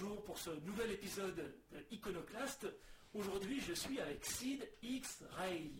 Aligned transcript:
bonjour 0.00 0.22
pour 0.24 0.38
ce 0.38 0.50
nouvel 0.64 0.92
épisode 0.92 1.54
Iconoclast. 1.90 2.66
Aujourd'hui, 3.14 3.60
je 3.66 3.72
suis 3.72 4.00
avec 4.00 4.24
Sid 4.24 4.68
X 4.82 5.24
Ray, 5.36 5.72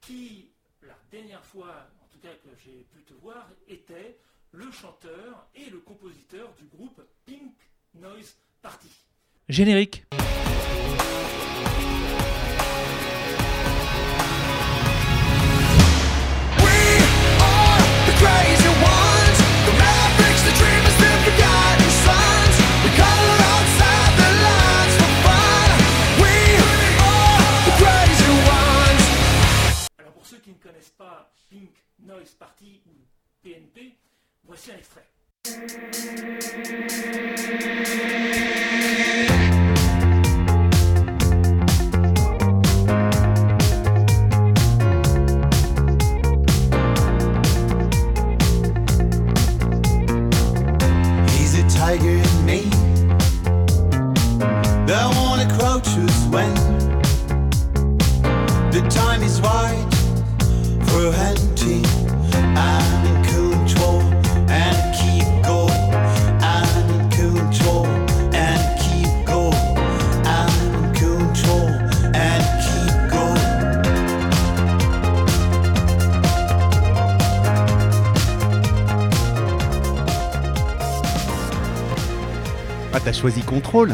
qui, 0.00 0.50
la 0.82 0.96
dernière 1.10 1.44
fois, 1.44 1.88
en 2.02 2.06
tout 2.06 2.18
cas 2.18 2.34
que 2.34 2.48
j'ai 2.64 2.86
pu 2.92 3.02
te 3.04 3.14
voir, 3.14 3.48
était 3.68 4.18
le 4.52 4.70
chanteur 4.70 5.48
et 5.54 5.70
le 5.70 5.78
compositeur 5.78 6.52
du 6.54 6.64
groupe 6.66 7.00
Pink 7.24 7.54
Noise 7.94 8.36
Party. 8.62 8.90
Générique. 9.48 10.04
Noise 31.98 32.34
Party 32.34 32.80
ou 32.86 32.92
PNP, 33.42 33.96
voici 34.44 34.70
un 34.72 34.76
extrait. 34.76 35.06
Choisi 83.26 83.42
contrôle. 83.42 83.92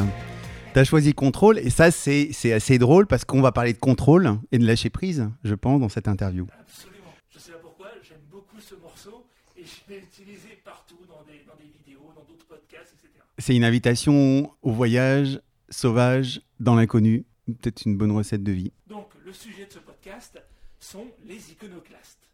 T'as 0.74 0.84
choisi 0.84 1.14
contrôle 1.14 1.58
et 1.58 1.70
ça 1.70 1.90
c'est 1.90 2.32
c'est 2.32 2.52
assez 2.52 2.76
drôle 2.76 3.06
parce 3.06 3.24
qu'on 3.24 3.40
va 3.40 3.50
parler 3.50 3.72
de 3.72 3.78
contrôle 3.78 4.38
et 4.50 4.58
de 4.58 4.66
lâcher 4.66 4.90
prise, 4.90 5.26
je 5.42 5.54
pense, 5.54 5.80
dans 5.80 5.88
cette 5.88 6.06
interview. 6.06 6.46
Absolument. 6.60 7.14
Je 7.30 7.38
sais 7.38 7.52
pas 7.52 7.58
pourquoi, 7.62 7.88
j'aime 8.02 8.20
beaucoup 8.30 8.60
ce 8.60 8.74
morceau 8.74 9.24
et 9.56 9.64
je 9.64 9.90
l'ai 9.90 10.00
utilisé 10.00 10.60
partout 10.62 10.98
dans 11.08 11.22
des, 11.22 11.46
dans 11.46 11.56
des 11.56 11.64
vidéos, 11.64 12.12
dans 12.14 12.24
d'autres 12.24 12.44
podcasts, 12.44 12.92
etc. 12.92 13.24
C'est 13.38 13.56
une 13.56 13.64
invitation 13.64 14.52
au 14.60 14.70
voyage 14.70 15.40
sauvage 15.70 16.42
dans 16.60 16.74
l'inconnu, 16.74 17.24
peut-être 17.46 17.86
une 17.86 17.96
bonne 17.96 18.12
recette 18.12 18.42
de 18.42 18.52
vie. 18.52 18.72
Donc, 18.86 19.08
le 19.24 19.32
sujet 19.32 19.64
de 19.64 19.72
ce 19.72 19.78
podcast 19.78 20.38
sont 20.78 21.06
les 21.24 21.52
iconoclastes. 21.52 22.28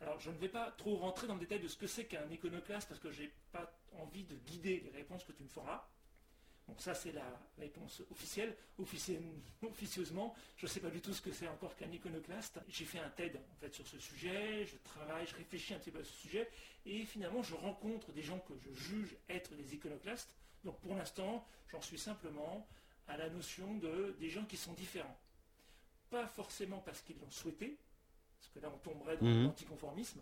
Alors, 0.00 0.20
je 0.20 0.30
ne 0.30 0.36
vais 0.36 0.46
pas 0.46 0.72
trop 0.78 0.94
rentrer 0.98 1.26
dans 1.26 1.34
le 1.34 1.40
détail 1.40 1.58
de 1.58 1.66
ce 1.66 1.76
que 1.76 1.88
c'est 1.88 2.04
qu'un 2.04 2.30
iconoclaste 2.30 2.88
parce 2.88 3.00
que 3.00 3.10
j'ai 3.10 3.32
pas 3.50 3.72
envie 4.00 4.22
de 4.22 4.36
guider 4.46 4.84
les 4.84 4.96
réponses 4.96 5.24
que 5.24 5.32
tu 5.32 5.42
me 5.42 5.48
feras. 5.48 5.82
Bon, 6.68 6.74
ça, 6.78 6.94
c'est 6.94 7.12
la 7.12 7.40
réponse 7.58 8.02
officielle. 8.10 8.54
Officieusement, 8.78 10.34
je 10.56 10.66
ne 10.66 10.70
sais 10.70 10.80
pas 10.80 10.90
du 10.90 11.00
tout 11.00 11.12
ce 11.12 11.22
que 11.22 11.32
c'est 11.32 11.48
encore 11.48 11.74
qu'un 11.76 11.90
iconoclaste. 11.90 12.60
J'ai 12.68 12.84
fait 12.84 12.98
un 12.98 13.08
TED 13.10 13.40
sur 13.72 13.86
ce 13.86 13.98
sujet, 13.98 14.64
je 14.66 14.76
travaille, 14.84 15.26
je 15.26 15.34
réfléchis 15.34 15.74
un 15.74 15.78
petit 15.78 15.90
peu 15.90 16.00
à 16.00 16.04
ce 16.04 16.12
sujet, 16.12 16.48
et 16.84 17.04
finalement, 17.04 17.42
je 17.42 17.54
rencontre 17.54 18.12
des 18.12 18.22
gens 18.22 18.38
que 18.40 18.54
je 18.58 18.72
juge 18.72 19.16
être 19.28 19.54
des 19.54 19.74
iconoclastes. 19.74 20.30
Donc, 20.64 20.78
pour 20.80 20.94
l'instant, 20.94 21.44
j'en 21.72 21.80
suis 21.80 21.98
simplement 21.98 22.68
à 23.08 23.16
la 23.16 23.30
notion 23.30 23.74
de 23.76 24.14
des 24.20 24.28
gens 24.28 24.44
qui 24.44 24.56
sont 24.56 24.74
différents 24.74 25.18
pas 26.10 26.26
forcément 26.26 26.78
parce 26.78 27.00
qu'ils 27.02 27.18
l'ont 27.18 27.30
souhaité, 27.30 27.76
parce 28.40 28.50
que 28.54 28.60
là 28.60 28.72
on 28.74 28.88
tomberait 28.88 29.16
dans 29.20 29.26
Mhm. 29.26 29.44
l'anticonformisme, 29.44 30.18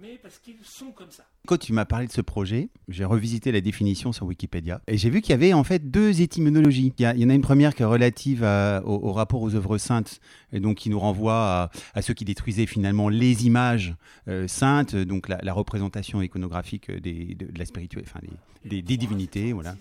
mais 0.00 0.18
parce 0.22 0.38
qu'ils 0.38 0.54
sont 0.62 0.90
comme 0.92 1.10
ça. 1.10 1.24
Quand 1.46 1.56
tu 1.58 1.72
m'as 1.72 1.84
parlé 1.84 2.06
de 2.06 2.12
ce 2.12 2.20
projet, 2.20 2.68
j'ai 2.88 3.04
revisité 3.04 3.50
la 3.52 3.60
définition 3.60 4.12
sur 4.12 4.26
Wikipédia 4.26 4.80
et 4.86 4.96
j'ai 4.98 5.10
vu 5.10 5.20
qu'il 5.20 5.30
y 5.30 5.34
avait 5.34 5.52
en 5.52 5.64
fait 5.64 5.90
deux 5.90 6.20
étymologies. 6.20 6.92
Il 6.98 7.02
y, 7.02 7.06
a- 7.06 7.14
il 7.14 7.20
y 7.20 7.24
en 7.24 7.30
a 7.30 7.34
une 7.34 7.40
première 7.42 7.74
qui 7.74 7.82
est 7.82 7.86
relative 7.86 8.44
à- 8.44 8.82
au, 8.84 9.08
au 9.08 9.12
rapport 9.12 9.42
aux 9.42 9.54
œuvres 9.54 9.78
saintes 9.78 10.20
et 10.52 10.60
donc 10.60 10.78
qui 10.78 10.90
nous 10.90 10.98
renvoie 11.00 11.34
à, 11.64 11.70
à 11.94 12.02
ceux 12.02 12.14
qui 12.14 12.24
détruisaient 12.24 12.66
finalement 12.66 13.08
les 13.08 13.46
images 13.46 13.94
euh, 14.28 14.46
saintes, 14.48 14.94
donc 14.96 15.28
la, 15.28 15.38
la 15.42 15.52
représentation 15.52 16.22
iconographique 16.22 16.90
des, 16.90 17.34
de, 17.34 17.46
de 17.46 17.58
la 17.58 17.64
spiritualité, 17.66 18.10
enfin 18.10 18.20
des, 18.64 18.68
des- 18.68 18.82
des 18.82 18.96
divinités, 18.96 19.52
voilà. 19.52 19.74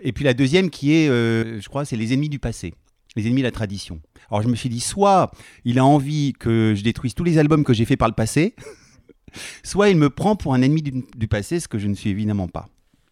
Et 0.00 0.12
puis 0.12 0.24
la 0.24 0.32
deuxième 0.34 0.70
qui 0.70 0.92
est, 0.92 1.08
euh, 1.08 1.60
je 1.60 1.68
crois, 1.68 1.84
c'est 1.84 1.96
les 1.96 2.12
ennemis 2.12 2.28
du 2.28 2.38
passé, 2.38 2.72
les 3.18 3.26
ennemis 3.26 3.42
de 3.42 3.46
la 3.46 3.52
tradition. 3.52 4.00
Alors 4.30 4.42
je 4.42 4.48
me 4.48 4.54
suis 4.54 4.68
dit, 4.68 4.80
soit 4.80 5.30
il 5.64 5.78
a 5.78 5.84
envie 5.84 6.32
que 6.32 6.74
je 6.76 6.82
détruise 6.82 7.14
tous 7.14 7.24
les 7.24 7.38
albums 7.38 7.64
que 7.64 7.72
j'ai 7.72 7.84
faits 7.84 7.98
par 7.98 8.08
le 8.08 8.14
passé, 8.14 8.54
soit 9.62 9.90
il 9.90 9.96
me 9.96 10.08
prend 10.08 10.36
pour 10.36 10.54
un 10.54 10.62
ennemi 10.62 10.82
du, 10.82 11.28
passé, 11.28 11.60
ce 11.60 11.68
que 11.68 11.78
je 11.78 11.88
ne 11.88 11.94
suis 11.94 12.10
évidemment 12.10 12.48
pas. 12.48 12.68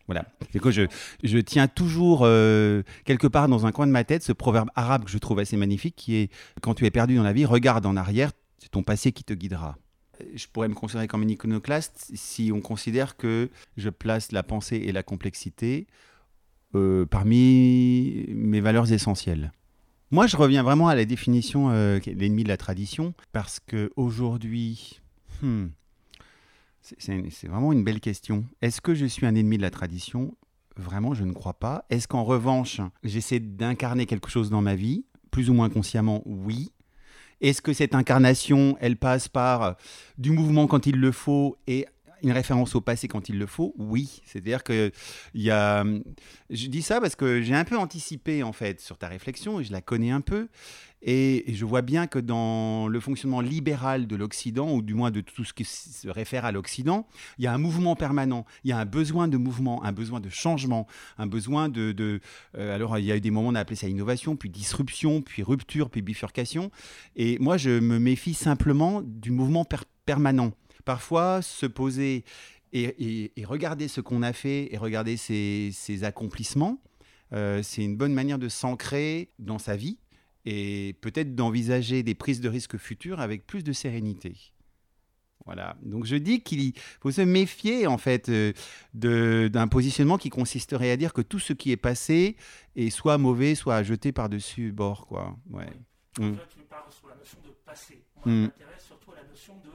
Voilà. 0.06 0.25
C'est 0.53 0.61
que 0.61 0.71
je, 0.71 1.39
tiens 1.41 1.66
toujours 1.66 2.21
euh, 2.22 2.83
quelque 3.05 3.27
part 3.27 3.49
dans 3.49 3.66
un 3.66 3.72
coin 3.72 3.89
de 3.89 3.93
ma 3.93 4.05
tête 4.05 4.22
ce 4.22 4.33
proverbe 4.33 4.71
arabe 4.77 5.05
que 5.05 5.11
je 5.11 5.19
trouve 5.19 5.41
assez 5.41 5.56
magnifique 5.56 5.97
qui 5.97 6.15
est 6.15 6.31
quand 6.62 6.75
tu 6.75 6.87
es 6.87 6.91
perdu 6.93 7.16
dans 7.16 7.25
la 7.25 7.33
vie, 7.33 7.45
regarde 7.45 7.84
en 7.87 7.97
arrière, 7.97 8.31
c'est 8.59 8.71
ton 8.71 8.84
passé 8.84 9.11
qui 9.11 9.25
te 9.25 9.34
guidera. 9.34 9.77
Je 10.34 10.47
pourrais 10.47 10.69
me 10.69 10.75
considérer 10.75 11.09
comme 11.09 11.22
un 11.22 11.28
iconoclaste 11.28 12.12
si 12.15 12.53
on 12.55 12.61
considère 12.61 13.16
que 13.16 13.50
je 13.77 13.91
place 13.91 14.31
la 14.31 14.45
pensée 14.45 14.77
et 14.77 14.93
la 14.93 15.03
complexité 15.03 15.89
euh, 16.77 17.05
parmi 17.05 18.27
mes 18.28 18.61
valeurs 18.61 18.93
essentielles. 18.93 19.53
Moi, 20.11 20.27
je 20.27 20.37
reviens 20.37 20.62
vraiment 20.62 20.89
à 20.89 20.94
la 20.94 21.05
définition 21.05 21.71
euh, 21.71 21.99
l'ennemi 22.06 22.44
de 22.44 22.49
la 22.49 22.56
tradition, 22.56 23.12
parce 23.33 23.59
que 23.61 23.91
aujourd'hui, 23.97 25.00
hmm, 25.43 25.67
c'est- 26.81 27.47
vraiment 27.49 27.72
une 27.72 27.83
belle 27.83 28.00
question. 28.00 28.45
Est-ce 28.62 28.81
que 28.81 28.95
je 28.95 29.06
suis 29.06 29.27
un 29.27 29.34
ennemi 29.34 29.56
de 29.56 29.62
la 29.62 29.71
tradition? 29.71 30.34
Vraiment, 30.77 31.15
je 31.15 31.25
ne 31.25 31.33
crois 31.33 31.55
pas. 31.55 31.84
Est-ce 31.91 32.06
qu'en 32.06 32.22
revanche, 32.22 32.81
j'essaie 33.03 33.41
d'incarner 33.41 34.06
quelque 34.06 34.28
chose 34.31 34.50
dans 34.50 34.62
ma 34.62 34.75
vie, 34.77 35.05
plus 35.31 35.50
ou 35.50 35.55
moins 35.55 35.71
consciemment 35.71 36.22
Oui. 36.25 36.71
Est-ce 37.41 37.61
que 37.61 37.72
cette 37.72 37.95
incarnation, 37.95 38.77
elle 38.81 38.97
passe 38.97 39.28
par 39.28 39.77
du 40.19 40.31
mouvement 40.31 40.66
quand 40.66 40.87
il 40.87 40.97
le 40.97 41.12
faut 41.12 41.56
et 41.66 41.87
une 42.22 42.32
référence 42.32 42.75
au 42.75 42.81
passé 42.81 43.09
quand 43.09 43.28
il 43.28 43.38
le 43.38 43.47
faut 43.47 43.75
Oui. 43.78 44.22
C'est-à-dire 44.25 44.62
que 44.62 44.91
y 45.34 45.50
a. 45.50 45.84
Je 46.50 46.66
dis 46.69 46.82
ça 46.82 47.00
parce 47.00 47.16
que 47.16 47.43
j'ai 47.43 47.54
un 47.54 47.65
peu 47.65 47.77
anticipé 47.77 48.43
en 48.43 48.53
fait 48.53 48.81
sur 48.81 48.99
ta 48.99 49.09
réflexion 49.09 49.60
et 49.60 49.65
je 49.65 49.72
la 49.72 49.81
connais 49.81 50.10
un 50.10 50.21
peu. 50.21 50.49
Et, 51.03 51.44
je 51.54 51.65
vois 51.65 51.82
bien 51.82 52.06
que 52.06 52.19
dans 52.19 52.88
le 52.88 53.00
fonctionnement 53.00 53.41
libéral 53.41 54.06
de 54.06 54.16
l'Occident, 54.16 54.72
ou 54.75 54.82
du 54.82 54.94
moins 54.94 55.10
de 55.10 55.21
tout 55.21 55.44
ce 55.44 55.53
qui 55.53 55.65
se 55.65 56.09
réfère 56.09 56.44
à 56.44 56.53
l'Occident, 56.53 57.06
il 57.38 57.44
y 57.44 57.47
a 57.47 57.53
un 57.53 57.59
mouvement 57.59 57.94
permanent, 57.94 58.44
il 58.65 58.71
y 58.71 58.72
a 58.72 58.78
un 58.78 58.84
besoin 58.84 59.28
de 59.28 59.37
mouvement, 59.37 59.84
un 59.84 59.93
besoin 59.93 60.21
de 60.21 60.28
changement, 60.31 60.87
un 61.19 61.27
besoin 61.27 61.69
de... 61.69 62.21
euh, 62.56 62.75
alors, 62.75 62.98
il 62.98 63.04
y 63.04 63.12
a 63.12 63.16
eu 63.16 63.21
des 63.21 63.31
moments, 63.31 63.50
on 63.50 63.54
a 63.54 63.60
appelé 63.60 63.77
ça 63.77 63.88
innovation, 63.88 64.37
puis 64.37 64.50
disruption, 64.50 65.22
puis 65.22 65.43
rupture, 65.43 65.91
puis 65.91 66.03
bifurcation. 66.03 66.71
Et 67.15 67.38
moi, 67.38 67.56
je 67.56 67.78
me 67.78 67.98
méfie 67.98 68.34
simplement 68.34 69.03
du 69.03 69.31
mouvement 69.31 69.65
per- 69.65 69.77
permanent. 70.06 70.53
Parfois, 70.87 71.43
se 71.43 71.67
poser 71.67 72.25
et, 72.73 72.83
et- 72.85 73.33
et 73.41 73.45
regarder 73.45 73.89
ce 73.89 74.01
qu'on 74.01 74.23
a 74.23 74.33
fait 74.33 74.73
et 74.73 74.79
regarder 74.79 75.17
ses, 75.19 75.71
ses 75.73 76.05
accomplissements, 76.05 76.81
euh, 77.33 77.61
c'est 77.63 77.83
une 77.85 77.97
bonne 77.97 78.15
manière 78.15 78.39
de 78.39 78.49
s'ancrer 78.49 79.31
dans 79.39 79.59
sa 79.59 79.77
vie 79.77 79.99
et 80.45 80.95
peut-être 81.01 81.34
d'envisager 81.34 82.03
des 82.05 82.15
prises 82.15 82.41
de 82.41 82.49
risques 82.49 82.77
futures 82.78 83.21
avec 83.21 83.47
plus 83.49 83.65
de 83.65 83.72
sérénité. 83.72 84.33
Voilà. 85.45 85.77
Donc 85.83 86.07
je 86.07 86.15
dis 86.16 86.41
qu'il 86.41 86.72
faut 87.01 87.10
se 87.10 87.21
méfier 87.21 87.87
en 87.89 87.99
fait 87.99 88.28
euh, 88.28 88.53
d'un 88.95 89.69
positionnement 89.69 90.19
qui 90.19 90.28
consisterait 90.31 90.91
à 90.93 90.97
dire 90.97 91.13
que 91.13 91.21
tout 91.22 91.39
ce 91.41 91.53
qui 91.53 91.71
est 91.72 91.77
passé 91.77 92.37
est 92.77 92.91
soit 92.91 93.19
mauvais, 93.19 93.55
soit 93.57 93.77
à 93.77 93.83
jeter 93.83 94.13
par-dessus 94.13 94.71
bord, 94.72 95.07
quoi. 95.09 95.37
Ouais. 95.51 95.66
En 96.21 96.22
Mm. 96.31 96.34
fait, 96.37 96.49
tu 96.49 96.60
parles 96.69 96.91
sur 96.93 97.09
la 97.09 97.16
notion 97.16 97.39
de 97.45 97.51
passé. 97.65 98.03
Moi, 98.16 98.25
Mm. 98.27 98.31
je 98.37 98.43
m'intéresse 98.43 98.84
surtout 98.87 99.13
à 99.13 99.16
la 99.22 99.28
notion 99.28 99.55
de 99.65 99.71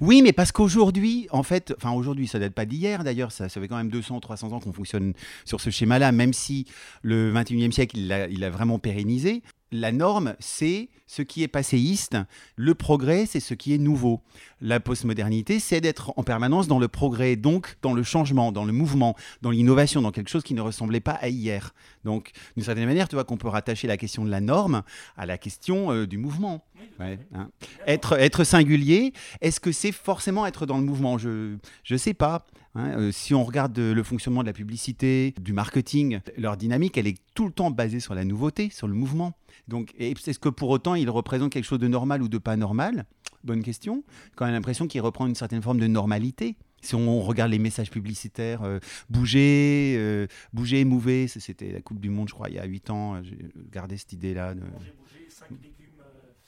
Oui, 0.00 0.22
mais 0.22 0.32
parce 0.32 0.52
qu'aujourd'hui, 0.52 1.26
en 1.30 1.42
fait, 1.42 1.74
enfin 1.76 1.92
aujourd'hui, 1.92 2.26
ça 2.26 2.38
date 2.38 2.54
pas 2.54 2.64
d'hier 2.64 3.04
d'ailleurs, 3.04 3.32
ça, 3.32 3.48
fait 3.48 3.68
quand 3.68 3.76
même 3.76 3.90
200, 3.90 4.20
300 4.20 4.52
ans 4.52 4.60
qu'on 4.60 4.72
fonctionne 4.72 5.12
sur 5.44 5.60
ce 5.60 5.70
schéma-là, 5.70 6.12
même 6.12 6.32
si 6.32 6.66
le 7.02 7.32
21e 7.32 7.72
siècle, 7.72 7.98
il 7.98 8.08
l'a 8.08 8.50
vraiment 8.50 8.78
pérennisé. 8.78 9.42
La 9.72 9.92
norme, 9.92 10.36
c'est 10.38 10.88
ce 11.06 11.22
qui 11.22 11.42
est 11.42 11.48
passéiste. 11.48 12.16
Le 12.56 12.74
progrès, 12.74 13.26
c'est 13.26 13.40
ce 13.40 13.54
qui 13.54 13.74
est 13.74 13.78
nouveau. 13.78 14.22
La 14.60 14.80
postmodernité, 14.80 15.60
c'est 15.60 15.80
d'être 15.80 16.12
en 16.16 16.22
permanence 16.22 16.68
dans 16.68 16.78
le 16.78 16.88
progrès, 16.88 17.36
donc 17.36 17.76
dans 17.82 17.92
le 17.92 18.02
changement, 18.02 18.52
dans 18.52 18.64
le 18.64 18.72
mouvement, 18.72 19.16
dans 19.42 19.50
l'innovation, 19.50 20.02
dans 20.02 20.12
quelque 20.12 20.30
chose 20.30 20.42
qui 20.42 20.54
ne 20.54 20.60
ressemblait 20.60 21.00
pas 21.00 21.12
à 21.12 21.28
hier. 21.28 21.74
Donc, 22.04 22.32
d'une 22.56 22.64
certaine 22.64 22.86
manière, 22.86 23.08
tu 23.08 23.16
vois 23.16 23.24
qu'on 23.24 23.36
peut 23.36 23.48
rattacher 23.48 23.86
la 23.86 23.96
question 23.96 24.24
de 24.24 24.30
la 24.30 24.40
norme 24.40 24.82
à 25.16 25.26
la 25.26 25.38
question 25.38 25.92
euh, 25.92 26.06
du 26.06 26.18
mouvement. 26.18 26.64
Ouais, 26.98 27.18
hein. 27.34 27.50
Être, 27.86 28.14
être 28.18 28.44
singulier, 28.44 29.12
est-ce 29.40 29.60
que 29.60 29.72
c'est 29.72 29.92
forcément 29.92 30.46
être 30.46 30.66
dans 30.66 30.78
le 30.78 30.84
mouvement? 30.84 31.18
Je 31.18 31.56
ne 31.90 31.96
sais 31.96 32.14
pas. 32.14 32.46
Hein. 32.76 32.98
Euh, 32.98 33.12
si 33.12 33.34
on 33.34 33.44
regarde 33.44 33.78
euh, 33.78 33.94
le 33.94 34.02
fonctionnement 34.02 34.42
de 34.42 34.46
la 34.46 34.52
publicité, 34.52 35.34
du 35.40 35.52
marketing, 35.52 36.20
leur 36.36 36.56
dynamique, 36.56 36.96
elle 36.98 37.06
est 37.06 37.18
tout 37.34 37.46
le 37.46 37.52
temps 37.52 37.70
basée 37.70 38.00
sur 38.00 38.14
la 38.14 38.24
nouveauté, 38.24 38.70
sur 38.70 38.86
le 38.88 38.94
mouvement. 38.94 39.32
Donc, 39.68 39.92
est-ce 39.98 40.38
que 40.38 40.48
pour 40.48 40.68
autant, 40.70 40.94
il 40.94 41.10
représente 41.10 41.52
quelque 41.52 41.64
chose 41.64 41.78
de 41.80 41.88
normal 41.88 42.22
ou 42.22 42.28
de 42.28 42.38
pas 42.38 42.56
normal? 42.56 43.06
Bonne 43.44 43.62
question. 43.62 44.04
Quand 44.36 44.44
on 44.44 44.48
a 44.48 44.52
l'impression 44.52 44.86
qu'il 44.86 45.00
reprend 45.00 45.26
une 45.26 45.34
certaine 45.34 45.62
forme 45.62 45.78
de 45.80 45.86
normalité. 45.86 46.56
Si 46.82 46.94
on 46.94 47.20
regarde 47.22 47.50
les 47.50 47.58
messages 47.58 47.90
publicitaires, 47.90 48.62
euh, 48.62 48.78
bouger, 49.08 49.96
euh, 49.98 50.26
bouger, 50.52 50.84
mouver, 50.84 51.26
ça, 51.26 51.40
c'était 51.40 51.72
la 51.72 51.80
Coupe 51.80 51.98
du 52.00 52.10
Monde, 52.10 52.28
je 52.28 52.34
crois, 52.34 52.48
il 52.48 52.54
y 52.56 52.58
a 52.58 52.64
8 52.64 52.90
ans. 52.90 53.14
euh, 53.16 53.22
J'ai 53.24 53.38
gardé 53.72 53.96
cette 53.96 54.12
idée-là. 54.12 54.54
de- 54.54 54.60
Manger, 54.60 54.92
bouger, 55.00 55.26
5 55.28 55.50
légumes, 55.50 55.96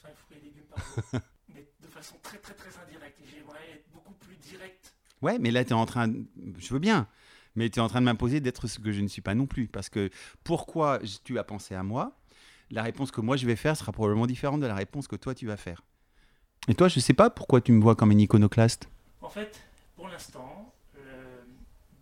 5 0.01 0.11
fruits 0.17 0.37
et 0.41 0.45
légumes 0.45 0.65
par 0.71 0.79
jour. 0.79 1.21
mais 1.55 1.67
de 1.83 1.89
façon 1.89 2.15
très 2.23 2.39
très 2.39 2.55
très 2.55 2.71
indirecte. 2.85 3.19
J'aimerais 3.25 3.59
être 3.75 3.87
beaucoup 3.93 4.15
plus 4.15 4.37
direct. 4.37 4.88
Ouais, 5.23 5.39
mais 5.39 5.51
là, 5.51 5.65
tu 5.65 5.71
es 5.71 5.75
en 5.75 5.87
train. 5.87 6.13
Je 6.59 6.73
veux 6.73 6.79
bien. 6.79 7.09
Mais 7.55 7.71
tu 7.71 7.79
es 7.79 7.83
en 7.83 7.89
train 7.89 8.01
de 8.01 8.05
m'imposer 8.05 8.41
d'être 8.41 8.67
ce 8.67 8.79
que 8.79 8.93
je 8.93 9.01
ne 9.01 9.09
suis 9.09 9.23
pas 9.23 9.35
non 9.35 9.47
plus. 9.47 9.67
Parce 9.67 9.89
que 9.89 10.11
pourquoi 10.45 11.01
tu 11.25 11.39
as 11.39 11.45
pensé 11.45 11.75
à 11.75 11.83
moi? 11.83 12.17
La 12.71 12.83
réponse 12.83 13.11
que 13.11 13.21
moi 13.21 13.37
je 13.37 13.47
vais 13.47 13.57
faire 13.57 13.77
sera 13.77 13.93
probablement 13.93 14.27
différente 14.27 14.61
de 14.61 14.67
la 14.67 14.75
réponse 14.75 15.09
que 15.09 15.17
toi 15.17 15.35
tu 15.35 15.47
vas 15.47 15.57
faire. 15.57 15.83
Et 16.69 16.75
toi, 16.75 16.89
je 16.89 17.01
sais 17.01 17.15
pas 17.15 17.31
pourquoi 17.31 17.61
tu 17.63 17.73
me 17.73 17.81
vois 17.81 17.97
comme 17.97 18.11
un 18.11 18.19
iconoclaste. 18.19 18.91
En 19.23 19.31
fait, 19.31 19.63
pour 19.97 20.09
l'instant, 20.09 20.75
euh, 20.99 21.43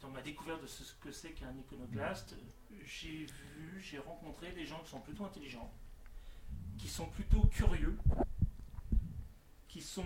dans 0.00 0.08
ma 0.10 0.20
découverte 0.22 0.60
de 0.62 0.66
ce 0.66 0.82
que 1.00 1.12
c'est 1.12 1.30
qu'un 1.30 1.54
iconoclaste, 1.56 2.34
j'ai 2.84 3.26
vu, 3.26 3.80
j'ai 3.80 3.98
rencontré 3.98 4.50
des 4.52 4.66
gens 4.66 4.80
qui 4.84 4.90
sont 4.90 5.00
plutôt 5.00 5.24
intelligents, 5.24 5.72
qui 6.78 6.88
sont 6.88 7.06
plutôt 7.06 7.42
curieux, 7.52 7.96
qui 9.68 9.80
sont 9.80 10.02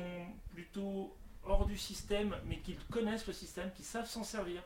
plutôt 0.51 1.17
hors 1.47 1.67
du 1.67 1.77
système, 1.79 2.35
mais 2.47 2.59
qui 2.59 2.77
connaissent 2.91 3.27
le 3.27 3.33
système, 3.33 3.71
qui 3.73 3.83
savent 3.83 4.07
s'en 4.09 4.25
servir, 4.25 4.63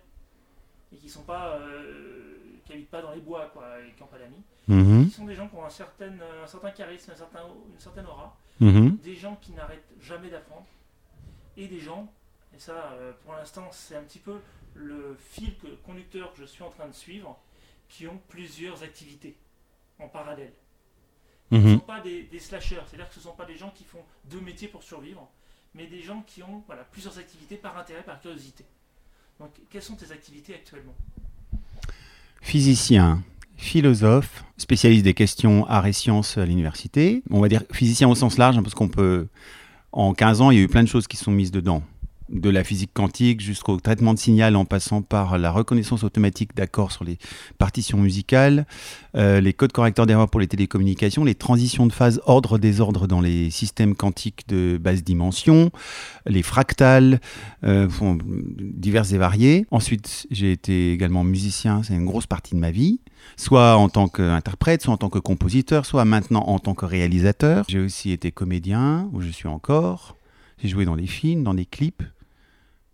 et 0.93 0.97
qui 0.97 1.09
sont 1.09 1.23
pas, 1.23 1.57
euh, 1.59 2.37
qui 2.65 2.73
habitent 2.73 2.91
pas 2.91 3.03
dans 3.03 3.13
les 3.13 3.21
bois, 3.21 3.51
quoi, 3.53 3.81
et 3.81 3.93
qui 3.93 4.01
n'ont 4.03 4.09
pas 4.09 4.19
d'amis. 4.19 4.43
Mhm, 4.69 5.05
Qui 5.07 5.11
sont 5.11 5.25
des 5.27 5.35
gens 5.35 5.49
qui 5.49 5.57
ont 5.57 5.65
un 5.65 5.71
certain, 5.71 6.13
un 6.43 6.47
certain 6.47 6.71
charisme, 6.71 7.11
un 7.11 7.17
certain, 7.17 7.43
une 7.73 7.81
certaine 7.81 8.07
aura, 8.07 8.37
mhm. 8.61 8.97
des 8.99 9.15
gens 9.15 9.37
qui 9.37 9.53
n'arrêtent 9.53 9.93
jamais 10.01 10.31
d'apprendre 10.31 10.67
et 11.57 11.69
des 11.69 11.81
gens, 11.81 12.11
et 12.55 12.59
ça 12.59 12.93
euh, 12.95 13.13
pour 13.25 13.35
l'instant 13.35 13.69
c'est 13.73 13.95
un 13.97 14.03
petit 14.03 14.19
peu 14.19 14.39
le 14.75 15.17
fil 15.21 15.57
que- 15.59 15.75
conducteur 15.85 16.33
que 16.33 16.41
je 16.41 16.45
suis 16.47 16.63
en 16.63 16.71
train 16.71 16.87
de 16.89 16.93
suivre, 16.95 17.39
qui 17.89 18.07
ont 18.09 18.19
plusieurs 18.29 18.83
activités 18.83 19.37
en 20.01 20.09
parallèle. 20.09 20.53
Ce 21.51 21.57
ne 21.57 21.61
Mhm. 21.61 21.75
sont 21.75 21.81
pas 21.87 22.01
des, 22.01 22.23
des 22.25 22.39
slashers, 22.41 22.81
c'est-à-dire 22.87 23.07
que 23.09 23.15
ce 23.15 23.21
ne 23.21 23.25
sont 23.25 23.35
pas 23.37 23.45
des 23.45 23.57
gens 23.57 23.71
qui 23.71 23.85
font 23.85 24.03
deux 24.25 24.41
métiers 24.41 24.67
pour 24.69 24.83
survivre, 24.83 25.29
mais 25.75 25.87
des 25.87 26.03
gens 26.03 26.23
qui 26.27 26.43
ont 26.43 26.63
voilà, 26.67 26.85
plusieurs 26.85 27.19
activités 27.19 27.57
par 27.57 27.77
intérêt, 27.77 28.03
par 28.03 28.21
curiosité. 28.21 28.65
Donc 29.41 29.51
quelles 29.71 29.83
sont 29.83 29.97
tes 29.97 30.13
activités 30.13 30.55
actuellement? 30.55 30.95
Physicien, 32.41 33.23
philosophe, 33.57 34.45
spécialiste 34.57 35.05
des 35.05 35.15
questions 35.15 35.67
arts 35.67 35.87
et 35.87 35.93
sciences 35.93 36.39
à 36.39 36.45
l'université. 36.45 37.23
On 37.31 37.41
va 37.41 37.49
dire 37.49 37.63
physicien 37.73 38.09
au 38.09 38.15
sens 38.15 38.39
large, 38.39 38.57
hein, 38.57 38.63
parce 38.63 38.75
qu'on 38.75 38.89
peut. 38.89 39.29
En 39.97 40.13
15 40.13 40.41
ans, 40.41 40.51
il 40.51 40.59
y 40.59 40.61
a 40.61 40.65
eu 40.65 40.69
plein 40.69 40.83
de 40.83 40.89
choses 40.89 41.07
qui 41.07 41.17
sont 41.17 41.31
mises 41.31 41.53
dedans. 41.53 41.83
De 42.31 42.49
la 42.49 42.65
physique 42.65 42.93
quantique 42.95 43.43
jusqu'au 43.43 43.79
traitement 43.79 44.15
de 44.15 44.19
signal 44.19 44.57
en 44.57 44.65
passant 44.65 45.03
par 45.03 45.37
la 45.37 45.51
reconnaissance 45.51 46.05
automatique 46.05 46.57
d'accords 46.57 46.91
sur 46.91 47.05
les 47.05 47.19
partitions 47.59 47.99
musicales, 47.99 48.67
euh, 49.15 49.43
les 49.43 49.53
codes 49.53 49.73
correcteurs 49.73 50.07
d'erreurs 50.07 50.31
pour 50.31 50.41
les 50.41 50.47
télécommunications, 50.47 51.23
les 51.25 51.35
transitions 51.35 51.87
de 51.87 51.93
phase 51.93 52.23
ordre-désordre 52.25 53.07
dans 53.07 53.21
les 53.21 53.51
systèmes 53.51 53.95
quantiques 53.95 54.49
de 54.49 54.79
basse 54.81 55.05
dimension, 55.05 55.71
les 56.25 56.43
fractales, 56.43 57.21
euh, 57.63 57.89
diverses 58.59 59.13
et 59.13 59.19
variées. 59.19 59.67
Ensuite, 59.71 60.27
j'ai 60.31 60.53
été 60.53 60.93
également 60.93 61.25
musicien, 61.25 61.83
c'est 61.83 61.95
une 61.95 62.07
grosse 62.07 62.27
partie 62.27 62.55
de 62.55 62.61
ma 62.61 62.71
vie, 62.71 63.01
soit 63.37 63.77
en 63.77 63.91
tant 63.91 64.09
qu'interprète, 64.09 64.83
soit 64.83 64.95
en 64.95 64.99
tant 64.99 65.11
que 65.11 65.19
compositeur, 65.19 65.85
soit 65.85 66.07
maintenant 66.07 66.45
en 66.47 66.59
tant 66.59 66.75
que 66.75 66.87
réalisateur. 66.87 67.67
J'ai 67.69 67.81
aussi 67.81 68.13
été 68.13 68.33
comédien, 68.33 69.11
où 69.13 69.21
je 69.21 69.29
suis 69.29 69.49
encore. 69.49 70.17
J'ai 70.63 70.69
joué 70.69 70.85
dans 70.85 70.97
des 70.97 71.07
films, 71.07 71.43
dans 71.43 71.53
des 71.53 71.67
clips, 71.67 72.03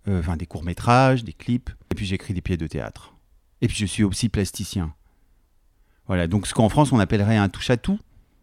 enfin 0.08 0.36
des 0.36 0.46
courts-métrages, 0.46 1.24
des 1.24 1.32
clips. 1.32 1.70
Et 1.90 1.94
puis 1.94 2.06
j'écris 2.06 2.34
des 2.34 2.40
pièces 2.40 2.58
de 2.58 2.66
théâtre. 2.66 3.14
Et 3.60 3.68
puis 3.68 3.76
je 3.76 3.86
suis 3.86 4.04
aussi 4.04 4.28
plasticien. 4.28 4.94
Voilà, 6.06 6.26
donc 6.26 6.46
ce 6.46 6.54
qu'en 6.54 6.68
France 6.68 6.92
on 6.92 6.98
appellerait 6.98 7.36
un 7.36 7.48
touche-à-tout, 7.48 7.98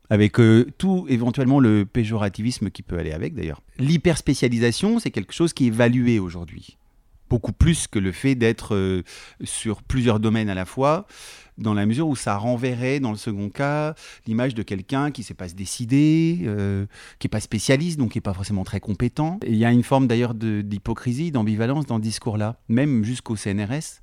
avec 0.09 0.39
euh, 0.39 0.71
tout 0.77 1.05
éventuellement 1.09 1.59
le 1.59 1.85
péjorativisme 1.85 2.69
qui 2.69 2.81
peut 2.81 2.97
aller 2.97 3.11
avec 3.11 3.33
d'ailleurs. 3.33 3.61
L'hyperspécialisation, 3.77 4.99
c'est 4.99 5.11
quelque 5.11 5.33
chose 5.33 5.53
qui 5.53 5.65
est 5.65 5.67
évalué 5.67 6.19
aujourd'hui. 6.19 6.77
Beaucoup 7.29 7.51
plus 7.51 7.87
que 7.87 7.99
le 7.99 8.11
fait 8.11 8.35
d'être 8.35 8.75
euh, 8.75 9.03
sur 9.43 9.83
plusieurs 9.83 10.19
domaines 10.19 10.49
à 10.49 10.55
la 10.55 10.65
fois, 10.65 11.07
dans 11.57 11.73
la 11.73 11.85
mesure 11.85 12.07
où 12.07 12.15
ça 12.15 12.37
renverrait, 12.37 12.99
dans 12.99 13.11
le 13.11 13.17
second 13.17 13.49
cas, 13.49 13.95
l'image 14.27 14.53
de 14.53 14.63
quelqu'un 14.63 15.11
qui 15.11 15.21
ne 15.21 15.25
sait 15.25 15.33
pas 15.33 15.49
se 15.49 15.55
décider, 15.55 16.39
euh, 16.43 16.85
qui 17.19 17.27
n'est 17.27 17.29
pas 17.29 17.39
spécialiste, 17.39 17.97
donc 17.97 18.11
qui 18.11 18.17
n'est 18.17 18.21
pas 18.21 18.33
forcément 18.33 18.63
très 18.63 18.79
compétent. 18.79 19.39
Il 19.45 19.55
y 19.55 19.65
a 19.65 19.71
une 19.71 19.83
forme 19.83 20.07
d'ailleurs 20.07 20.33
d'hypocrisie, 20.35 21.31
d'ambivalence 21.31 21.85
dans 21.85 21.97
ce 21.97 22.01
discours-là, 22.01 22.59
même 22.69 23.03
jusqu'au 23.03 23.35
CNRS, 23.35 24.01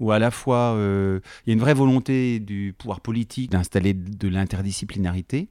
où 0.00 0.10
à 0.12 0.18
la 0.18 0.30
fois 0.30 0.74
euh, 0.74 1.20
il 1.46 1.50
y 1.50 1.52
a 1.52 1.54
une 1.54 1.60
vraie 1.60 1.74
volonté 1.74 2.40
du 2.40 2.74
pouvoir 2.76 3.00
politique 3.00 3.50
d'installer 3.50 3.94
de 3.94 4.28
l'interdisciplinarité, 4.28 5.48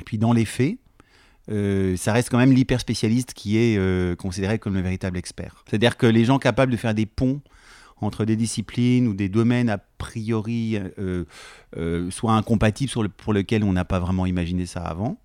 et 0.00 0.04
puis 0.04 0.18
dans 0.18 0.32
les 0.32 0.46
faits, 0.46 0.78
euh, 1.50 1.96
ça 1.96 2.12
reste 2.12 2.30
quand 2.30 2.38
même 2.38 2.52
l'hyperspécialiste 2.52 3.34
qui 3.34 3.58
est 3.58 3.76
euh, 3.76 4.14
considéré 4.14 4.58
comme 4.58 4.74
le 4.74 4.80
véritable 4.80 5.18
expert. 5.18 5.64
C'est-à-dire 5.68 5.96
que 5.96 6.06
les 6.06 6.24
gens 6.24 6.38
capables 6.38 6.72
de 6.72 6.76
faire 6.76 6.94
des 6.94 7.06
ponts 7.06 7.40
entre 8.00 8.24
des 8.24 8.36
disciplines 8.36 9.08
ou 9.08 9.14
des 9.14 9.28
domaines 9.28 9.68
a 9.68 9.78
priori 9.78 10.78
euh, 10.98 11.24
euh, 11.76 12.10
soit 12.10 12.32
incompatibles 12.32 13.08
pour 13.10 13.32
lesquels 13.32 13.64
on 13.64 13.72
n'a 13.72 13.84
pas 13.84 13.98
vraiment 13.98 14.26
imaginé 14.26 14.66
ça 14.66 14.80
avant. 14.80 15.18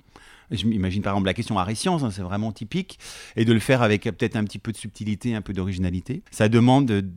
Je 0.51 0.65
m'imagine 0.65 1.01
par 1.01 1.13
exemple 1.13 1.27
la 1.27 1.33
question 1.33 1.57
art 1.57 1.69
et 1.69 1.75
sciences, 1.75 2.03
hein, 2.03 2.11
c'est 2.11 2.21
vraiment 2.21 2.51
typique, 2.51 2.99
et 3.35 3.45
de 3.45 3.53
le 3.53 3.59
faire 3.59 3.81
avec 3.81 4.03
peut-être 4.03 4.35
un 4.35 4.43
petit 4.43 4.59
peu 4.59 4.71
de 4.71 4.77
subtilité, 4.77 5.35
un 5.35 5.41
peu 5.41 5.53
d'originalité. 5.53 6.23
Ça 6.31 6.49
demande, 6.49 6.85
de- 6.85 7.01
de- 7.01 7.11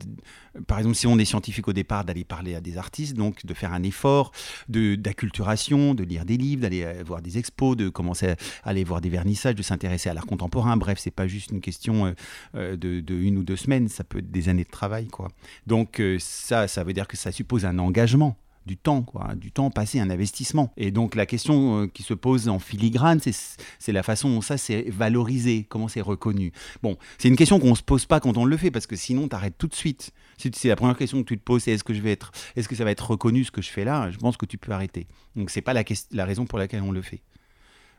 par 0.67 0.77
exemple, 0.79 0.95
si 0.95 1.07
on 1.07 1.17
est 1.19 1.25
scientifique 1.25 1.67
au 1.67 1.73
départ, 1.73 2.05
d'aller 2.05 2.23
parler 2.23 2.55
à 2.55 2.61
des 2.61 2.77
artistes, 2.77 3.15
donc 3.15 3.45
de 3.45 3.53
faire 3.53 3.73
un 3.73 3.83
effort 3.83 4.31
d'acculturation, 4.67 5.93
de, 5.93 6.03
lire 6.03 6.25
des 6.25 6.37
livres, 6.37 6.61
d'aller 6.61 6.83
euh, 6.83 7.03
voir 7.05 7.21
des 7.21 7.37
expos, 7.37 7.77
de 7.77 7.89
commencer 7.89 8.29
à 8.29 8.35
aller 8.69 8.83
voir 8.83 9.01
des 9.01 9.09
vernissages, 9.09 9.55
de 9.55 9.61
s'intéresser 9.61 10.09
à 10.09 10.13
l'art 10.13 10.25
contemporain. 10.25 10.77
Bref, 10.77 10.99
c'est 10.99 11.11
pas 11.11 11.27
juste 11.27 11.51
une 11.51 11.61
question 11.61 12.07
euh, 12.07 12.13
euh, 12.55 12.75
de, 12.75 12.99
de 12.99 13.15
une 13.15 13.37
ou 13.37 13.43
deux 13.43 13.55
semaines, 13.55 13.87
ça 13.89 14.03
peut 14.03 14.19
être 14.19 14.31
des 14.31 14.49
années 14.49 14.63
de 14.63 14.69
travail, 14.69 15.07
quoi. 15.07 15.29
Donc 15.67 16.01
ça, 16.19 16.67
ça 16.67 16.83
veut 16.83 16.93
dire 16.93 17.07
que 17.07 17.17
ça 17.17 17.31
suppose 17.31 17.65
un 17.65 17.77
engagement 17.79 18.37
du 18.65 18.77
temps, 18.77 19.01
quoi, 19.01 19.31
hein, 19.31 19.35
du 19.35 19.51
temps 19.51 19.71
passé, 19.71 19.99
un 19.99 20.09
investissement. 20.09 20.71
Et 20.77 20.91
donc 20.91 21.15
la 21.15 21.25
question 21.25 21.83
euh, 21.83 21.87
qui 21.87 22.03
se 22.03 22.13
pose 22.13 22.49
en 22.49 22.59
filigrane, 22.59 23.19
c'est 23.19 23.91
la 23.91 24.03
façon 24.03 24.29
dont 24.29 24.41
ça 24.41 24.57
c'est 24.57 24.89
valorisé, 24.89 25.65
comment 25.67 25.87
c'est 25.87 26.01
reconnu. 26.01 26.51
Bon, 26.83 26.97
c'est 27.17 27.27
une 27.27 27.35
question 27.35 27.59
qu'on 27.59 27.75
se 27.75 27.83
pose 27.83 28.05
pas 28.05 28.19
quand 28.19 28.37
on 28.37 28.45
le 28.45 28.57
fait, 28.57 28.71
parce 28.71 28.87
que 28.87 28.95
sinon 28.95 29.27
tu 29.27 29.35
arrêtes 29.35 29.57
tout 29.57 29.67
de 29.67 29.75
suite. 29.75 30.11
Si 30.37 30.51
c'est 30.53 30.69
la 30.69 30.75
première 30.75 30.97
question 30.97 31.21
que 31.23 31.27
tu 31.27 31.37
te 31.37 31.43
poses, 31.43 31.63
c'est 31.63 31.71
est-ce 31.71 31.83
que 31.83 31.93
je 31.93 32.01
vais 32.01 32.17
est-ce 32.55 32.67
que 32.67 32.75
ça 32.75 32.83
va 32.83 32.91
être 32.91 33.11
reconnu 33.11 33.43
ce 33.43 33.51
que 33.51 33.61
je 33.61 33.69
fais 33.69 33.85
là? 33.85 34.09
Je 34.11 34.17
pense 34.17 34.37
que 34.37 34.45
tu 34.45 34.57
peux 34.57 34.71
arrêter. 34.71 35.07
Donc 35.35 35.49
c'est 35.49 35.61
pas 35.61 35.73
la, 35.73 35.83
la 36.11 36.25
raison 36.25 36.45
pour 36.45 36.59
laquelle 36.59 36.81
on 36.81 36.91
le 36.91 37.01
fait. 37.01 37.21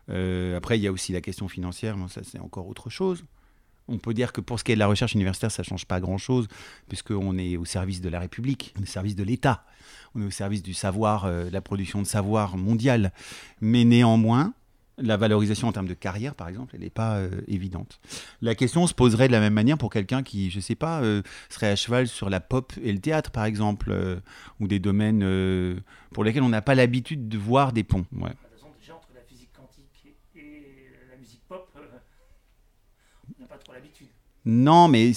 Euh, 0.08 0.56
après, 0.56 0.78
il 0.78 0.82
y 0.82 0.86
a 0.86 0.92
aussi 0.92 1.12
la 1.12 1.20
question 1.20 1.48
financière, 1.48 1.96
mais 1.96 2.08
ça 2.08 2.22
c'est 2.24 2.40
encore 2.40 2.66
autre 2.66 2.90
chose. 2.90 3.24
On 3.90 3.98
peut 3.98 4.14
dire 4.14 4.32
que 4.32 4.40
pour 4.40 4.58
ce 4.58 4.64
qui 4.64 4.72
est 4.72 4.76
de 4.76 4.78
la 4.80 4.86
recherche 4.86 5.14
universitaire, 5.14 5.50
ça 5.50 5.62
ne 5.62 5.66
change 5.66 5.84
pas 5.84 6.00
grand-chose, 6.00 6.46
puisqu'on 6.88 7.36
est 7.36 7.56
au 7.56 7.64
service 7.64 8.00
de 8.00 8.08
la 8.08 8.20
République, 8.20 8.72
on 8.78 8.80
est 8.80 8.84
au 8.84 8.86
service 8.86 9.16
de 9.16 9.24
l'État, 9.24 9.64
on 10.14 10.22
est 10.22 10.26
au 10.26 10.30
service 10.30 10.62
du 10.62 10.74
savoir, 10.74 11.24
euh, 11.24 11.46
de 11.46 11.52
la 11.52 11.60
production 11.60 12.00
de 12.00 12.06
savoir 12.06 12.56
mondial. 12.56 13.12
Mais 13.60 13.84
néanmoins, 13.84 14.54
la 14.96 15.16
valorisation 15.16 15.66
en 15.66 15.72
termes 15.72 15.88
de 15.88 15.94
carrière, 15.94 16.34
par 16.34 16.48
exemple, 16.48 16.74
elle 16.74 16.82
n'est 16.82 16.90
pas 16.90 17.16
euh, 17.16 17.30
évidente. 17.48 18.00
La 18.42 18.54
question 18.54 18.86
se 18.86 18.94
poserait 18.94 19.26
de 19.28 19.32
la 19.32 19.40
même 19.40 19.54
manière 19.54 19.78
pour 19.78 19.90
quelqu'un 19.90 20.22
qui, 20.22 20.50
je 20.50 20.56
ne 20.56 20.62
sais 20.62 20.76
pas, 20.76 21.00
euh, 21.02 21.22
serait 21.48 21.70
à 21.70 21.76
cheval 21.76 22.06
sur 22.06 22.30
la 22.30 22.40
pop 22.40 22.72
et 22.82 22.92
le 22.92 23.00
théâtre, 23.00 23.30
par 23.30 23.44
exemple, 23.44 23.92
ou 24.60 24.68
des 24.68 24.78
domaines 24.78 25.24
pour 26.12 26.24
lesquels 26.24 26.42
on 26.42 26.48
n'a 26.48 26.62
pas 26.62 26.74
l'habitude 26.74 27.28
de 27.28 27.38
voir 27.38 27.72
des 27.72 27.82
ponts. 27.84 28.06
De 28.12 28.18
toute 28.18 28.36
façon, 28.52 28.68
déjà 28.78 28.94
entre 28.94 29.08
la 29.14 29.22
physique 29.22 29.50
quantique 29.56 30.14
et, 30.34 30.38
et 30.38 30.90
la 31.10 31.16
musique 31.16 31.42
pop, 31.48 31.70
euh, 31.76 31.80
on 33.38 33.42
n'a 33.42 33.48
pas 33.48 33.56
trop 33.58 33.72
l'habitude. 33.72 34.08
Non, 34.46 34.88
mais 34.88 35.12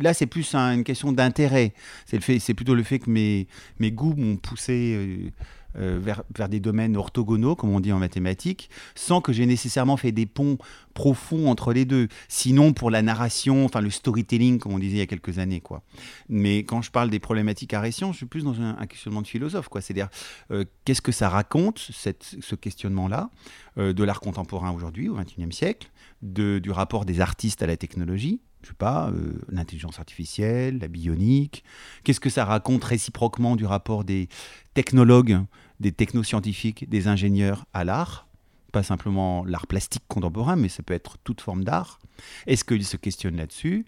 là, 0.00 0.12
c'est 0.12 0.26
plus 0.26 0.54
un- 0.54 0.74
une 0.74 0.84
question 0.84 1.12
d'intérêt. 1.12 1.72
C'est 2.06 2.54
plutôt 2.54 2.74
le 2.74 2.82
fait 2.82 2.98
que 2.98 3.10
mes, 3.10 3.46
goûts 3.80 4.14
m'ont 4.14 4.36
poussé 4.36 4.94
euh, 4.94 5.30
euh, 5.76 5.98
vers, 6.00 6.48
des 6.48 6.60
domaines 6.60 6.96
orthogonaux, 6.96 7.56
comme 7.56 7.70
on 7.70 7.80
dit 7.80 7.92
en 7.92 7.98
mathématiques, 7.98 8.68
sans 8.94 9.22
que 9.22 9.32
j'ai 9.32 9.46
nécessairement 9.46 9.96
fait 9.96 10.12
des 10.12 10.26
ponts 10.26 10.58
profonds 10.92 11.50
entre 11.50 11.72
les 11.72 11.86
deux. 11.86 12.08
Sinon, 12.28 12.74
pour 12.74 12.90
la 12.90 13.00
narration, 13.00 13.64
enfin 13.64 13.80
le 13.80 13.90
storytelling, 13.90 14.58
comme 14.58 14.72
on 14.72 14.78
disait 14.78 14.96
il 14.96 15.00
y 15.00 15.02
a 15.02 15.06
quelques 15.06 15.38
années. 15.38 15.60
Quoi. 15.60 15.82
Mais 16.28 16.58
quand 16.58 16.82
je 16.82 16.90
parle 16.90 17.08
des 17.08 17.20
problématiques 17.20 17.72
à 17.72 17.82
je 17.88 18.12
suis 18.12 18.26
plus 18.26 18.44
dans 18.44 18.60
un, 18.60 18.74
questionnement 18.86 19.22
de 19.22 19.28
philosophe. 19.28 19.68
Quoi. 19.68 19.80
C'est-à-dire, 19.80 20.08
euh, 20.50 20.64
qu'est-ce 20.84 21.02
que 21.02 21.12
ça 21.12 21.30
raconte, 21.30 21.78
ce 21.78 22.54
questionnement-là, 22.54 23.30
de 23.76 24.02
l'art 24.04 24.20
contemporain 24.20 24.72
aujourd'hui, 24.72 25.08
au 25.08 25.14
XXIe 25.14 25.52
siècle, 25.52 25.90
du 26.20 26.70
rapport 26.70 27.04
des 27.04 27.20
artistes 27.20 27.62
à 27.62 27.66
la 27.66 27.76
technologie 27.76 28.40
pas, 28.74 29.10
euh, 29.10 29.40
l'intelligence 29.48 29.98
artificielle, 29.98 30.78
la 30.78 30.88
bionique. 30.88 31.64
Qu'est-ce 32.04 32.20
que 32.20 32.30
ça 32.30 32.44
raconte 32.44 32.84
réciproquement 32.84 33.56
du 33.56 33.66
rapport 33.66 34.04
des 34.04 34.28
technologues, 34.74 35.40
des 35.80 35.92
technoscientifiques, 35.92 36.88
des 36.88 37.08
ingénieurs 37.08 37.66
à 37.72 37.84
l'art? 37.84 38.26
Pas 38.72 38.82
simplement 38.82 39.44
l'art 39.44 39.66
plastique 39.66 40.04
contemporain, 40.08 40.56
mais 40.56 40.68
ça 40.68 40.82
peut 40.82 40.94
être 40.94 41.18
toute 41.24 41.40
forme 41.40 41.64
d'art. 41.64 41.98
Est-ce 42.46 42.64
qu'ils 42.64 42.84
se 42.84 42.96
questionnent 42.96 43.36
là-dessus 43.36 43.86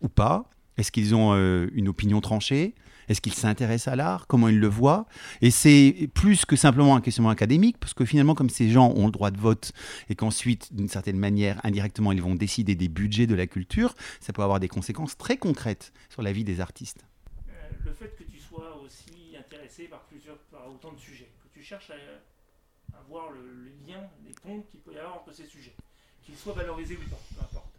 ou 0.00 0.08
pas? 0.08 0.48
Est-ce 0.76 0.92
qu'ils 0.92 1.14
ont 1.14 1.34
euh, 1.34 1.68
une 1.72 1.88
opinion 1.88 2.20
tranchée? 2.20 2.74
Est-ce 3.08 3.20
qu'ils 3.20 3.34
s'intéressent 3.34 3.92
à 3.92 3.96
l'art? 3.96 4.26
Comment 4.26 4.48
ils 4.48 4.58
le 4.58 4.68
voient 4.68 5.06
Et 5.40 5.50
c'est 5.50 6.08
plus 6.14 6.44
que 6.44 6.56
simplement 6.56 6.96
un 6.96 7.00
questionnement 7.00 7.30
académique, 7.30 7.78
parce 7.78 7.94
que 7.94 8.04
finalement, 8.04 8.34
comme 8.34 8.50
ces 8.50 8.70
gens 8.70 8.90
ont 8.90 9.06
le 9.06 9.12
droit 9.12 9.30
de 9.30 9.38
vote 9.38 9.72
et 10.08 10.14
qu'ensuite, 10.14 10.74
d'une 10.74 10.88
certaine 10.88 11.18
manière, 11.18 11.60
indirectement, 11.64 12.12
ils 12.12 12.22
vont 12.22 12.34
décider 12.34 12.74
des 12.74 12.88
budgets 12.88 13.26
de 13.26 13.34
la 13.34 13.46
culture, 13.46 13.94
ça 14.20 14.32
peut 14.32 14.42
avoir 14.42 14.60
des 14.60 14.68
conséquences 14.68 15.16
très 15.16 15.36
concrètes 15.36 15.92
sur 16.08 16.22
la 16.22 16.32
vie 16.32 16.44
des 16.44 16.60
artistes. 16.60 17.04
Euh, 17.48 17.52
le 17.84 17.92
fait 17.92 18.16
que 18.16 18.24
tu 18.24 18.38
sois 18.38 18.80
aussi 18.82 19.36
intéressé 19.38 19.84
par, 19.84 20.00
plusieurs, 20.02 20.38
par 20.50 20.68
autant 20.68 20.92
de 20.92 20.98
sujets, 20.98 21.30
que 21.42 21.58
tu 21.58 21.64
cherches 21.64 21.90
à, 21.90 22.96
à 22.96 23.02
voir 23.08 23.30
le, 23.30 23.40
le, 23.40 23.70
lien, 23.86 24.00
les 24.24 24.34
ponts 24.42 24.62
qu'il 24.70 24.80
peut 24.80 24.92
y 24.94 24.98
avoir 24.98 25.16
entre 25.16 25.32
ces 25.32 25.46
sujets, 25.46 25.74
qu'ils 26.22 26.36
soient 26.36 26.54
valorisés 26.54 26.96
ou 26.96 27.10
pas, 27.10 27.20
peu 27.34 27.40
importe. 27.42 27.72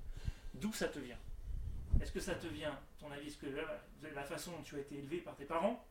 D'où 0.56 0.74
ça 0.74 0.88
te 0.88 1.00
vient? 1.00 1.18
Est-ce 2.04 2.12
que 2.12 2.20
ça 2.20 2.34
te 2.34 2.48
vient, 2.48 2.78
ton 3.00 3.10
avis, 3.14 3.28
est-ce 3.28 3.38
que 3.38 3.46
la 4.14 4.24
façon 4.24 4.52
dont 4.52 4.62
tu 4.62 4.76
as 4.76 4.80
été 4.80 4.96
élevé 4.98 5.18
par 5.20 5.38
tes 5.38 5.46
parents 5.46 5.86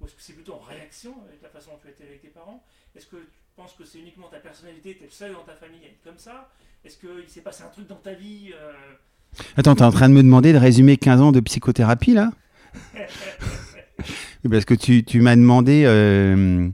Ou 0.00 0.06
est-ce 0.06 0.14
que 0.14 0.22
c'est 0.22 0.32
plutôt 0.32 0.54
en 0.54 0.60
réaction 0.60 1.14
avec 1.28 1.42
la 1.42 1.50
façon 1.50 1.72
dont 1.72 1.78
tu 1.82 1.88
as 1.88 1.90
été 1.90 2.04
élevé 2.04 2.14
avec 2.14 2.22
tes 2.22 2.28
parents? 2.28 2.64
Est-ce 2.96 3.04
que 3.04 3.16
tu 3.16 3.38
penses 3.56 3.74
que 3.74 3.84
c'est 3.84 3.98
uniquement 3.98 4.28
ta 4.28 4.38
personnalité, 4.38 4.96
tu 4.96 5.02
es 5.02 5.06
le 5.06 5.12
seul 5.12 5.34
dans 5.34 5.44
ta 5.44 5.52
famille 5.52 5.84
à 5.84 5.88
être 5.88 6.02
comme 6.02 6.16
ça? 6.16 6.48
Est-ce 6.82 6.96
qu'il 6.96 7.28
s'est 7.28 7.42
passé 7.42 7.62
un 7.62 7.68
truc 7.68 7.86
dans 7.88 7.96
ta 7.96 8.14
vie 8.14 8.52
euh... 8.54 8.72
Attends, 9.58 9.74
tu 9.74 9.82
es 9.82 9.84
en 9.84 9.92
train 9.92 10.08
de 10.08 10.14
me 10.14 10.22
demander 10.22 10.54
de 10.54 10.58
résumer 10.58 10.96
15 10.96 11.20
ans 11.20 11.30
de 11.30 11.40
psychothérapie 11.40 12.14
là? 12.14 12.30
Parce 14.50 14.64
que 14.64 14.74
tu, 14.74 15.04
tu 15.04 15.20
m'as 15.20 15.36
demandé 15.36 15.82
euh, 15.84 16.70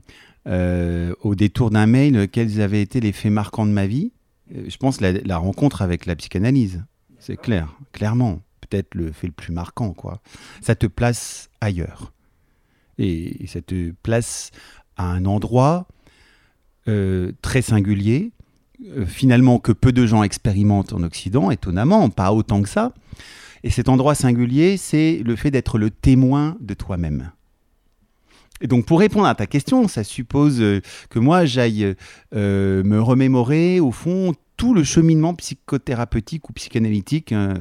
euh, 0.47 1.13
au 1.19 1.35
détour 1.35 1.71
d'un 1.71 1.87
mail 1.87 2.29
quels 2.29 2.61
avaient 2.61 2.81
été 2.81 3.01
les 3.01 3.11
faits 3.11 3.33
marquants 3.33 3.65
de 3.65 3.71
ma 3.71 3.85
vie. 3.85 4.13
Euh, 4.55 4.63
je 4.69 4.77
pense 4.77 5.01
la, 5.01 5.11
la 5.11 5.37
rencontre 5.37 5.81
avec 5.81 6.05
la 6.05 6.15
psychanalyse, 6.15 6.85
c'est 7.19 7.35
clair, 7.35 7.75
clairement 7.91 8.39
peut-être 8.69 8.95
le 8.95 9.11
fait 9.11 9.27
le 9.27 9.33
plus 9.33 9.53
marquant, 9.53 9.93
quoi. 9.93 10.21
Ça 10.61 10.75
te 10.75 10.87
place 10.87 11.49
ailleurs. 11.61 12.13
Et 12.99 13.45
ça 13.47 13.61
te 13.61 13.91
place 14.01 14.51
à 14.95 15.05
un 15.05 15.25
endroit 15.25 15.87
euh, 16.87 17.33
très 17.41 17.61
singulier, 17.61 18.31
euh, 18.95 19.05
finalement 19.05 19.59
que 19.59 19.73
peu 19.73 19.91
de 19.91 20.05
gens 20.05 20.23
expérimentent 20.23 20.93
en 20.93 21.03
Occident, 21.03 21.51
étonnamment, 21.51 22.09
pas 22.09 22.31
autant 22.31 22.61
que 22.61 22.69
ça. 22.69 22.93
Et 23.63 23.69
cet 23.69 23.89
endroit 23.89 24.15
singulier, 24.15 24.77
c'est 24.77 25.21
le 25.25 25.35
fait 25.35 25.51
d'être 25.51 25.77
le 25.77 25.89
témoin 25.89 26.55
de 26.61 26.73
toi-même. 26.73 27.31
Et 28.61 28.67
donc 28.67 28.85
pour 28.85 28.99
répondre 28.99 29.27
à 29.27 29.35
ta 29.35 29.47
question, 29.47 29.89
ça 29.89 30.05
suppose 30.05 30.61
euh, 30.61 30.81
que 31.09 31.19
moi 31.19 31.45
j'aille 31.45 31.93
me 32.31 32.99
remémorer 32.99 33.79
au 33.79 33.91
fond 33.91 34.33
tout 34.57 34.73
le 34.73 34.83
cheminement 34.83 35.35
psychothérapeutique 35.35 36.49
ou 36.49 36.53
psychanalytique, 36.53 37.31
euh, 37.31 37.53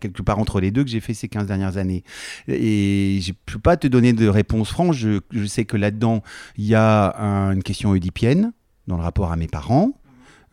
quelque 0.00 0.20
part 0.20 0.40
entre 0.40 0.60
les 0.60 0.72
deux, 0.72 0.82
que 0.82 0.90
j'ai 0.90 1.00
fait 1.00 1.14
ces 1.14 1.28
15 1.28 1.46
dernières 1.46 1.76
années. 1.76 2.02
Et 2.48 3.20
je 3.22 3.30
ne 3.30 3.36
peux 3.46 3.60
pas 3.60 3.76
te 3.76 3.86
donner 3.86 4.12
de 4.12 4.26
réponse 4.26 4.70
franche. 4.70 4.96
Je, 4.98 5.46
sais 5.46 5.64
que 5.64 5.76
là-dedans, 5.76 6.22
il 6.56 6.66
y 6.66 6.74
a 6.74 7.16
un, 7.18 7.52
une 7.52 7.62
question 7.62 7.90
oedipienne 7.90 8.52
dans 8.88 8.96
le 8.96 9.02
rapport 9.02 9.30
à 9.30 9.36
mes 9.36 9.46
parents, 9.46 9.92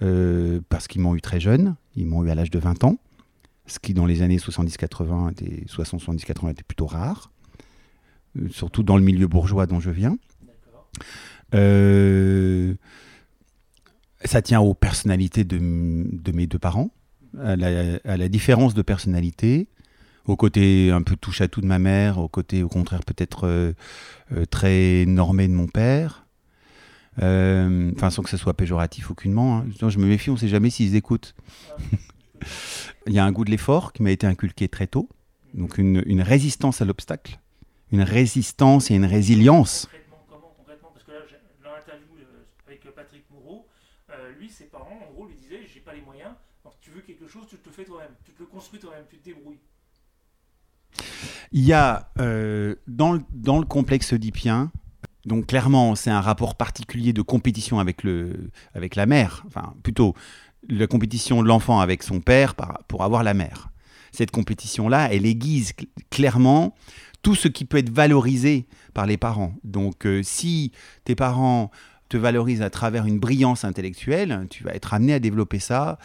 euh, 0.04 0.62
parce 0.70 0.88
qu'ils 0.88 1.01
m'ont 1.01 1.16
eu 1.16 1.22
très 1.22 1.39
jeune. 1.39 1.75
Ils 1.96 2.06
m'ont 2.06 2.24
eu 2.24 2.30
à 2.30 2.36
l'âge 2.36 2.51
de 2.51 2.60
20 2.60 2.84
ans, 2.84 2.98
ce 3.66 3.80
qui 3.80 3.96
dans 3.96 4.06
les 4.06 4.22
années 4.22 4.38
70-80 4.38 5.32
était, 5.32 5.66
60-70-80 5.66 6.51
était 6.51 6.63
plutôt 6.63 6.86
rare, 6.86 7.32
euh, 8.38 8.48
surtout 8.50 8.84
dans 8.84 8.98
le 8.98 9.04
milieu 9.04 9.27
bourgeois 9.27 9.66
dont 9.66 9.80
je 9.80 9.89
viens. 9.89 10.18
Ça 14.28 14.42
tient 14.42 14.60
aux 14.60 14.74
personnalités 14.74 15.44
de, 15.44 15.58
mes 15.60 16.48
deux 16.48 16.60
parents, 16.60 16.92
à 17.42 17.56
la, 17.56 18.30
différence 18.30 18.74
de 18.74 18.82
personnalité, 18.82 19.68
au 20.26 20.36
côté 20.36 20.92
un 20.92 21.02
peu 21.02 21.16
touche 21.16 21.42
à 21.42 21.48
tout 21.48 21.62
de 21.62 21.66
ma 21.66 21.80
mère, 21.80 22.18
au 22.18 22.28
côté 22.28 22.64
au 22.64 22.68
contraire 22.68 23.02
peut-être 23.06 23.48
euh, 23.48 23.74
euh, 24.34 24.46
très 24.46 25.06
normé 25.08 25.48
de 25.48 25.54
mon 25.54 25.68
père. 25.68 26.26
Euh, 27.24 27.92
enfin, 27.96 28.12
sans 28.12 28.22
que 28.22 28.30
ce 28.30 28.38
soit 28.38 28.54
péjoratif 28.54 29.10
aucunement. 29.10 29.60
Hein. 29.60 29.90
Je 29.90 29.98
me 29.98 30.06
méfie, 30.06 30.30
on 30.30 30.34
ne 30.34 30.38
sait 30.40 30.48
jamais 30.48 30.70
s'ils 30.70 30.96
écoutent. 30.96 31.34
Il 33.08 33.14
y 33.14 33.20
a 33.20 33.26
un 33.26 33.32
goût 33.32 33.46
de 33.46 33.50
l'effort 33.50 33.94
qui 33.94 34.04
m'a 34.04 34.12
été 34.12 34.28
inculqué 34.28 34.68
très 34.68 34.86
tôt, 34.86 35.10
donc 35.56 35.80
une 35.80 36.22
résistance 36.22 36.82
à 36.82 36.86
l'obstacle, 36.86 37.40
une 37.92 38.02
résistance 38.04 38.92
et 38.92 38.96
une 38.96 39.06
résilience. 39.06 39.90
Lui, 44.38 44.50
ses 44.50 44.66
parents, 44.66 45.00
en 45.08 45.14
gros, 45.14 45.28
lui 45.28 45.36
disaient 45.36 45.62
J'ai 45.74 45.80
pas 45.80 45.94
les 45.94 46.02
moyens, 46.02 46.32
donc 46.64 46.74
tu 46.82 46.92
veux 46.92 47.02
quelque 47.02 47.28
chose, 47.28 47.46
tu 47.50 47.58
te 47.58 47.70
le 47.70 47.74
fais 47.74 47.86
toi-même, 47.86 48.12
tu 48.24 48.32
te 48.32 48.40
le 48.40 48.46
construis 48.46 48.80
toi-même, 48.80 49.06
tu 49.10 49.18
te 49.18 49.26
débrouilles. 49.26 49.60
Il 51.52 51.64
y 51.64 51.74
a 51.74 52.12
euh, 52.20 52.76
dans, 52.88 53.14
le, 53.14 53.22
dans 53.32 53.60
le 53.60 53.66
complexe 53.66 54.14
oedipien, 54.14 54.72
donc 55.26 55.48
clairement, 55.48 55.96
c'est 55.96 56.10
un 56.10 56.22
rapport 56.22 56.56
particulier 56.56 57.14
de 57.14 57.22
compétition 57.22 57.80
avec, 57.80 58.04
le, 58.04 58.50
avec 58.74 58.96
la 58.96 59.06
mère, 59.06 59.44
enfin 59.48 59.74
plutôt 59.84 60.14
la 60.70 60.88
compétition 60.88 61.44
de 61.44 61.48
l'enfant 61.48 61.80
avec 61.80 62.04
son 62.04 62.22
père 62.22 62.56
pour 62.88 63.04
avoir 63.04 63.24
la 63.24 63.34
mère. 63.34 63.70
Cette 64.12 64.32
compétition-là, 64.32 65.10
elle 65.12 65.26
aiguise 65.26 65.74
cl 65.74 65.88
clairement 66.10 66.76
tout 67.22 67.36
ce 67.36 67.48
qui 67.48 67.66
peut 67.66 67.78
être 67.78 67.90
valorisé 67.90 68.68
par 68.94 69.06
les 69.06 69.18
parents. 69.18 69.54
Donc 69.64 70.06
euh, 70.06 70.24
si 70.24 70.72
tes 71.04 71.16
parents 71.16 71.72
te 72.10 72.18
valorise 72.18 72.62
à 72.62 72.70
travers 72.70 73.06
une 73.06 73.20
brillance 73.20 73.64
intellectuelle, 73.64 74.48
tu 74.50 74.64
vas 74.64 74.74
être 74.74 74.94
amené 74.94 75.14
à 75.14 75.20
développer 75.20 75.60
ça 75.60 75.98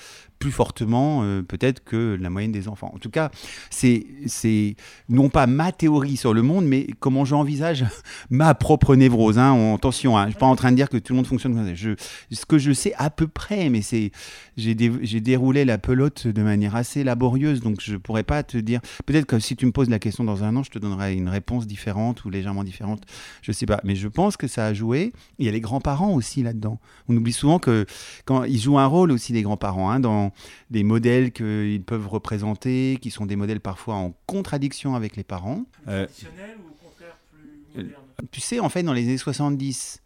plus 0.42 0.50
fortement 0.50 1.22
euh, 1.22 1.40
peut-être 1.40 1.84
que 1.84 2.18
la 2.20 2.28
moyenne 2.28 2.50
des 2.50 2.66
enfants. 2.66 2.90
En 2.92 2.98
tout 2.98 3.10
cas, 3.10 3.30
c'est 3.70 4.74
non 5.08 5.28
pas 5.28 5.46
ma 5.46 5.70
théorie 5.70 6.16
sur 6.16 6.34
le 6.34 6.42
monde, 6.42 6.64
mais 6.64 6.88
comment 6.98 7.24
j'envisage 7.24 7.84
ma 8.30 8.52
propre 8.54 8.96
névrose. 8.96 9.38
Hein. 9.38 9.74
attention, 9.74 10.18
hein, 10.18 10.22
je 10.22 10.26
ne 10.26 10.30
suis 10.32 10.40
pas 10.40 10.46
en 10.46 10.56
train 10.56 10.72
de 10.72 10.76
dire 10.76 10.88
que 10.88 10.96
tout 10.96 11.12
le 11.12 11.18
monde 11.18 11.28
fonctionne 11.28 11.54
comme 11.54 11.76
ça. 11.76 11.94
Ce 12.32 12.44
que 12.44 12.58
je 12.58 12.72
sais 12.72 12.92
à 12.98 13.08
peu 13.08 13.28
près, 13.28 13.70
mais 13.70 13.82
c'est 13.82 14.10
j'ai 14.56 14.74
dé, 14.74 14.88
déroulé 15.20 15.64
la 15.64 15.78
pelote 15.78 16.26
de 16.26 16.42
manière 16.42 16.74
assez 16.74 17.04
laborieuse, 17.04 17.60
donc 17.60 17.80
je 17.80 17.92
ne 17.92 17.98
pourrais 17.98 18.24
pas 18.24 18.42
te 18.42 18.58
dire. 18.58 18.80
Peut-être 19.06 19.26
que 19.26 19.38
si 19.38 19.54
tu 19.54 19.64
me 19.64 19.70
poses 19.70 19.90
la 19.90 20.00
question 20.00 20.24
dans 20.24 20.42
un 20.42 20.56
an, 20.56 20.64
je 20.64 20.70
te 20.70 20.78
donnerai 20.80 21.14
une 21.14 21.28
réponse 21.28 21.68
différente 21.68 22.24
ou 22.24 22.30
légèrement 22.30 22.64
différente. 22.64 23.04
Je 23.42 23.52
ne 23.52 23.54
sais 23.54 23.66
pas, 23.66 23.80
mais 23.84 23.94
je 23.94 24.08
pense 24.08 24.36
que 24.36 24.48
ça 24.48 24.66
a 24.66 24.74
joué. 24.74 25.12
Il 25.38 25.46
y 25.46 25.48
a 25.48 25.52
les 25.52 25.60
grands-parents 25.60 26.12
aussi 26.14 26.42
là-dedans. 26.42 26.80
On 27.08 27.16
oublie 27.16 27.32
souvent 27.32 27.60
que 27.60 27.86
quand 28.24 28.42
ils 28.42 28.60
jouent 28.60 28.80
un 28.80 28.86
rôle 28.86 29.12
aussi 29.12 29.32
les 29.32 29.42
grands-parents 29.42 29.90
hein, 29.90 30.00
dans 30.00 30.31
des 30.70 30.82
modèles 30.82 31.32
qu'ils 31.32 31.82
peuvent 31.82 32.08
représenter, 32.08 32.98
qui 33.00 33.10
sont 33.10 33.26
des 33.26 33.36
modèles 33.36 33.60
parfois 33.60 33.94
en 33.94 34.14
contradiction 34.26 34.94
avec 34.94 35.16
les 35.16 35.24
parents. 35.24 35.64
Euh, 35.88 36.06
ou 36.06 36.70
au 36.70 36.88
contraire 36.88 37.16
plus 37.32 37.82
moderne? 37.82 38.02
Tu 38.30 38.40
sais, 38.40 38.60
en 38.60 38.68
fait, 38.68 38.82
dans 38.82 38.92
les 38.92 39.04
années 39.04 39.18
70, 39.18 40.02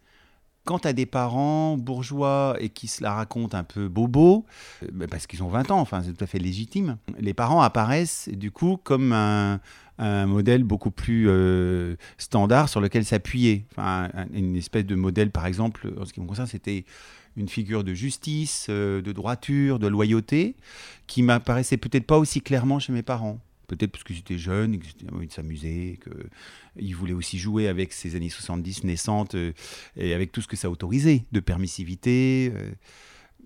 quand 0.65 0.79
tu 0.79 0.87
as 0.87 0.93
des 0.93 1.05
parents 1.05 1.77
bourgeois 1.77 2.57
et 2.59 2.69
qui 2.69 2.87
se 2.87 3.01
la 3.01 3.13
racontent 3.13 3.57
un 3.57 3.63
peu 3.63 3.87
bobo, 3.87 4.45
euh, 4.83 5.07
parce 5.07 5.27
qu'ils 5.27 5.43
ont 5.43 5.47
20 5.47 5.71
ans, 5.71 5.79
enfin 5.79 6.03
c'est 6.03 6.13
tout 6.13 6.23
à 6.23 6.27
fait 6.27 6.39
légitime, 6.39 6.97
les 7.19 7.33
parents 7.33 7.61
apparaissent 7.61 8.29
du 8.29 8.51
coup 8.51 8.77
comme 8.83 9.13
un, 9.13 9.61
un 9.97 10.25
modèle 10.25 10.63
beaucoup 10.63 10.91
plus 10.91 11.27
euh, 11.27 11.95
standard 12.17 12.69
sur 12.69 12.81
lequel 12.81 13.05
s'appuyer. 13.05 13.65
Enfin, 13.71 14.09
une 14.33 14.55
espèce 14.55 14.85
de 14.85 14.95
modèle, 14.95 15.31
par 15.31 15.45
exemple, 15.45 15.91
en 15.99 16.05
ce 16.05 16.13
qui 16.13 16.21
me 16.21 16.27
concerne, 16.27 16.47
c'était 16.47 16.85
une 17.37 17.47
figure 17.47 17.83
de 17.83 17.93
justice, 17.93 18.67
euh, 18.69 19.01
de 19.01 19.11
droiture, 19.13 19.79
de 19.79 19.87
loyauté, 19.87 20.55
qui 21.05 21.23
m'apparaissait 21.23 21.77
peut-être 21.77 22.05
pas 22.05 22.17
aussi 22.17 22.41
clairement 22.41 22.79
chez 22.79 22.91
mes 22.91 23.03
parents. 23.03 23.39
Peut-être 23.67 23.91
parce 23.91 24.05
que 24.05 24.13
j'étais 24.13 24.37
jeune, 24.37 24.77
de 24.77 25.31
s'amuser, 25.31 25.99
qu'ils 26.77 26.95
voulaient 26.95 27.13
aussi 27.13 27.37
jouer 27.37 27.67
avec 27.67 27.91
ces 27.91 28.15
années 28.15 28.29
70 28.29 28.85
naissantes 28.85 29.35
euh, 29.35 29.51
et 29.97 30.13
avec 30.13 30.31
tout 30.31 30.41
ce 30.41 30.47
que 30.47 30.55
ça 30.55 30.69
autorisait, 30.69 31.25
de 31.33 31.39
permissivité. 31.41 32.51
Euh. 32.55 32.71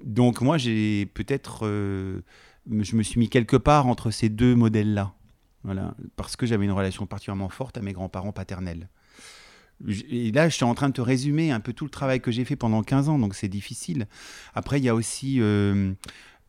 Donc 0.04 0.42
moi, 0.42 0.58
j'ai 0.58 1.08
peut-être... 1.08 1.66
Euh, 1.66 2.22
je 2.70 2.96
me 2.96 3.02
suis 3.02 3.20
mis 3.20 3.30
quelque 3.30 3.58
part 3.58 3.88
entre 3.88 4.12
ces 4.12 4.30
deux 4.30 4.56
modèles-là. 4.56 5.14
Voilà, 5.64 5.96
parce 6.16 6.36
que 6.36 6.46
j'avais 6.46 6.66
une 6.66 6.72
relation 6.72 7.06
particulièrement 7.08 7.50
forte 7.50 7.78
à 7.78 7.82
mes 7.82 7.94
grands-parents 7.94 8.32
paternels. 8.32 8.90
Et 10.10 10.32
là, 10.32 10.50
je 10.50 10.56
suis 10.56 10.64
en 10.64 10.74
train 10.76 10.90
de 10.90 10.94
te 10.94 11.02
résumer 11.02 11.52
un 11.52 11.60
peu 11.60 11.74
tout 11.74 11.86
le 11.86 11.90
travail 11.92 12.22
que 12.22 12.32
j'ai 12.32 12.46
fait 12.46 12.56
pendant 12.56 12.84
15 12.84 13.10
ans, 13.10 13.20
donc 13.20 13.36
c'est 13.36 13.48
difficile. 13.48 14.08
Après, 14.54 14.80
il 14.80 14.84
y 14.84 14.90
a 14.90 14.96
aussi, 14.96 15.38
euh, 15.40 15.94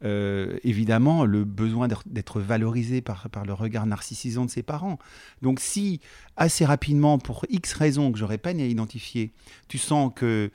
euh, 0.05 0.59
évidemment, 0.65 1.25
le 1.25 1.45
besoin 1.45 1.89
d'être- 1.89 2.41
valorisé 2.41 3.01
par, 3.01 3.29
le 3.47 3.53
regard 3.53 3.87
narcissisant 3.87 4.45
de 4.45 4.51
ses 4.51 4.63
parents. 4.63 4.99
Donc 5.41 5.61
si, 5.61 6.01
assez 6.37 6.65
rapidement, 6.65 7.19
pour 7.19 7.45
X 7.49 7.73
raisons 7.75 8.13
que 8.13 8.19
j'aurais 8.19 8.39
peine 8.39 8.61
à 8.61 8.67
identifier, 8.67 9.33
tu 9.69 9.79
sens 9.79 10.13
que 10.15 10.51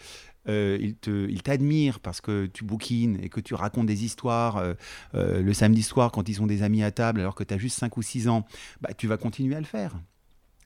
euh, 0.50 0.78
il 0.80 1.44
t'admire 1.44 2.00
parce 2.00 2.22
que 2.22 2.46
tu 2.46 2.64
bouquines 2.64 3.20
et 3.22 3.28
que 3.30 3.42
tu 3.42 3.54
racontes 3.54 3.88
des 3.88 4.06
histoires 4.06 4.58
euh, 4.58 5.42
le 5.42 5.54
samedi 5.54 5.84
soir 5.84 6.12
quand 6.12 6.30
ils 6.30 6.42
ont 6.42 6.48
des 6.48 6.64
amis 6.64 6.84
à 6.84 6.92
table 6.92 7.20
alors 7.20 7.36
que 7.36 7.44
tu 7.44 7.54
as 7.54 7.58
juste 7.58 7.78
5 7.80 7.98
ou 7.98 8.02
6 8.02 8.30
ans, 8.30 8.46
bah, 8.82 8.94
tu 8.94 9.08
vas 9.08 9.18
continuer 9.18 9.56
à 9.56 9.60
le 9.60 9.66
faire. 9.66 9.98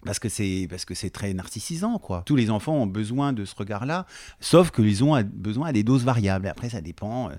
Parce 0.05 0.17
que 0.19 0.29
c'est 0.29 0.67
parce 0.69 0.85
que 0.85 0.95
c'est 0.95 1.11
très 1.11 1.33
narcissisant 1.33 1.99
quoi. 1.99 2.23
Tous 2.25 2.35
les 2.35 2.49
enfants 2.49 2.73
ont 2.75 2.87
besoin 2.87 3.33
de 3.33 3.45
ce 3.45 3.53
regard-là, 3.55 4.05
sauf 4.39 4.71
qu'ils 4.71 5.03
ont 5.03 5.21
besoin 5.23 5.67
à 5.69 5.73
des 5.73 5.83
doses 5.83 6.03
variables. 6.03 6.47
Après 6.47 6.69
ça 6.69 6.81
dépend. 6.81 7.29
euh, 7.29 7.33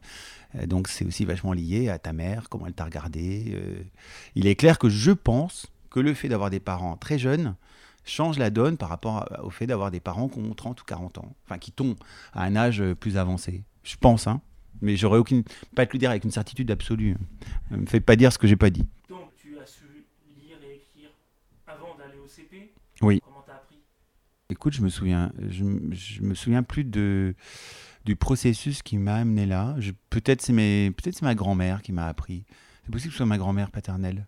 euh, 0.56 0.66
donc 0.66 0.88
c'est 0.88 1.04
aussi 1.04 1.24
vachement 1.24 1.52
lié 1.52 1.88
à 1.88 1.98
ta 1.98 2.12
mère, 2.12 2.48
comment 2.48 2.66
elle 2.66 2.74
t'a 2.74 2.84
regardé. 2.84 3.52
euh. 3.54 3.82
Il 4.36 4.46
est 4.46 4.54
clair 4.54 4.78
que 4.78 4.88
je 4.88 5.10
pense 5.10 5.66
que 5.90 5.98
le 6.00 6.14
fait 6.14 6.28
d'avoir 6.28 6.50
des 6.50 6.60
parents 6.60 6.96
très 6.96 7.18
jeunes 7.18 7.56
change 8.04 8.38
la 8.38 8.50
donne 8.50 8.76
par 8.76 8.88
rapport 8.88 9.28
au 9.42 9.50
fait 9.50 9.66
d'avoir 9.66 9.90
des 9.90 10.00
parents 10.00 10.28
qui 10.28 10.38
ont 10.38 10.54
30 10.54 10.80
ou 10.80 10.84
40 10.84 11.18
ans, 11.18 11.34
enfin 11.46 11.58
qui 11.58 11.70
tombent 11.72 11.98
à 12.32 12.44
un 12.44 12.56
âge 12.56 12.82
plus 13.00 13.16
avancé. 13.16 13.64
Je 13.84 13.96
pense, 13.96 14.26
hein. 14.26 14.40
Mais 14.80 14.96
j'aurais 14.96 15.18
aucune 15.18 15.44
pas 15.76 15.86
te 15.86 15.92
le 15.92 15.98
dire 16.00 16.10
avec 16.10 16.24
une 16.24 16.30
certitude 16.32 16.70
absolue. 16.70 17.16
Ne 17.70 17.76
me 17.76 17.86
fais 17.86 18.00
pas 18.00 18.16
dire 18.16 18.32
ce 18.32 18.38
que 18.38 18.46
j'ai 18.48 18.56
pas 18.56 18.70
dit. 18.70 18.84
Donc, 19.08 19.30
tu 19.36 19.56
as 19.60 19.66
su 19.66 19.84
lire 20.36 20.56
et 20.64 20.76
écrire 20.76 21.10
avant 21.68 21.94
d'aller 21.96 22.18
au 22.18 22.26
CP 22.26 22.72
Oui. 23.02 23.20
Comment 23.24 23.42
t'as 23.46 23.54
appris? 23.54 23.78
Écoute, 24.50 24.72
je 24.74 24.82
me 24.82 24.88
souviens, 24.88 25.32
je, 25.48 25.64
je 25.92 26.22
me 26.22 26.34
souviens 26.34 26.62
plus 26.62 26.84
de 26.84 27.34
du 28.04 28.16
processus 28.16 28.82
qui 28.82 28.98
m'a 28.98 29.14
amené 29.16 29.46
là. 29.46 29.76
Peut-être 30.10 30.42
c'est 30.42 30.52
mes, 30.52 30.90
peut-être 30.90 31.14
c'est 31.14 31.22
ma 31.24 31.34
grand-mère 31.36 31.82
qui 31.82 31.92
m'a 31.92 32.06
appris. 32.08 32.44
C'est 32.84 32.90
possible 32.90 33.10
que 33.10 33.14
ce 33.14 33.18
soit 33.18 33.26
ma 33.26 33.38
grand-mère 33.38 33.70
paternelle. 33.70 34.26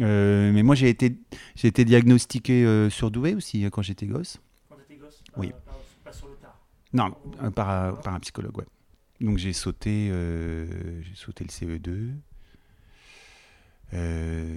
Euh, 0.00 0.52
mais 0.52 0.62
moi 0.62 0.74
j'ai 0.74 0.88
été, 0.88 1.18
j'ai 1.56 1.68
été 1.68 1.84
diagnostiqué 1.84 2.64
euh, 2.64 2.88
surdoué 2.88 3.34
aussi 3.34 3.64
euh, 3.64 3.70
quand 3.70 3.82
j'étais 3.82 4.06
gosse. 4.06 4.38
Quand 4.70 4.76
t'étais 4.76 4.96
gosse? 4.96 5.22
Oui. 5.36 5.50
Pas, 5.50 5.72
pas- 6.04 6.12
sur 6.12 6.28
le 6.28 6.36
tard. 6.36 6.58
Non, 6.94 7.14
euh, 7.42 7.50
par, 7.50 7.68
un- 7.68 7.92
par 7.94 8.14
un 8.14 8.20
psychologue, 8.20 8.56
ouais. 8.56 8.66
Donc 9.20 9.36
j'ai 9.38 9.52
sauté, 9.52 10.08
euh, 10.10 11.02
j'ai 11.02 11.14
sauté 11.14 11.44
le 11.44 11.50
CE2. 11.50 12.12
Euh, 13.94 14.56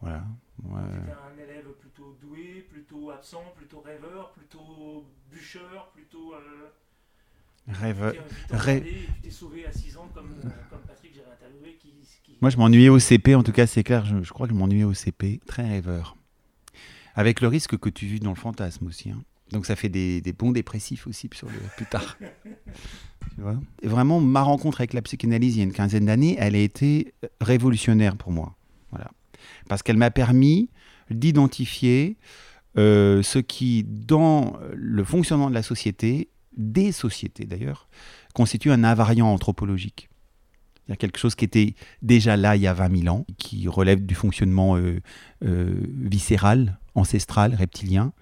voilà. 0.00 0.24
Ouais. 0.64 0.80
Un 0.80 1.42
élève 1.42 1.66
plutôt 1.94 2.16
doué, 2.20 2.66
plutôt 2.70 3.10
absent, 3.10 3.42
plutôt 3.56 3.80
rêveur, 3.80 4.32
plutôt 4.32 5.06
bûcheur, 5.30 5.90
plutôt. 5.94 6.34
Euh, 6.34 6.70
Rêve. 7.66 8.14
rêve- 8.50 8.84
tu 8.84 9.22
t'es 9.22 9.30
sauvé 9.30 9.64
à 9.64 9.72
6 9.72 9.96
ans 9.96 10.08
comme, 10.14 10.30
euh, 10.44 10.48
comme 10.70 10.80
Patrick. 10.86 11.12
Qui, 11.80 11.94
qui... 12.22 12.36
Moi, 12.40 12.50
je 12.50 12.56
m'ennuyais 12.58 12.88
au 12.90 12.98
CP, 12.98 13.34
en 13.34 13.42
tout 13.42 13.52
cas, 13.52 13.66
c'est 13.66 13.82
clair, 13.82 14.04
je, 14.04 14.22
je 14.22 14.32
crois 14.32 14.46
que 14.46 14.52
je 14.52 14.58
m'ennuyais 14.58 14.84
au 14.84 14.92
CP, 14.92 15.40
très 15.46 15.66
rêveur. 15.66 16.16
Avec 17.14 17.40
le 17.40 17.48
risque 17.48 17.78
que 17.78 17.88
tu 17.88 18.06
vis 18.06 18.20
dans 18.20 18.30
le 18.30 18.36
fantasme 18.36 18.86
aussi. 18.86 19.10
hein. 19.10 19.22
Donc 19.50 19.64
ça 19.66 19.76
fait 19.76 19.88
des, 19.88 20.20
des 20.20 20.32
bons 20.32 20.52
dépressifs 20.52 21.06
aussi 21.06 21.30
sur 21.32 21.48
le, 21.48 21.58
plus 21.76 21.86
tard. 21.86 22.18
tu 23.34 23.40
vois? 23.40 23.58
Et 23.82 23.88
vraiment, 23.88 24.20
ma 24.20 24.42
rencontre 24.42 24.80
avec 24.80 24.92
la 24.94 25.00
psychanalyse 25.02 25.54
il 25.56 25.58
y 25.58 25.62
a 25.62 25.64
une 25.64 25.72
quinzaine 25.72 26.06
d'années, 26.06 26.36
elle 26.38 26.54
a 26.56 26.58
été 26.58 27.14
révolutionnaire 27.40 28.16
pour 28.16 28.32
moi. 28.32 28.56
Voilà. 28.90 29.10
Parce 29.68 29.82
qu'elle 29.82 29.96
m'a 29.96 30.10
permis 30.10 30.68
d'identifier 31.10 32.16
euh, 32.76 33.22
ce 33.22 33.38
qui, 33.38 33.84
dans 33.84 34.58
le 34.74 35.04
fonctionnement 35.04 35.48
de 35.48 35.54
la 35.54 35.62
société, 35.62 36.28
des 36.56 36.92
sociétés 36.92 37.44
d'ailleurs, 37.44 37.88
constitue 38.34 38.70
un 38.70 38.84
invariant 38.84 39.32
anthropologique. 39.32 40.08
Il 40.86 40.90
y 40.90 40.92
a 40.92 40.96
quelque 40.96 41.18
chose 41.18 41.34
qui 41.34 41.44
était 41.44 41.74
déjà 42.02 42.36
là 42.36 42.56
il 42.56 42.62
y 42.62 42.66
a 42.66 42.74
20 42.74 43.02
000 43.04 43.14
ans, 43.14 43.24
qui 43.38 43.66
relève 43.68 44.04
du 44.04 44.14
fonctionnement 44.14 44.76
euh, 44.76 45.00
euh, 45.44 45.74
viscéral, 45.88 46.78
ancestral, 46.94 47.54
reptilien, 47.54 48.12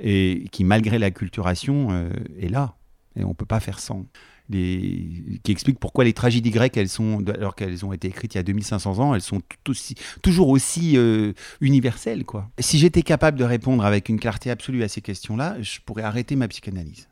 et 0.00 0.44
qui, 0.52 0.64
malgré 0.64 0.98
la 0.98 1.10
culturation, 1.10 1.88
euh, 1.90 2.10
est 2.38 2.48
là. 2.48 2.76
Et 3.16 3.24
on 3.24 3.30
ne 3.30 3.34
peut 3.34 3.46
pas 3.46 3.60
faire 3.60 3.78
sans. 3.78 4.04
Qui 4.50 5.40
explique 5.48 5.78
pourquoi 5.78 6.04
les 6.04 6.12
tragédies 6.12 6.50
grecques, 6.50 6.76
alors 6.76 7.54
qu'elles 7.54 7.84
ont 7.84 7.92
été 7.92 8.08
écrites 8.08 8.34
il 8.34 8.38
y 8.38 8.40
a 8.40 8.42
2500 8.42 8.98
ans, 8.98 9.14
elles 9.14 9.22
sont 9.22 9.40
toujours 10.22 10.48
aussi 10.48 10.96
euh, 10.96 11.32
universelles. 11.60 12.24
Quoi. 12.24 12.50
Si 12.58 12.78
j'étais 12.78 13.02
capable 13.02 13.38
de 13.38 13.44
répondre 13.44 13.84
avec 13.84 14.08
une 14.08 14.18
clarté 14.18 14.50
absolue 14.50 14.82
à 14.82 14.88
ces 14.88 15.02
questions-là, 15.02 15.60
je 15.60 15.78
pourrais 15.84 16.02
arrêter 16.02 16.34
ma 16.34 16.48
psychanalyse. 16.48 17.08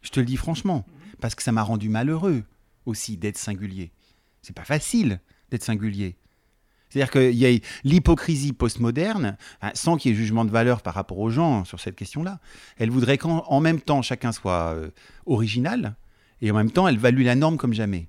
Je 0.00 0.10
te 0.10 0.20
le 0.20 0.26
dis 0.26 0.36
franchement, 0.36 0.86
parce 1.20 1.34
que 1.34 1.42
ça 1.42 1.52
m'a 1.52 1.62
rendu 1.62 1.88
malheureux 1.88 2.44
aussi 2.86 3.16
d'être 3.16 3.36
singulier. 3.36 3.90
C'est 4.40 4.56
pas 4.56 4.64
facile 4.64 5.20
d'être 5.50 5.64
singulier. 5.64 6.16
C'est-à-dire 6.88 7.10
qu'il 7.10 7.36
y 7.36 7.46
a 7.46 7.58
l'hypocrisie 7.84 8.52
postmoderne, 8.52 9.36
hein, 9.60 9.70
sans 9.74 9.96
qu'il 9.96 10.12
y 10.12 10.14
ait 10.14 10.16
jugement 10.16 10.44
de 10.44 10.50
valeur 10.50 10.82
par 10.82 10.94
rapport 10.94 11.18
aux 11.18 11.30
gens 11.30 11.64
sur 11.64 11.80
cette 11.80 11.96
question-là. 11.96 12.38
Elle 12.78 12.90
voudrait 12.90 13.18
qu'en 13.18 13.44
en 13.46 13.60
même 13.60 13.80
temps, 13.80 14.02
chacun 14.02 14.32
soit 14.32 14.72
euh, 14.74 14.90
original, 15.26 15.96
et 16.42 16.50
en 16.50 16.54
même 16.54 16.70
temps, 16.70 16.86
elle 16.88 16.98
value 16.98 17.24
la 17.24 17.34
norme 17.34 17.56
comme 17.56 17.72
jamais. 17.72 18.08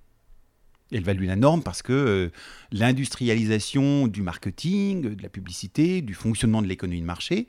Elle 0.91 1.03
value 1.03 1.25
la 1.25 1.35
norme 1.35 1.63
parce 1.63 1.81
que 1.81 1.93
euh, 1.93 2.29
l'industrialisation 2.71 4.07
du 4.07 4.21
marketing, 4.21 5.15
de 5.15 5.23
la 5.23 5.29
publicité, 5.29 6.01
du 6.01 6.13
fonctionnement 6.13 6.61
de 6.61 6.67
l'économie 6.67 7.01
de 7.01 7.05
marché, 7.05 7.47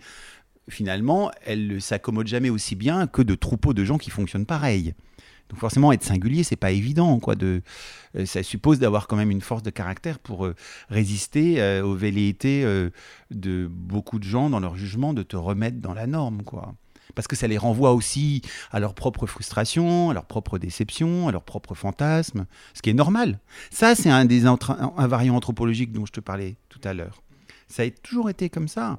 finalement, 0.68 1.30
elle 1.44 1.68
ne 1.68 1.78
s'accommode 1.78 2.26
jamais 2.26 2.50
aussi 2.50 2.74
bien 2.74 3.06
que 3.06 3.22
de 3.22 3.34
troupeaux 3.34 3.74
de 3.74 3.84
gens 3.84 3.98
qui 3.98 4.10
fonctionnent 4.10 4.46
pareil. 4.46 4.94
Donc 5.50 5.60
forcément, 5.60 5.92
être 5.92 6.02
singulier, 6.02 6.42
c'est 6.42 6.56
pas 6.56 6.72
évident. 6.72 7.18
Quoi, 7.20 7.34
euh, 7.42 7.60
ça 8.26 8.42
suppose 8.42 8.80
d'avoir 8.80 9.06
quand 9.06 9.16
même 9.16 9.30
une 9.30 9.40
force 9.40 9.62
de 9.62 9.70
caractère 9.70 10.18
pour 10.18 10.44
euh, 10.44 10.54
résister 10.90 11.80
aux 11.80 11.94
velléités 11.94 12.64
de 13.30 13.66
beaucoup 13.70 14.18
de 14.18 14.24
gens 14.24 14.50
dans 14.50 14.60
leur 14.60 14.76
jugement 14.76 15.14
de 15.14 15.22
te 15.22 15.36
remettre 15.36 15.78
dans 15.78 15.94
la 15.94 16.06
norme. 16.06 16.42
Quoi. 16.42 16.74
Parce 17.14 17.28
que 17.28 17.36
ça 17.36 17.46
les 17.46 17.58
renvoie 17.58 17.92
aussi 17.92 18.42
à 18.70 18.80
leur 18.80 18.94
propre 18.94 19.26
frustration, 19.26 20.10
à 20.10 20.14
leur 20.14 20.26
propre 20.26 20.58
déception, 20.58 21.28
à 21.28 21.32
leur 21.32 21.42
propre 21.42 21.74
fantasme, 21.74 22.46
ce 22.74 22.82
qui 22.82 22.90
est 22.90 22.94
normal. 22.94 23.38
Ça, 23.70 23.94
c'est 23.94 24.10
un 24.10 24.24
des 24.24 24.46
invariants 24.46 25.36
anthropologiques 25.36 25.92
dont 25.92 26.06
je 26.06 26.12
te 26.12 26.20
parlais 26.20 26.56
tout 26.68 26.80
à 26.84 26.94
l'heure. 26.94 27.22
Ça 27.68 27.82
a 27.82 27.90
toujours 27.90 28.30
été 28.30 28.48
comme 28.48 28.66
ça. 28.66 28.98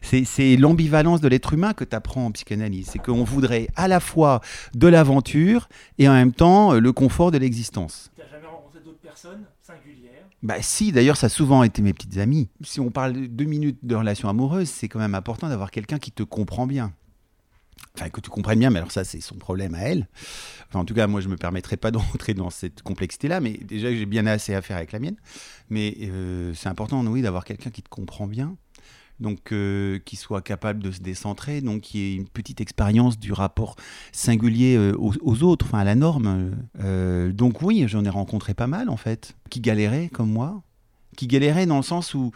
C'est 0.00 0.56
l'ambivalence 0.56 1.20
de 1.20 1.28
l'être 1.28 1.52
humain 1.52 1.74
que 1.74 1.84
tu 1.84 1.94
apprends 1.94 2.24
en 2.24 2.32
psychanalyse. 2.32 2.88
C'est 2.92 2.98
qu'on 2.98 3.22
voudrait 3.22 3.68
à 3.76 3.86
la 3.86 4.00
fois 4.00 4.40
de 4.74 4.86
l'aventure 4.86 5.68
et 5.98 6.08
en 6.08 6.14
même 6.14 6.32
temps 6.32 6.72
euh, 6.72 6.80
le 6.80 6.92
confort 6.92 7.30
de 7.30 7.38
l'existence. 7.38 8.10
Tu 8.14 8.22
n'as 8.22 8.28
jamais 8.28 8.46
rencontré 8.46 8.80
d'autres 8.80 9.00
personnes 9.00 9.44
singulières? 9.60 10.24
Bah 10.42 10.62
si, 10.62 10.90
d'ailleurs, 10.90 11.18
ça 11.18 11.26
a 11.26 11.28
souvent 11.28 11.62
été 11.64 11.82
mes 11.82 11.92
petites 11.92 12.16
amies. 12.16 12.48
Si 12.62 12.80
on 12.80 12.90
parle 12.90 13.12
de 13.12 13.26
deux 13.26 13.44
minutes 13.44 13.80
de 13.82 13.94
relation 13.94 14.30
amoureuse, 14.30 14.70
c'est 14.70 14.88
quand 14.88 15.00
même 15.00 15.14
important 15.14 15.50
d'avoir 15.50 15.70
quelqu'un 15.70 15.98
qui 15.98 16.10
te 16.10 16.22
comprend 16.22 16.66
bien. 16.66 16.92
Enfin, 17.98 18.10
que 18.10 18.20
tu 18.20 18.30
comprennes 18.30 18.60
bien, 18.60 18.70
mais 18.70 18.78
alors 18.78 18.92
ça, 18.92 19.02
c'est 19.02 19.20
son 19.20 19.34
problème 19.34 19.74
à 19.74 19.80
elle. 19.80 20.06
Enfin, 20.68 20.78
en 20.78 20.84
tout 20.84 20.94
cas, 20.94 21.08
moi, 21.08 21.20
je 21.20 21.28
me 21.28 21.36
permettrai 21.36 21.76
pas 21.76 21.90
d'entrer 21.90 22.32
dans 22.32 22.50
cette 22.50 22.82
complexité-là, 22.82 23.40
mais 23.40 23.54
déjà 23.54 23.92
j'ai 23.92 24.06
bien 24.06 24.26
assez 24.26 24.54
à 24.54 24.62
faire 24.62 24.76
avec 24.76 24.92
la 24.92 25.00
mienne. 25.00 25.16
Mais 25.68 25.96
euh, 26.02 26.52
c'est 26.54 26.68
important, 26.68 27.04
oui, 27.06 27.22
d'avoir 27.22 27.44
quelqu'un 27.44 27.70
qui 27.70 27.82
te 27.82 27.88
comprend 27.88 28.28
bien, 28.28 28.56
donc 29.18 29.50
euh, 29.50 29.98
qui 30.04 30.14
soit 30.14 30.42
capable 30.42 30.80
de 30.80 30.92
se 30.92 31.00
décentrer, 31.00 31.60
donc 31.60 31.80
qui 31.80 32.00
ait 32.00 32.14
une 32.14 32.28
petite 32.28 32.60
expérience 32.60 33.18
du 33.18 33.32
rapport 33.32 33.74
singulier 34.12 34.76
euh, 34.76 34.92
aux, 34.96 35.14
aux 35.20 35.42
autres, 35.42 35.66
enfin 35.66 35.80
à 35.80 35.84
la 35.84 35.96
norme. 35.96 36.52
Donc 37.32 37.62
oui, 37.62 37.84
j'en 37.88 38.04
ai 38.04 38.10
rencontré 38.10 38.54
pas 38.54 38.68
mal, 38.68 38.88
en 38.90 38.96
fait, 38.96 39.34
qui 39.50 39.60
galéraient 39.60 40.08
comme 40.08 40.30
moi, 40.30 40.62
qui 41.16 41.26
galéraient 41.26 41.66
dans 41.66 41.78
le 41.78 41.82
sens 41.82 42.14
où... 42.14 42.30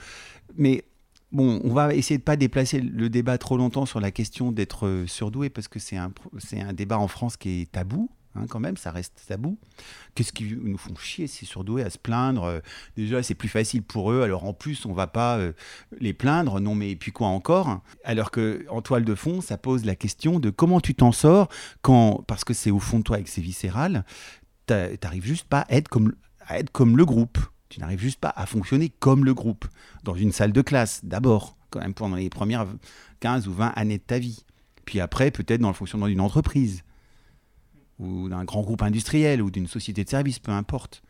Mais 0.56 0.84
Bon, 1.32 1.60
on 1.64 1.72
va 1.72 1.94
essayer 1.94 2.18
de 2.18 2.22
pas 2.22 2.36
déplacer 2.36 2.80
le 2.80 3.08
débat 3.08 3.38
trop 3.38 3.56
longtemps 3.56 3.86
sur 3.86 4.00
la 4.00 4.10
question 4.10 4.52
d'être 4.52 4.86
euh, 4.86 5.06
surdoué 5.06 5.48
parce 5.48 5.66
que 5.66 5.78
c'est 5.78 5.96
un, 5.96 6.12
c'est 6.38 6.60
un 6.60 6.74
débat 6.74 6.98
en 6.98 7.08
France 7.08 7.38
qui 7.38 7.62
est 7.62 7.72
tabou. 7.72 8.10
hein, 8.34 8.44
quand 8.50 8.60
même, 8.60 8.76
ça 8.76 8.90
reste 8.90 9.24
tabou. 9.28 9.56
Qu'est-ce 10.14 10.32
qui 10.34 10.54
nous 10.62 10.76
font 10.76 10.94
chier 10.94 11.26
ces 11.26 11.46
surdoués 11.46 11.84
à 11.84 11.88
se 11.88 11.96
plaindre 11.96 12.44
euh, 12.44 12.60
Déjà, 12.96 13.22
c'est 13.22 13.34
plus 13.34 13.48
facile 13.48 13.82
pour 13.82 14.12
eux. 14.12 14.20
Alors 14.22 14.44
en 14.44 14.52
plus, 14.52 14.84
on 14.84 14.92
va 14.92 15.06
pas 15.06 15.38
euh, 15.38 15.52
les 16.00 16.12
plaindre. 16.12 16.60
Non, 16.60 16.74
mais 16.74 16.96
puis 16.96 17.12
quoi 17.12 17.28
encore? 17.28 17.80
Alors 18.04 18.30
que 18.30 18.66
en 18.68 18.82
toile 18.82 19.06
de 19.06 19.14
fond, 19.14 19.40
ça 19.40 19.56
pose 19.56 19.86
la 19.86 19.96
question 19.96 20.38
de 20.38 20.50
comment 20.50 20.80
tu 20.80 20.94
t'en 20.94 21.12
sors 21.12 21.48
quand, 21.80 22.22
parce 22.26 22.44
que 22.44 22.52
c'est 22.52 22.70
au 22.70 22.78
fond 22.78 22.98
de 22.98 23.04
toi 23.04 23.18
et 23.18 23.22
que 23.22 23.30
c'est 23.30 23.40
viscéral, 23.40 24.04
t'a- 24.66 24.94
t'arrives 24.98 25.24
juste 25.24 25.48
pas 25.48 25.60
à 25.62 25.76
être 25.76 25.88
comme 25.88 26.12
à 26.46 26.58
être 26.58 26.70
comme 26.72 26.98
le 26.98 27.06
groupe. 27.06 27.38
Tu 27.72 27.80
n'arrives 27.80 28.00
juste 28.00 28.20
pas 28.20 28.34
à 28.36 28.44
fonctionner 28.44 28.90
comme 28.90 29.24
le 29.24 29.32
groupe 29.32 29.64
dans 30.04 30.14
une 30.14 30.30
salle 30.30 30.52
de 30.52 30.60
classe, 30.60 31.00
d'abord, 31.04 31.56
quand 31.70 31.80
même 31.80 31.94
pendant 31.94 32.16
les 32.16 32.28
premières 32.28 32.66
15 33.20 33.48
ou 33.48 33.54
20 33.54 33.68
années 33.68 33.96
de 33.96 34.02
ta 34.02 34.18
vie. 34.18 34.44
Puis 34.84 35.00
après, 35.00 35.30
peut-être 35.30 35.62
dans 35.62 35.68
le 35.68 35.74
fonctionnement 35.74 36.06
d'une 36.06 36.20
entreprise, 36.20 36.82
ou 37.98 38.28
d'un 38.28 38.44
grand 38.44 38.60
groupe 38.60 38.82
industriel, 38.82 39.40
ou 39.40 39.50
d'une 39.50 39.68
société 39.68 40.04
de 40.04 40.10
service, 40.10 40.38
peu 40.38 40.52
importe. 40.52 41.02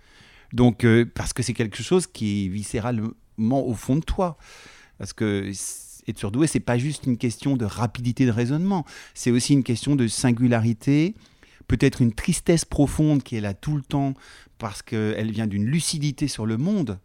Donc, 0.52 0.84
euh, 0.84 1.04
parce 1.04 1.32
que 1.32 1.42
c'est 1.42 1.52
quelque 1.52 1.82
chose 1.82 2.06
qui 2.06 2.46
est 2.46 2.48
viscéralement 2.48 3.10
au 3.66 3.74
fond 3.74 3.96
de 3.96 4.04
toi. 4.04 4.38
Parce 4.98 5.12
que, 5.12 5.50
être 6.06 6.18
surdoué, 6.18 6.46
c'est 6.46 6.60
pas 6.60 6.78
juste 6.78 7.06
une 7.06 7.18
question 7.18 7.56
de 7.56 7.64
rapidité 7.64 8.24
de 8.24 8.30
raisonnement, 8.30 8.86
c'est 9.14 9.32
aussi 9.32 9.52
une 9.52 9.64
question 9.64 9.96
de 9.96 10.06
singularité, 10.06 11.16
peut-être 11.68 12.02
une 12.02 12.12
tristesse 12.12 12.64
profonde 12.64 13.22
qui 13.22 13.36
est 13.36 13.40
là 13.40 13.54
tout 13.54 13.76
le 13.76 13.82
temps 13.82 14.14
parce 14.58 14.82
qu'elle 14.82 15.30
vient 15.30 15.46
d'une 15.46 15.66
lucidité 15.66 16.28
sur 16.28 16.46
le 16.46 16.56
monde, 16.56 16.98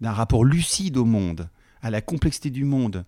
d'un 0.00 0.12
rapport 0.12 0.44
lucide 0.44 0.96
au 0.96 1.04
monde, 1.04 1.48
à 1.82 1.90
la 1.90 2.00
complexité 2.00 2.50
du 2.50 2.64
monde, 2.64 3.04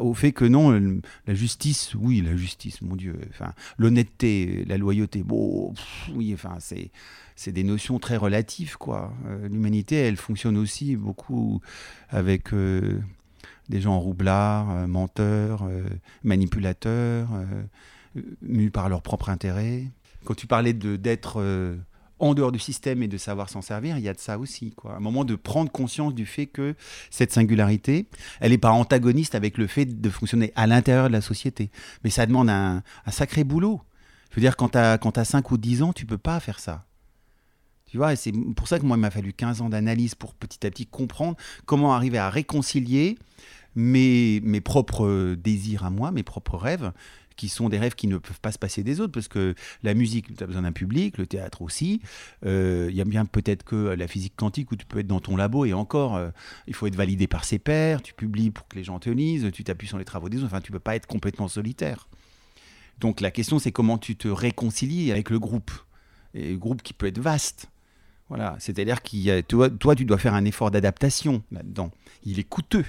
au 0.00 0.14
fait 0.14 0.32
que 0.32 0.44
non, 0.44 1.00
la 1.26 1.34
justice, 1.34 1.94
oui, 1.94 2.22
la 2.22 2.36
justice, 2.36 2.82
mon 2.82 2.96
Dieu, 2.96 3.18
enfin, 3.30 3.52
l'honnêteté, 3.78 4.64
la 4.66 4.76
loyauté, 4.76 5.22
bon, 5.22 5.74
oui, 6.14 6.32
enfin, 6.34 6.56
c'est, 6.58 6.90
des 7.52 7.64
notions 7.64 7.98
très 7.98 8.16
relatives, 8.16 8.76
quoi. 8.76 9.14
Euh, 9.26 9.48
l'humanité, 9.48 9.96
elle 9.96 10.16
fonctionne 10.16 10.58
aussi 10.58 10.96
beaucoup 10.96 11.60
avec 12.10 12.52
euh, 12.52 13.00
des 13.68 13.80
gens 13.80 13.98
roublards, 13.98 14.70
euh, 14.70 14.86
menteurs, 14.86 15.68
manipulateurs, 16.22 17.28
mus 18.42 18.70
par 18.70 18.88
leur 18.88 19.02
propre 19.02 19.30
intérêt. 19.30 19.84
Quand 20.24 20.34
tu 20.34 20.46
parlais 20.46 20.72
de, 20.72 20.96
d'être 20.96 21.40
euh, 21.40 21.76
en 22.20 22.34
dehors 22.34 22.52
du 22.52 22.58
système 22.58 23.02
et 23.02 23.08
de 23.08 23.16
savoir 23.16 23.48
s'en 23.48 23.62
servir, 23.62 23.96
il 23.96 24.04
y 24.04 24.08
a 24.08 24.12
de 24.14 24.18
ça 24.18 24.38
aussi. 24.38 24.72
Quoi. 24.72 24.94
Un 24.94 25.00
moment 25.00 25.24
de 25.24 25.34
prendre 25.34 25.70
conscience 25.72 26.14
du 26.14 26.26
fait 26.26 26.46
que 26.46 26.74
cette 27.10 27.32
singularité, 27.32 28.06
elle 28.40 28.52
n'est 28.52 28.58
pas 28.58 28.70
antagoniste 28.70 29.34
avec 29.34 29.58
le 29.58 29.66
fait 29.66 29.86
de 29.86 30.10
fonctionner 30.10 30.52
à 30.54 30.66
l'intérieur 30.66 31.08
de 31.08 31.12
la 31.12 31.22
société. 31.22 31.70
Mais 32.04 32.10
ça 32.10 32.26
demande 32.26 32.50
un, 32.50 32.82
sacré 33.10 33.42
boulot. 33.42 33.80
Je 34.30 34.36
veux 34.36 34.42
dire, 34.42 34.56
quand 34.56 34.70
tu 34.70 34.78
as, 34.78 35.24
5 35.24 35.50
ou 35.50 35.56
10 35.56 35.82
ans, 35.82 35.92
tu 35.92 36.06
peux 36.06 36.18
pas 36.18 36.38
faire 36.40 36.60
ça. 36.60 36.84
Tu 37.86 37.96
vois, 37.96 38.14
c'est 38.14 38.32
pour 38.54 38.68
ça 38.68 38.78
que 38.78 38.84
moi, 38.84 38.96
il 38.96 39.00
m'a 39.00 39.10
fallu 39.10 39.32
15 39.32 39.62
ans 39.62 39.68
d'analyse 39.68 40.14
pour 40.14 40.34
petit 40.34 40.64
à 40.64 40.70
petit 40.70 40.86
comprendre 40.86 41.36
comment 41.66 41.92
arriver 41.92 42.18
à 42.18 42.30
réconcilier 42.30 43.18
mes, 43.74 44.40
mes 44.44 44.60
propres 44.60 45.34
désirs 45.34 45.84
à 45.84 45.90
moi, 45.90 46.12
mes 46.12 46.22
propres 46.22 46.56
rêves, 46.56 46.92
qui 47.40 47.48
sont 47.48 47.70
des 47.70 47.78
rêves 47.78 47.94
qui 47.94 48.06
ne 48.06 48.18
peuvent 48.18 48.40
pas 48.40 48.52
se 48.52 48.58
passer 48.58 48.82
des 48.82 49.00
autres, 49.00 49.12
parce 49.12 49.28
que 49.28 49.54
la 49.82 49.94
musique, 49.94 50.36
tu 50.36 50.44
as 50.44 50.46
besoin 50.46 50.60
d'un 50.60 50.72
public, 50.72 51.16
le 51.16 51.26
théâtre 51.26 51.62
aussi. 51.62 52.02
Euh, 52.44 52.88
Il 52.90 52.96
y 52.96 53.00
a 53.00 53.06
bien 53.06 53.24
peut-être 53.24 53.64
que 53.64 53.76
la 53.76 54.06
physique 54.08 54.34
quantique 54.36 54.70
où 54.72 54.76
tu 54.76 54.84
peux 54.84 54.98
être 54.98 55.06
dans 55.06 55.20
ton 55.20 55.36
labo 55.36 55.64
et 55.64 55.72
encore, 55.72 56.16
euh, 56.16 56.28
il 56.66 56.74
faut 56.74 56.86
être 56.86 56.96
validé 56.96 57.26
par 57.26 57.46
ses 57.46 57.58
pairs, 57.58 58.02
tu 58.02 58.12
publies 58.12 58.50
pour 58.50 58.68
que 58.68 58.76
les 58.76 58.84
gens 58.84 58.98
te 58.98 59.08
lisent, 59.08 59.50
tu 59.54 59.64
t'appuies 59.64 59.88
sur 59.88 59.96
les 59.96 60.04
travaux 60.04 60.28
des 60.28 60.36
autres, 60.36 60.48
enfin, 60.48 60.60
tu 60.60 60.70
peux 60.70 60.80
pas 60.80 60.96
être 60.96 61.06
complètement 61.06 61.48
solitaire. 61.48 62.08
Donc 62.98 63.22
la 63.22 63.30
question, 63.30 63.58
c'est 63.58 63.72
comment 63.72 63.96
tu 63.96 64.16
te 64.16 64.28
réconcilies 64.28 65.10
avec 65.10 65.30
le 65.30 65.38
groupe. 65.38 65.70
Et 66.34 66.50
le 66.50 66.58
groupe 66.58 66.82
qui 66.82 66.92
peut 66.92 67.06
être 67.06 67.20
vaste. 67.20 67.70
Voilà, 68.28 68.54
c'est-à-dire 68.58 69.02
que 69.02 69.40
toi, 69.40 69.70
toi, 69.70 69.96
tu 69.96 70.04
dois 70.04 70.18
faire 70.18 70.34
un 70.34 70.44
effort 70.44 70.70
d'adaptation 70.70 71.42
là-dedans. 71.50 71.90
Il 72.22 72.38
est 72.38 72.44
coûteux. 72.44 72.84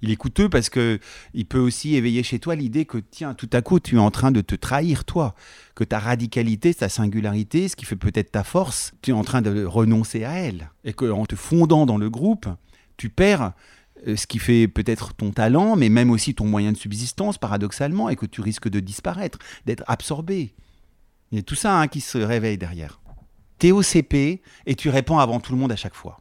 Il 0.00 0.10
est 0.10 0.16
coûteux 0.16 0.48
parce 0.48 0.70
que 0.70 1.00
il 1.34 1.44
peut 1.44 1.58
aussi 1.58 1.96
éveiller 1.96 2.22
chez 2.22 2.38
toi 2.38 2.54
l'idée 2.54 2.84
que 2.84 2.98
tiens, 2.98 3.34
tout 3.34 3.50
à 3.52 3.62
coup, 3.62 3.80
tu 3.80 3.96
es 3.96 3.98
en 3.98 4.10
train 4.10 4.30
de 4.30 4.40
te 4.40 4.54
trahir 4.54 5.04
toi, 5.04 5.34
que 5.74 5.84
ta 5.84 5.98
radicalité, 5.98 6.72
ta 6.72 6.88
singularité, 6.88 7.68
ce 7.68 7.76
qui 7.76 7.84
fait 7.84 7.96
peut-être 7.96 8.30
ta 8.30 8.44
force, 8.44 8.92
tu 9.02 9.10
es 9.10 9.12
en 9.12 9.24
train 9.24 9.42
de 9.42 9.64
renoncer 9.64 10.24
à 10.24 10.34
elle, 10.34 10.70
et 10.84 10.92
que 10.92 11.10
en 11.10 11.26
te 11.26 11.34
fondant 11.34 11.84
dans 11.84 11.98
le 11.98 12.10
groupe, 12.10 12.46
tu 12.96 13.08
perds 13.08 13.52
euh, 14.06 14.16
ce 14.16 14.26
qui 14.26 14.38
fait 14.38 14.68
peut-être 14.68 15.14
ton 15.14 15.30
talent, 15.32 15.74
mais 15.74 15.88
même 15.88 16.10
aussi 16.10 16.34
ton 16.34 16.46
moyen 16.46 16.72
de 16.72 16.76
subsistance, 16.76 17.38
paradoxalement, 17.38 18.08
et 18.08 18.16
que 18.16 18.26
tu 18.26 18.40
risques 18.40 18.68
de 18.68 18.80
disparaître, 18.80 19.38
d'être 19.66 19.82
absorbé. 19.86 20.54
Il 21.32 21.36
y 21.36 21.40
a 21.40 21.42
tout 21.42 21.54
ça 21.54 21.78
hein, 21.78 21.88
qui 21.88 22.00
se 22.00 22.18
réveille 22.18 22.58
derrière. 22.58 23.00
T'es 23.58 23.72
au 23.72 23.82
CP 23.82 24.40
et 24.66 24.74
tu 24.76 24.88
réponds 24.88 25.18
avant 25.18 25.40
tout 25.40 25.52
le 25.52 25.58
monde 25.58 25.72
à 25.72 25.76
chaque 25.76 25.94
fois. 25.94 26.20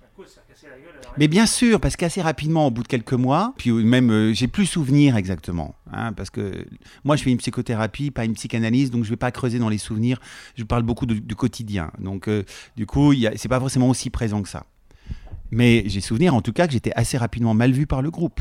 À 0.00 0.06
cause, 0.14 0.28
ça 0.28 0.40
a 0.46 0.52
cassé 0.52 0.68
la 0.68 0.78
gueule 0.78 0.94
à 1.02 1.04
la 1.04 1.07
Mais 1.18 1.26
bien 1.26 1.46
sûr, 1.46 1.80
parce 1.80 1.96
qu'assez 1.96 2.22
rapidement, 2.22 2.68
au 2.68 2.70
bout 2.70 2.84
de 2.84 2.88
quelques 2.88 3.12
mois, 3.12 3.52
puis 3.56 3.72
même, 3.72 4.10
euh, 4.10 4.32
j'ai 4.32 4.46
plus 4.46 4.66
souvenir 4.66 5.16
exactement, 5.16 5.74
hein, 5.92 6.12
parce 6.12 6.30
que 6.30 6.64
moi, 7.02 7.16
je 7.16 7.24
fais 7.24 7.30
une 7.30 7.38
psychothérapie, 7.38 8.12
pas 8.12 8.24
une 8.24 8.34
psychanalyse, 8.34 8.92
donc 8.92 9.02
je 9.02 9.10
vais 9.10 9.16
pas 9.16 9.32
creuser 9.32 9.58
dans 9.58 9.68
les 9.68 9.78
souvenirs. 9.78 10.20
Je 10.56 10.62
parle 10.62 10.84
beaucoup 10.84 11.06
du 11.06 11.34
quotidien, 11.34 11.90
donc 11.98 12.28
euh, 12.28 12.44
du 12.76 12.86
coup, 12.86 13.12
c'est 13.34 13.48
pas 13.48 13.58
forcément 13.58 13.88
aussi 13.88 14.10
présent 14.10 14.42
que 14.42 14.48
ça. 14.48 14.64
Mais 15.50 15.82
j'ai 15.86 16.00
souvenir, 16.00 16.36
en 16.36 16.40
tout 16.40 16.52
cas, 16.52 16.68
que 16.68 16.72
j'étais 16.72 16.92
assez 16.94 17.18
rapidement 17.18 17.52
mal 17.52 17.72
vu 17.72 17.86
par 17.86 18.00
le 18.00 18.12
groupe. 18.12 18.40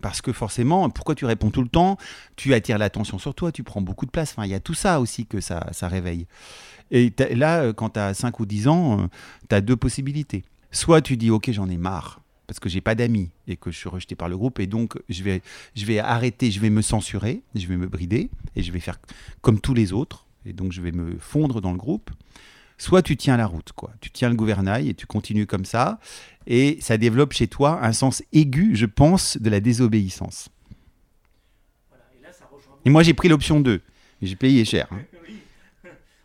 Parce 0.00 0.22
que 0.22 0.32
forcément, 0.32 0.88
pourquoi 0.88 1.14
tu 1.14 1.26
réponds 1.26 1.50
tout 1.50 1.62
le 1.62 1.68
temps? 1.68 1.98
Tu 2.36 2.54
attires 2.54 2.78
l'attention 2.78 3.18
sur 3.18 3.34
toi, 3.34 3.52
tu 3.52 3.64
prends 3.64 3.82
beaucoup 3.82 4.06
de 4.06 4.10
place. 4.12 4.30
Enfin, 4.30 4.46
il 4.46 4.50
y 4.50 4.54
a 4.54 4.60
tout 4.60 4.74
ça 4.74 5.00
aussi 5.00 5.26
que 5.26 5.40
ça, 5.40 5.66
ça 5.72 5.88
réveille. 5.88 6.26
Et 6.90 7.12
là, 7.34 7.64
euh, 7.64 7.72
quand 7.74 7.90
tu 7.90 8.00
as 8.00 8.14
5 8.14 8.38
ou 8.40 8.46
10 8.46 8.68
ans, 8.68 9.08
tu 9.48 9.54
as 9.54 9.60
deux 9.60 9.76
possibilités. 9.76 10.44
Soit 10.70 11.00
tu 11.02 11.16
dis, 11.16 11.30
OK, 11.30 11.50
j'en 11.50 11.68
ai 11.68 11.76
marre, 11.76 12.20
parce 12.46 12.60
que 12.60 12.68
j'ai 12.68 12.80
pas 12.80 12.94
d'amis 12.94 13.30
et 13.46 13.56
que 13.56 13.70
je 13.70 13.76
suis 13.78 13.88
rejeté 13.88 14.14
par 14.14 14.28
le 14.28 14.36
groupe, 14.36 14.60
et 14.60 14.66
donc 14.66 14.98
je 15.08 15.22
vais, 15.22 15.42
je 15.74 15.84
vais 15.86 15.98
arrêter, 15.98 16.50
je 16.50 16.60
vais 16.60 16.70
me 16.70 16.82
censurer, 16.82 17.42
je 17.54 17.66
vais 17.66 17.76
me 17.76 17.86
brider, 17.86 18.28
et 18.56 18.62
je 18.62 18.70
vais 18.72 18.80
faire 18.80 18.98
comme 19.40 19.60
tous 19.60 19.74
les 19.74 19.92
autres, 19.92 20.26
et 20.44 20.52
donc 20.52 20.72
je 20.72 20.80
vais 20.82 20.92
me 20.92 21.18
fondre 21.18 21.60
dans 21.60 21.72
le 21.72 21.78
groupe. 21.78 22.10
Soit 22.80 23.02
tu 23.02 23.16
tiens 23.16 23.36
la 23.36 23.46
route, 23.46 23.72
quoi. 23.72 23.92
Tu 24.00 24.10
tiens 24.10 24.28
le 24.28 24.36
gouvernail 24.36 24.88
et 24.88 24.94
tu 24.94 25.04
continues 25.06 25.46
comme 25.46 25.64
ça, 25.64 25.98
et 26.46 26.78
ça 26.80 26.96
développe 26.96 27.32
chez 27.32 27.48
toi 27.48 27.84
un 27.84 27.92
sens 27.92 28.22
aigu, 28.32 28.76
je 28.76 28.86
pense, 28.86 29.36
de 29.38 29.50
la 29.50 29.58
désobéissance. 29.60 30.48
Voilà, 31.88 32.04
et 32.18 32.22
là, 32.22 32.32
ça 32.32 32.44
rejoint. 32.52 32.76
Et 32.84 32.90
moi, 32.90 33.02
j'ai 33.02 33.14
pris 33.14 33.28
l'option 33.28 33.58
2. 33.60 33.80
J'ai 34.22 34.36
payé 34.36 34.64
cher. 34.64 34.86
hein. 34.92 35.00
Oui. 35.26 35.38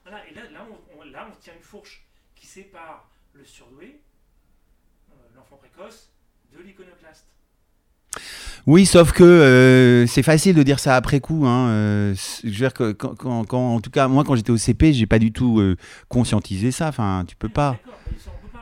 Voilà, 0.03 0.19
et 0.29 0.33
là, 0.35 0.41
là, 0.51 0.67
on, 0.69 0.99
on- 1.01 1.11
là, 1.11 1.27
on 1.31 1.35
tient 1.41 1.53
une 1.55 1.61
fourche 1.63 2.05
qui 2.35 2.45
sépare 2.45 3.09
le 3.33 3.43
surdoué, 3.45 3.99
euh, 5.11 5.15
l'enfant 5.35 5.57
précoce, 5.57 6.09
de 6.55 6.61
l'iconoclaste. 6.61 7.25
Oui, 8.65 8.85
sauf 8.85 9.11
que 9.11 9.23
euh, 9.23 10.07
c'est 10.07 10.23
facile 10.23 10.55
de 10.55 10.63
dire 10.63 10.79
ça 10.79 10.95
après 10.95 11.19
coup. 11.19 11.45
Hein. 11.45 11.67
euh, 11.67 12.15
je 12.43 12.47
veux 12.49 12.55
dire 12.55 12.73
que 12.73 12.93
quand, 12.93 13.13
quand- 13.15 13.43
quand- 13.45 13.75
en 13.75 13.81
tout 13.81 13.89
cas, 13.89 14.07
moi, 14.07 14.23
quand 14.23 14.35
j'étais 14.35 14.51
au 14.51 14.57
CP, 14.57 14.93
j'ai 14.93 15.05
pas 15.05 15.19
du 15.19 15.33
tout 15.33 15.59
euh, 15.59 15.75
conscientisé 16.07 16.71
ça. 16.71 16.87
Enfin, 16.87 17.25
tu 17.27 17.35
peux 17.35 17.49
pas. 17.49 17.77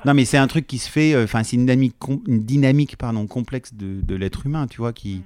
Non, 0.04 0.16
mais 0.16 0.26
c'est 0.26 0.38
un 0.40 0.48
truc 0.48 0.66
qui 0.66 0.80
se 0.80 0.90
fait. 0.90 1.16
Enfin, 1.24 1.44
c'est 1.44 1.56
une 1.56 1.62
dynamique, 1.68 1.96
com- 2.00 2.24
une 2.28 2.44
dynamique 2.44 2.98
pardon, 2.98 3.28
complexe 3.28 3.76
de, 3.76 4.02
de 4.02 4.16
l'être 4.16 4.48
humain, 4.48 4.66
tu 4.66 4.78
vois, 4.78 4.94
qui, 4.94 5.22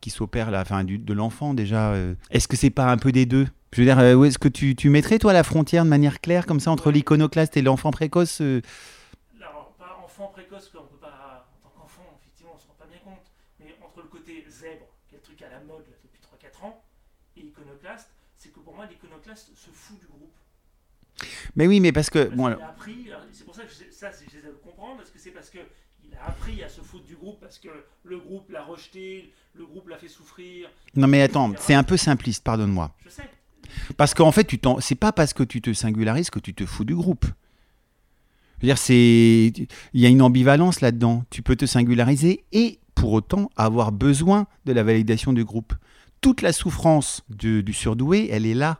qui 0.00 0.10
s'opère 0.10 0.50
là, 0.50 0.62
enfin, 0.62 0.82
du- 0.82 0.98
de 0.98 1.12
l'enfant 1.12 1.54
déjà. 1.54 1.94
Est-ce 2.32 2.48
que 2.48 2.56
c'est 2.56 2.70
pas 2.70 2.90
un 2.90 2.96
peu 2.96 3.12
des 3.12 3.26
deux? 3.26 3.46
Je 3.72 3.82
veux 3.82 3.86
dire, 3.86 4.00
est-ce 4.00 4.38
que 4.38 4.48
tu, 4.48 4.74
tu 4.74 4.90
mettrais 4.90 5.20
toi 5.20 5.32
la 5.32 5.44
frontière 5.44 5.84
de 5.84 5.90
manière 5.90 6.20
claire 6.20 6.46
comme 6.46 6.58
ça 6.58 6.72
entre 6.72 6.90
l'iconoclaste 6.90 7.56
et 7.56 7.62
l'enfant 7.62 7.92
précoce 7.92 8.40
Alors, 8.40 9.74
pas 9.78 10.00
enfant 10.04 10.32
précoce, 10.34 10.70
qu'on 10.74 10.82
peut 10.82 10.96
pas, 11.00 11.46
en 11.62 11.68
tant 11.68 11.74
qu'enfant, 11.82 12.02
effectivement, 12.20 12.52
on 12.56 12.58
se 12.58 12.66
rend 12.66 12.74
pas 12.78 12.86
bien 12.90 12.98
compte, 13.04 13.22
mais 13.60 13.76
entre 13.84 14.00
le 14.02 14.08
côté 14.08 14.44
zèbre, 14.48 14.86
qui 15.08 15.14
est 15.14 15.18
le 15.18 15.22
truc 15.24 15.42
à 15.42 15.50
la 15.50 15.60
mode 15.60 15.84
là, 15.86 15.96
depuis 16.02 16.18
3-4 16.22 16.64
ans, 16.64 16.82
et 17.36 17.40
iconoclaste, 17.42 18.08
c'est 18.38 18.48
que 18.52 18.58
pour 18.60 18.74
moi, 18.74 18.86
l'iconoclaste 18.90 19.50
se 19.54 19.70
fout 19.70 19.98
du 20.00 20.06
groupe. 20.06 20.34
Mais 21.56 21.66
oui, 21.66 21.80
mais 21.80 21.92
parce 21.92 22.10
que 22.10 22.24
Parce 22.24 22.36
bon, 22.36 22.46
alors- 22.46 22.62
a 22.62 22.66
appris, 22.68 23.06
alors, 23.08 23.22
c'est 23.32 23.44
pour 23.44 23.54
ça 23.54 23.62
que 23.62 23.70
je- 23.70 23.94
ça, 23.94 24.12
c'est- 24.12 24.26
j'essaie 24.30 24.46
de 24.46 24.52
comprendre, 24.62 24.98
parce 24.98 25.10
que 25.10 25.18
c'est 25.18 25.30
parce 25.30 25.50
que 25.50 25.58
a 25.58 26.28
appris 26.28 26.62
à 26.62 26.68
se 26.68 26.80
foutre 26.80 27.04
du 27.04 27.14
groupe, 27.16 27.38
parce 27.40 27.58
que 27.58 27.68
le 28.04 28.18
groupe 28.18 28.50
l'a 28.50 28.62
rejeté, 28.64 29.32
le 29.54 29.66
groupe 29.66 29.88
l'a 29.88 29.98
fait 29.98 30.08
souffrir. 30.08 30.68
non 30.94 31.06
mais 31.08 31.20
attends, 31.20 31.52
c'est 31.58 31.74
un 31.74 31.82
peu 31.82 31.96
simpliste, 31.98 32.42
pardonne-moi. 32.42 32.90
Je 33.04 33.10
sais. 33.10 33.22
Parce 33.98 34.14
qu'en 34.14 34.32
fait, 34.32 34.44
tu 34.44 34.58
c'est 34.80 34.94
pas 34.94 35.12
parce 35.12 35.34
que 35.34 35.42
tu 35.42 35.60
te 35.60 35.72
singularises 35.74 36.30
que 36.30 36.38
tu 36.38 36.54
te 36.54 36.64
fous 36.64 36.84
du 36.84 36.94
groupe. 36.94 37.26
Dire, 38.62 38.78
c'est, 38.78 39.52
il 39.92 40.00
y 40.00 40.06
a 40.06 40.08
une 40.08 40.22
ambivalence 40.22 40.80
là-dedans. 40.80 41.24
Tu 41.30 41.42
peux 41.42 41.56
te 41.56 41.66
singulariser 41.66 42.44
et 42.52 42.78
pour 42.94 43.12
autant 43.12 43.50
avoir 43.56 43.92
besoin 43.92 44.46
de 44.64 44.72
la 44.72 44.82
validation 44.82 45.32
du 45.34 45.44
groupe. 45.44 45.74
Toute 46.22 46.40
la 46.40 46.52
souffrance 46.52 47.22
de- 47.28 47.60
du 47.60 47.74
surdoué, 47.74 48.28
elle 48.30 48.46
est 48.46 48.54
là. 48.54 48.78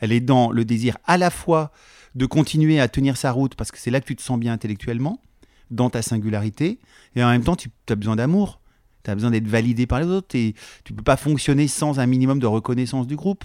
Elle 0.00 0.10
est 0.10 0.20
dans 0.20 0.50
le 0.50 0.64
désir 0.64 0.98
à 1.06 1.16
la 1.18 1.30
fois 1.30 1.70
de 2.14 2.26
continuer 2.26 2.80
à 2.80 2.88
tenir 2.88 3.16
sa 3.16 3.32
route 3.32 3.54
parce 3.54 3.70
que 3.70 3.78
c'est 3.78 3.90
là 3.90 4.00
que 4.00 4.06
tu 4.06 4.16
te 4.16 4.22
sens 4.22 4.38
bien 4.38 4.52
intellectuellement, 4.52 5.20
dans 5.70 5.90
ta 5.90 6.02
singularité, 6.02 6.78
et 7.16 7.24
en 7.24 7.30
même 7.30 7.44
temps, 7.44 7.56
tu 7.56 7.70
as 7.88 7.94
besoin 7.94 8.16
d'amour. 8.16 8.60
Tu 9.04 9.10
as 9.10 9.14
besoin 9.14 9.30
d'être 9.30 9.48
validé 9.48 9.86
par 9.86 10.00
les 10.00 10.06
autres 10.06 10.36
et 10.36 10.54
tu 10.84 10.92
peux 10.92 11.02
pas 11.02 11.16
fonctionner 11.16 11.66
sans 11.66 11.98
un 11.98 12.06
minimum 12.06 12.38
de 12.38 12.46
reconnaissance 12.46 13.06
du 13.06 13.16
groupe. 13.16 13.44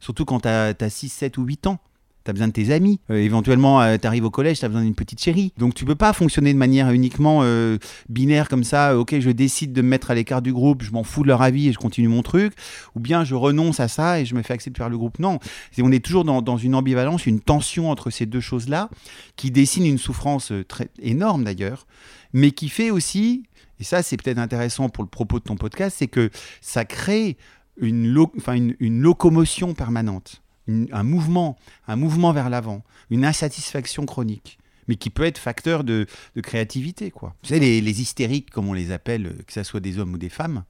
Surtout 0.00 0.24
quand 0.24 0.40
tu 0.40 0.48
as, 0.48 0.74
6, 0.88 1.08
7 1.10 1.38
ou 1.38 1.44
8 1.44 1.66
ans. 1.66 1.78
Tu 2.26 2.30
as 2.30 2.32
besoin 2.32 2.48
de 2.48 2.52
tes 2.52 2.72
amis. 2.72 3.00
Euh, 3.10 3.16
éventuellement, 3.16 3.96
tu 3.96 4.06
arrives 4.06 4.24
au 4.24 4.30
collège, 4.30 4.58
tu 4.58 4.64
as 4.64 4.68
besoin 4.68 4.82
d'une 4.82 4.96
petite 4.96 5.22
chérie. 5.22 5.52
Donc 5.58 5.74
tu 5.74 5.84
peux 5.84 5.94
pas 5.94 6.12
fonctionner 6.12 6.52
de 6.52 6.58
manière 6.58 6.90
uniquement 6.90 7.40
euh, 7.42 7.78
binaire 8.08 8.48
comme 8.48 8.64
ça. 8.64 8.90
euh, 8.90 8.98
ok, 8.98 9.20
je 9.20 9.30
décide 9.30 9.72
de 9.72 9.82
me 9.82 9.88
mettre 9.88 10.10
à 10.10 10.14
l'écart 10.14 10.42
du 10.42 10.52
groupe, 10.52 10.82
je 10.82 10.90
m'en 10.90 11.04
fous 11.04 11.22
de 11.22 11.28
leur 11.28 11.42
avis 11.42 11.68
et 11.68 11.72
je 11.72 11.78
continue 11.78 12.08
mon 12.08 12.22
truc. 12.22 12.52
Ou 12.94 13.00
bien 13.00 13.24
je 13.24 13.34
renonce 13.34 13.80
à 13.80 13.88
ça 13.88 14.20
et 14.20 14.24
je 14.24 14.34
me 14.34 14.42
fais 14.42 14.54
accepter 14.54 14.78
par 14.78 14.90
le 14.90 14.98
groupe. 14.98 15.18
Non, 15.18 15.38
on 15.80 15.92
est 15.92 16.04
toujours 16.04 16.24
dans, 16.24 16.56
une 16.56 16.74
ambivalence, 16.74 17.26
une 17.26 17.40
tension 17.40 17.90
entre 17.90 18.10
ces 18.10 18.26
deux 18.26 18.40
choses-là 18.40 18.90
qui 19.36 19.50
dessine 19.50 19.86
une 19.86 19.98
souffrance 19.98 20.50
euh, 20.50 20.64
très 20.64 20.88
énorme 21.00 21.44
d'ailleurs, 21.44 21.86
mais 22.32 22.50
qui 22.50 22.68
fait 22.68 22.90
aussi, 22.90 23.44
et 23.78 23.84
ça 23.84 24.02
c'est 24.02 24.16
peut-être 24.16 24.38
intéressant 24.38 24.88
pour 24.88 25.04
le 25.04 25.08
propos 25.08 25.38
de 25.38 25.44
ton 25.44 25.56
podcast, 25.56 25.96
c'est 25.98 26.08
que 26.08 26.30
ça 26.60 26.84
crée 26.84 27.36
une 27.78 28.08
locomotion 28.08 29.74
permanente, 29.74 30.42
un 30.68 31.02
mouvement, 31.02 31.56
un 31.86 31.96
mouvement 31.96 32.32
vers 32.32 32.50
l'avant, 32.50 32.82
une 33.10 33.24
insatisfaction 33.24 34.06
chronique. 34.06 34.58
mais 34.88 34.96
qui 34.96 35.10
peut 35.10 35.24
être 35.24 35.38
facteur 35.38 35.82
de, 35.82 36.06
créativité. 36.42 37.10
Quoi. 37.10 37.34
Vous 37.42 37.48
savez, 37.48 37.60
les, 37.60 37.80
les 37.80 38.00
hystériques, 38.00 38.50
comme 38.50 38.68
on 38.68 38.72
les 38.72 38.92
appelle, 38.92 39.36
que 39.46 39.52
ce 39.52 39.64
soit 39.64 39.80
des 39.80 39.98
hommes 39.98 40.14
ou 40.14 40.18
des 40.18 40.28
femmes, 40.28 40.64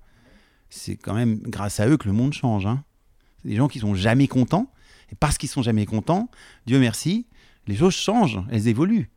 c'est 0.71 0.97
quand 0.97 1.15
même 1.15 1.39
grâce 1.43 1.81
à 1.81 1.89
eux 1.89 1.97
que 1.97 2.09
le 2.09 2.15
monde 2.15 2.33
change. 2.33 2.67
Hein. 2.67 2.83
C'est 3.43 3.49
des 3.49 3.57
gens 3.57 3.69
qui 3.69 3.79
sont 3.79 3.95
jamais 3.95 4.27
contents, 4.27 4.71
et 5.13 5.15
parce 5.15 5.39
qu'ils 5.39 5.49
sont 5.49 5.63
jamais 5.63 5.87
contents, 5.87 6.31
Dieu 6.67 6.79
merci, 6.79 7.27
les 7.67 7.77
choses 7.77 7.95
changent, 7.95 8.41
elles 8.51 8.69
évoluent. 8.69 9.11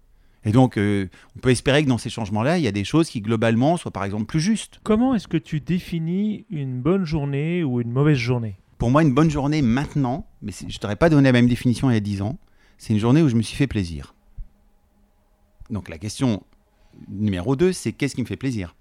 Et 0.45 0.51
donc, 0.51 0.77
euh, 0.77 1.09
on 1.35 1.39
peut 1.39 1.49
espérer 1.49 1.83
que 1.83 1.89
dans 1.89 1.97
ces 1.97 2.09
changements-là, 2.09 2.57
il 2.57 2.63
y 2.63 2.67
a 2.67 2.71
des 2.71 2.85
choses 2.85 3.09
qui, 3.09 3.21
globalement, 3.21 3.75
soient 3.75 3.91
par 3.91 4.05
exemple 4.05 4.25
plus 4.25 4.39
justes. 4.39 4.79
Comment 4.83 5.13
est-ce 5.13 5.27
que 5.27 5.37
tu 5.37 5.59
définis 5.59 6.45
une 6.49 6.81
bonne 6.81 7.03
journée 7.03 7.63
ou 7.63 7.81
une 7.81 7.91
mauvaise 7.91 8.17
journée? 8.17 8.55
Pour 8.79 8.89
moi, 8.89 9.03
une 9.03 9.13
bonne 9.13 9.29
journée 9.29 9.61
maintenant, 9.61 10.25
mais 10.41 10.53
je 10.53 10.65
ne 10.65 10.79
t'aurais 10.79 10.95
pas 10.95 11.09
donné 11.09 11.27
la 11.27 11.33
même 11.33 11.49
définition 11.49 11.91
il 11.91 11.95
y 11.95 11.97
a 11.97 11.99
10 11.99 12.21
ans, 12.21 12.39
c'est 12.77 12.93
une 12.93 12.99
journée 12.99 13.21
où 13.21 13.27
je 13.27 13.35
me 13.35 13.41
suis 13.41 13.57
fait 13.57 13.67
plaisir. 13.67 14.15
Donc 15.69 15.89
la 15.89 15.97
question 15.97 16.41
numéro 17.09 17.57
2, 17.57 17.73
c'est 17.73 17.91
qu'est-ce 17.91 18.15
qui 18.15 18.21
me 18.21 18.25
fait 18.25 18.37
plaisir? 18.37 18.75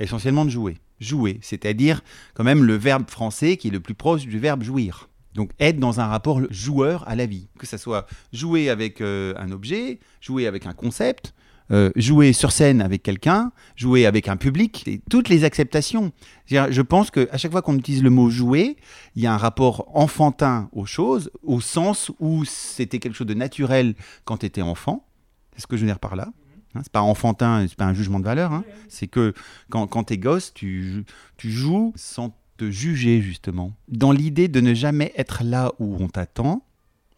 Essentiellement 0.00 0.46
de 0.46 0.50
jouer. 0.50 0.78
Jouer, 0.98 1.38
c'est-à-dire 1.42 2.00
quand 2.32 2.42
même 2.42 2.64
le 2.64 2.74
verbe 2.74 3.10
français 3.10 3.58
qui 3.58 3.68
est 3.68 3.70
le 3.70 3.80
plus 3.80 3.94
proche 3.94 4.26
du 4.26 4.38
verbe 4.38 4.62
jouir. 4.62 5.10
Donc 5.34 5.50
être 5.60 5.78
dans 5.78 6.00
un 6.00 6.06
rapport 6.06 6.40
joueur 6.50 7.06
à 7.06 7.14
la 7.14 7.26
vie. 7.26 7.48
Que 7.58 7.66
ce 7.66 7.76
soit 7.76 8.06
jouer 8.32 8.70
avec 8.70 9.02
euh, 9.02 9.34
un 9.36 9.52
objet, 9.52 10.00
jouer 10.22 10.46
avec 10.46 10.64
un 10.64 10.72
concept, 10.72 11.34
euh, 11.70 11.90
jouer 11.96 12.32
sur 12.32 12.52
scène 12.52 12.82
avec 12.82 13.02
quelqu'un, 13.02 13.52
jouer 13.76 14.06
avec 14.06 14.28
un 14.28 14.36
public, 14.36 14.86
et 14.86 15.00
toutes 15.10 15.28
les 15.28 15.44
acceptations. 15.44 16.12
Je 16.46 16.80
pense 16.82 17.10
qu'à 17.10 17.36
chaque 17.36 17.52
fois 17.52 17.62
qu'on 17.62 17.76
utilise 17.76 18.02
le 18.02 18.10
mot 18.10 18.28
jouer, 18.30 18.76
il 19.16 19.22
y 19.22 19.26
a 19.26 19.32
un 19.32 19.38
rapport 19.38 19.90
enfantin 19.94 20.68
aux 20.72 20.86
choses, 20.86 21.30
au 21.42 21.60
sens 21.60 22.12
où 22.20 22.44
c'était 22.44 22.98
quelque 22.98 23.14
chose 23.14 23.26
de 23.26 23.34
naturel 23.34 23.94
quand 24.24 24.38
tu 24.38 24.46
étais 24.46 24.62
enfant. 24.62 25.06
C'est 25.54 25.62
ce 25.62 25.66
que 25.66 25.76
je 25.76 25.82
veux 25.82 25.88
dire 25.88 25.98
par 26.00 26.16
là. 26.16 26.32
Hein, 26.74 26.80
c'est 26.82 26.92
pas 26.92 27.02
enfantin, 27.02 27.64
c'est 27.68 27.76
pas 27.76 27.86
un 27.86 27.94
jugement 27.94 28.18
de 28.18 28.24
valeur. 28.24 28.52
hein. 28.52 28.64
C'est 28.88 29.06
que 29.06 29.32
quand, 29.70 29.86
quand 29.86 30.04
tu 30.04 30.14
es 30.14 30.18
gosse, 30.18 30.52
tu, 30.52 31.04
tu 31.36 31.50
joues 31.50 31.92
sans 31.94 32.36
te 32.56 32.70
juger, 32.70 33.20
justement. 33.20 33.72
Dans 33.88 34.12
l'idée 34.12 34.48
de 34.48 34.60
ne 34.60 34.74
jamais 34.74 35.12
être 35.16 35.42
là 35.44 35.72
où 35.78 35.96
on 36.00 36.08
t'attend, 36.08 36.62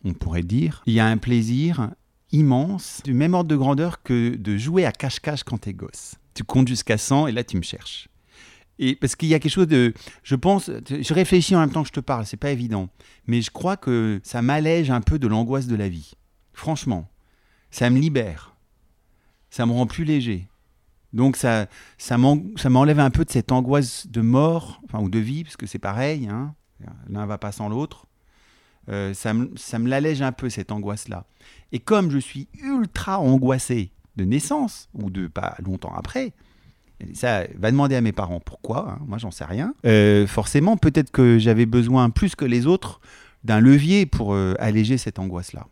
on 0.04 0.12
pourrait 0.14 0.42
dire, 0.42 0.82
il 0.86 0.94
y 0.94 1.00
a 1.00 1.06
un 1.06 1.16
plaisir 1.16 1.90
immense, 2.32 3.00
du 3.04 3.14
même 3.14 3.34
ordre 3.34 3.48
de 3.48 3.56
grandeur 3.56 4.02
que 4.02 4.36
de 4.36 4.56
jouer 4.56 4.84
à 4.84 4.92
cache-cache 4.92 5.44
quand 5.44 5.58
t'es 5.58 5.72
gosse. 5.74 6.16
Tu 6.34 6.44
comptes 6.44 6.68
jusqu'à 6.68 6.98
100 6.98 7.28
et 7.28 7.32
là 7.32 7.44
tu 7.44 7.56
me 7.56 7.62
cherches. 7.62 8.08
Et 8.78 8.94
parce 8.94 9.16
qu'il 9.16 9.28
y 9.28 9.34
a 9.34 9.38
quelque 9.38 9.52
chose 9.52 9.68
de, 9.68 9.94
je 10.22 10.34
pense, 10.34 10.70
je 10.90 11.14
réfléchis 11.14 11.56
en 11.56 11.60
même 11.60 11.70
temps 11.70 11.82
que 11.82 11.88
je 11.88 11.92
te 11.94 12.00
parle, 12.00 12.26
c'est 12.26 12.36
pas 12.36 12.50
évident, 12.50 12.90
mais 13.26 13.40
je 13.40 13.50
crois 13.50 13.76
que 13.78 14.20
ça 14.22 14.42
m'allège 14.42 14.90
un 14.90 15.00
peu 15.00 15.18
de 15.18 15.26
l'angoisse 15.26 15.66
de 15.66 15.76
la 15.76 15.88
vie. 15.88 16.12
Franchement, 16.52 17.08
ça 17.70 17.88
me 17.88 17.98
libère, 17.98 18.54
ça 19.48 19.64
me 19.64 19.72
rend 19.72 19.86
plus 19.86 20.04
léger. 20.04 20.46
Donc 21.14 21.36
ça, 21.36 21.68
ça 21.96 22.18
m'en- 22.18 22.42
ça 22.56 22.68
m'enlève 22.68 23.00
un 23.00 23.10
peu 23.10 23.24
de 23.24 23.30
cette 23.30 23.50
angoisse 23.50 24.06
de 24.08 24.20
mort, 24.20 24.82
enfin 24.84 25.00
ou 25.00 25.08
de 25.08 25.18
vie, 25.18 25.44
parce 25.44 25.56
que 25.56 25.66
c'est 25.66 25.78
pareil, 25.78 26.28
hein, 26.28 26.54
l'un 27.08 27.24
va 27.24 27.38
pas 27.38 27.52
sans 27.52 27.70
l'autre. 27.70 28.04
Euh, 28.88 29.14
ça 29.14 29.34
me, 29.34 29.50
ça 29.56 29.78
me 29.78 29.88
l'allège 29.88 30.22
un 30.22 30.32
peu 30.32 30.48
cette 30.48 30.70
angoisse-là. 30.70 31.24
Et 31.72 31.78
comme 31.78 32.10
je 32.10 32.18
suis 32.18 32.48
ultra 32.62 33.18
angoissé 33.18 33.90
de 34.16 34.24
naissance, 34.24 34.88
ou 34.94 35.10
de 35.10 35.26
pas 35.26 35.56
longtemps 35.64 35.92
après, 35.94 36.32
ça 37.12 37.44
va 37.58 37.70
demander 37.70 37.94
à 37.96 38.00
mes 38.00 38.12
parents 38.12 38.40
pourquoi, 38.40 38.92
hein, 38.92 38.98
moi 39.06 39.18
j'en 39.18 39.30
sais 39.30 39.44
rien. 39.44 39.74
Euh, 39.84 40.26
forcément, 40.26 40.76
peut-être 40.76 41.10
que 41.10 41.38
j'avais 41.38 41.66
besoin 41.66 42.10
plus 42.10 42.34
que 42.34 42.44
les 42.44 42.66
autres 42.66 43.00
d'un 43.44 43.60
levier 43.60 44.06
pour 44.06 44.32
euh, 44.32 44.54
alléger 44.58 44.96
cette 44.96 45.18
angoisse-là. 45.18 45.66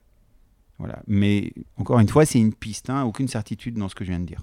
Voilà. 0.79 1.00
Mais 1.07 1.53
encore 1.77 2.00
une 2.00 2.09
fois, 2.09 2.27
c'est 2.27 2.40
une 2.40 2.53
piste, 2.53 2.90
hein, 2.90 3.05
aucune 3.05 3.29
certitude 3.29 3.77
dans 3.77 3.88
ce 3.88 3.94
que 3.94 4.05
je 4.05 4.11
viens 4.11 4.20
de 4.20 4.27
dire. 4.27 4.42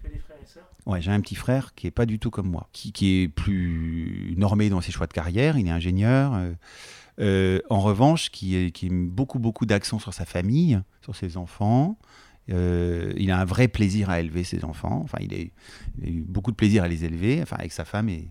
Frères 0.00 0.12
et 0.42 0.46
sœurs? 0.46 0.70
Ouais, 0.84 1.00
j'ai 1.00 1.10
un 1.10 1.20
petit 1.20 1.34
frère 1.34 1.74
qui 1.74 1.86
est 1.86 1.90
pas 1.90 2.06
du 2.06 2.18
tout 2.18 2.30
comme 2.30 2.48
moi, 2.48 2.68
qui, 2.72 2.92
qui 2.92 3.22
est 3.22 3.28
plus 3.28 4.34
normé 4.36 4.68
dans 4.68 4.80
ses 4.80 4.92
choix 4.92 5.06
de 5.06 5.12
carrière, 5.12 5.58
il 5.58 5.66
est 5.66 5.70
ingénieur. 5.70 6.34
euh, 6.34 6.52
euh, 7.20 7.60
en 7.70 7.80
revanche, 7.80 8.30
qui, 8.30 8.72
qui 8.72 8.90
met 8.90 9.06
beaucoup, 9.08 9.38
beaucoup 9.38 9.66
d'accent 9.66 9.98
sur 9.98 10.12
sa 10.14 10.24
famille, 10.24 10.80
sur 11.02 11.14
ses 11.16 11.36
enfants. 11.36 11.98
Euh, 12.48 13.12
il 13.16 13.30
a 13.32 13.40
un 13.40 13.44
vrai 13.44 13.66
plaisir 13.68 14.08
à 14.10 14.20
élever 14.20 14.44
ses 14.44 14.64
enfants. 14.64 15.00
Enfin, 15.02 15.18
il, 15.20 15.34
a 15.34 15.38
eu 16.08 16.22
beaucoup 16.22 16.50
de 16.52 16.56
plaisir 16.56 16.84
à 16.84 16.88
les 16.88 17.04
élever, 17.04 17.40
enfin, 17.42 17.56
avec 17.58 17.72
sa 17.72 17.84
femme. 17.84 18.08
Et 18.08 18.28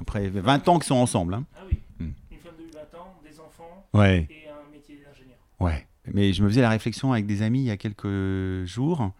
après 0.00 0.28
20 0.28 0.68
ans 0.68 0.78
qu'ils 0.78 0.86
sont 0.88 0.96
ensemble. 0.96 1.34
hein. 1.34 1.44
Ah 1.54 1.60
oui. 1.70 1.78
Hmm. 2.00 2.10
Une 2.32 2.38
femme 2.38 2.54
de 2.58 2.64
20 2.72 2.98
ans, 3.00 3.14
des 3.22 3.38
enfants 3.38 3.86
Ouais. 3.94 4.26
et 4.30 4.48
un 4.48 4.72
métier 4.72 4.96
d'ingénieur. 4.96 5.38
Ouais. 5.60 5.86
Mais 6.12 6.32
je 6.32 6.42
me 6.42 6.48
faisais 6.48 6.62
la 6.62 6.70
réflexion 6.70 7.12
avec 7.12 7.26
des 7.26 7.42
amis 7.42 7.60
il 7.60 7.66
y 7.66 7.70
a 7.70 7.76
quelques 7.76 8.64
jours 8.64 9.12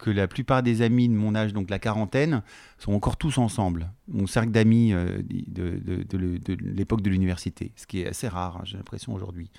que 0.00 0.10
la 0.10 0.26
plupart 0.26 0.62
des 0.62 0.82
amis 0.82 1.08
de 1.08 1.14
mon 1.14 1.34
âge, 1.34 1.52
donc 1.52 1.70
la 1.70 1.78
quarantaine, 1.78 2.42
sont 2.78 2.92
encore 2.92 3.16
tous 3.16 3.38
ensemble. 3.38 3.92
Mon 4.08 4.26
cercle 4.26 4.50
d'amis 4.50 4.92
euh, 4.92 5.22
de, 5.22 6.56
l'époque 6.60 7.02
de 7.02 7.10
l'université, 7.10 7.72
ce 7.76 7.86
qui 7.86 8.00
est 8.00 8.08
assez 8.08 8.26
rare, 8.26 8.56
hein, 8.56 8.62
j'ai 8.64 8.76
l'impression 8.76 9.12
aujourd'hui. 9.12 9.50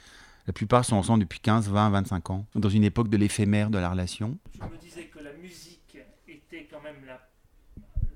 La 0.47 0.53
plupart 0.53 0.83
sont 0.83 0.95
ensemble 0.95 1.21
depuis 1.21 1.39
15, 1.39 1.69
20, 1.69 1.91
25 1.91 2.29
ans, 2.31 2.45
dans 2.55 2.69
une 2.69 2.83
époque 2.83 3.09
de 3.09 3.17
l'éphémère 3.17 3.69
de 3.69 3.77
la 3.77 3.91
relation. 3.91 4.37
Je 4.53 4.65
me 4.65 4.77
disais 4.77 5.05
que 5.05 5.19
la 5.19 5.33
musique 5.33 5.97
était 6.27 6.67
quand 6.69 6.81
même 6.81 7.05
la, 7.05 7.21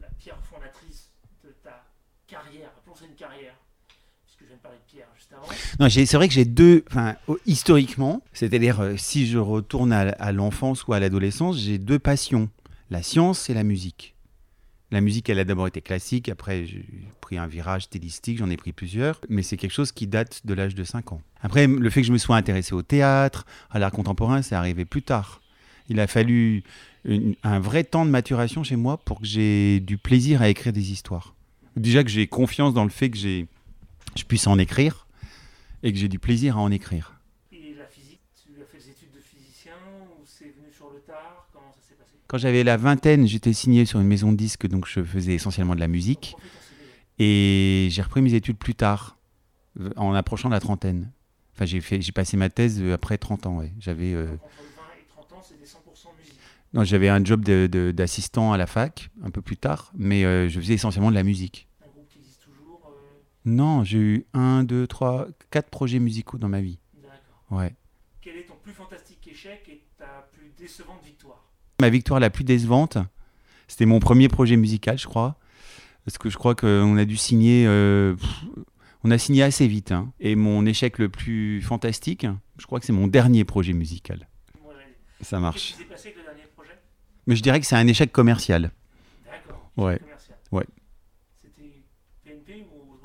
la 0.01 0.07
pierre 0.17 0.41
fondatrice 0.43 1.11
de 1.43 1.49
ta 1.63 1.85
carrière. 2.25 2.71
Appelons 2.77 2.95
ça 2.95 3.05
une 3.05 3.15
carrière. 3.15 3.55
Puisque 4.37 4.43
je 4.43 4.47
viens 4.47 4.57
de 4.57 4.61
parler 4.61 4.77
de 4.77 4.91
Pierre 4.91 5.07
juste 5.15 5.33
avant. 5.33 5.89
C'est 5.89 6.17
vrai 6.17 6.27
que 6.27 6.33
j'ai 6.33 6.45
deux, 6.45 6.83
enfin, 6.89 7.15
historiquement, 7.45 8.21
c'est-à-dire 8.33 8.81
euh, 8.81 8.95
si 8.97 9.27
je 9.27 9.37
retourne 9.37 9.91
à, 9.91 10.31
l'enfance 10.31 10.85
ou 10.87 10.93
à 10.93 10.99
l'adolescence, 10.99 11.59
j'ai 11.59 11.77
deux 11.77 11.99
passions, 11.99 12.49
la 12.89 13.01
science 13.01 13.49
et 13.49 13.53
la 13.53 13.63
musique. 13.63 14.15
La 14.91 15.01
musique, 15.01 15.29
elle 15.29 15.39
a 15.39 15.43
d'abord 15.45 15.67
été 15.67 15.81
classique, 15.81 16.29
après 16.29 16.65
j'ai 16.65 16.85
pris 17.19 17.37
un 17.37 17.47
virage 17.47 17.83
stylistique, 17.83 18.37
j'en 18.37 18.49
ai 18.49 18.57
pris 18.57 18.71
plusieurs, 18.71 19.19
mais 19.29 19.41
c'est 19.41 19.57
quelque 19.57 19.73
chose 19.73 19.91
qui 19.91 20.05
date 20.05 20.41
de 20.45 20.53
l'âge 20.53 20.75
de 20.75 20.83
5 20.83 21.11
ans. 21.11 21.21
Après, 21.41 21.67
le 21.67 21.89
fait 21.89 22.01
que 22.01 22.07
je 22.07 22.13
me 22.13 22.17
sois 22.17 22.37
intéressé 22.37 22.73
au 22.73 22.83
théâtre, 22.83 23.45
à 23.71 23.79
l'art 23.79 23.91
contemporain, 23.91 24.41
c'est 24.41 24.55
arrivé 24.55 24.85
plus 24.85 25.01
tard. 25.01 25.41
Il 25.89 25.99
a 25.99 26.07
fallu 26.07 26.63
un 27.43 27.59
vrai 27.59 27.83
temps 27.83 28.05
de 28.05 28.11
maturation 28.11 28.63
chez 28.63 28.75
moi 28.75 28.97
pour 28.97 29.21
que 29.21 29.25
j'ai 29.25 29.79
du 29.79 29.97
plaisir 29.97 30.41
à 30.41 30.49
écrire 30.49 30.73
des 30.73 30.91
histoires. 30.91 31.35
Déjà 31.75 32.03
que 32.03 32.09
j'ai 32.09 32.27
confiance 32.27 32.73
dans 32.73 32.83
le 32.83 32.89
fait 32.89 33.09
que 33.09 33.17
j'ai, 33.17 33.47
je 34.17 34.23
puisse 34.23 34.47
en 34.47 34.57
écrire 34.57 35.07
et 35.83 35.91
que 35.91 35.99
j'ai 35.99 36.07
du 36.07 36.19
plaisir 36.19 36.57
à 36.57 36.61
en 36.61 36.71
écrire. 36.71 37.19
Et 37.51 37.73
la 37.77 37.85
physique, 37.87 38.19
tu 38.43 38.49
as 38.61 38.65
fait 38.65 38.77
des 38.77 38.91
études 38.91 39.11
de 39.13 39.19
physicien 39.19 39.73
ou 40.01 40.23
c'est 40.25 40.45
venu 40.45 40.71
sur 40.75 40.89
le 40.91 40.99
tard? 40.99 41.47
Comment 41.53 41.71
ça 41.73 41.81
s'est 41.87 41.95
passé? 41.95 42.11
Quand 42.27 42.37
j'avais 42.37 42.63
la 42.63 42.77
vingtaine, 42.77 43.27
j'étais 43.27 43.53
signé 43.53 43.85
sur 43.85 43.99
une 43.99 44.07
maison 44.07 44.31
de 44.31 44.37
disques, 44.37 44.67
donc 44.67 44.87
je 44.87 45.03
faisais 45.03 45.33
essentiellement 45.33 45.75
de 45.75 45.79
la 45.79 45.87
musique. 45.87 46.35
Et 47.19 47.87
j'ai 47.91 48.01
repris 48.01 48.21
mes 48.21 48.33
études 48.33 48.57
plus 48.57 48.75
tard, 48.75 49.17
en 49.95 50.13
approchant 50.13 50.49
de 50.49 50.53
la 50.53 50.59
trentaine. 50.59 51.11
Enfin, 51.53 51.65
j'ai 51.65 51.79
fait, 51.81 52.01
j'ai 52.01 52.11
passé 52.11 52.35
ma 52.35 52.49
thèse 52.49 52.81
euh, 52.81 52.93
après 52.93 53.17
30 53.17 53.45
ans. 53.45 53.59
Ouais. 53.59 53.71
J'avais, 53.79 54.13
euh, 54.13 54.23
Entre 54.33 54.33
20 54.33 54.81
et 54.99 55.05
30 55.07 55.31
ans, 55.33 55.41
c'était 55.47 55.65
100% 55.65 56.09
musique. 56.19 56.35
non, 56.73 56.83
j'avais 56.83 57.07
un 57.07 57.23
job 57.23 57.45
de- 57.45 57.69
de- 57.71 57.91
d'assistant 57.91 58.51
à 58.51 58.57
la 58.57 58.67
fac 58.67 59.09
un 59.23 59.29
peu 59.29 59.41
plus 59.41 59.55
tard, 59.55 59.93
mais 59.95 60.25
euh, 60.25 60.49
je 60.49 60.59
faisais 60.59 60.73
essentiellement 60.73 61.11
de 61.11 61.15
la 61.15 61.23
musique. 61.23 61.69
Un 61.81 61.87
groupe 61.87 62.09
qui 62.09 62.19
existe 62.19 62.41
toujours. 62.43 62.81
euh, 62.91 63.21
Non, 63.45 63.83
j'ai 63.83 63.97
eu 63.99 64.25
un, 64.33 64.63
deux, 64.63 64.87
trois, 64.87 65.27
quatre 65.51 65.69
projets 65.69 65.99
musicaux 65.99 66.37
dans 66.37 66.49
ma 66.49 66.61
vie. 66.61 66.79
D'accord. 67.01 67.59
Ouais. 67.59 67.75
Quel 68.21 68.37
est 68.37 68.43
ton 68.45 68.55
plus 68.63 68.73
fantastique 68.73 69.27
échec 69.27 69.63
et 69.69 69.83
ta 69.97 70.27
plus 70.31 70.51
décevante 70.57 71.03
victoire? 71.05 71.43
Ma 71.79 71.89
victoire 71.89 72.19
la 72.19 72.29
plus 72.31 72.43
décevante, 72.43 72.97
c'était 73.67 73.85
mon 73.85 73.99
premier 73.99 74.27
projet 74.29 74.55
musical, 74.57 74.97
je 74.97 75.05
crois. 75.05 75.37
Parce 76.05 76.17
que 76.17 76.29
je 76.29 76.37
crois 76.37 76.55
qu'on 76.55 76.97
a 76.97 77.05
dû 77.05 77.17
signer. 77.17 77.65
euh, 77.67 78.15
pff, 78.15 78.43
on 79.03 79.11
a 79.11 79.17
signé 79.19 79.43
assez 79.43 79.67
vite. 79.67 79.91
hein. 79.91 80.11
Et 80.19 80.35
mon 80.35 80.65
échec 80.65 80.97
le 80.97 81.09
plus 81.09 81.61
fantastique, 81.61 82.25
je 82.57 82.65
crois 82.65 82.79
que 82.79 82.85
c'est 82.87 82.93
mon 82.93 83.07
dernier 83.07 83.43
projet 83.43 83.73
musical. 83.73 84.27
Ouais, 84.63 84.73
Ça 85.21 85.37
Qu'est-ce 85.37 85.41
marche. 85.41 85.71
qui 85.73 85.77
s'est 85.77 85.83
passé 85.85 86.07
avec 86.07 86.17
le 86.17 86.23
dernier 86.23 86.43
projet? 86.55 86.71
Mais 87.27 87.35
je 87.35 87.43
dirais 87.43 87.59
que 87.59 87.65
c'est 87.67 87.75
un 87.75 87.87
échec 87.87 88.11
commercial. 88.11 88.71
D'accord. 89.25 89.69
Ouais. 89.77 89.99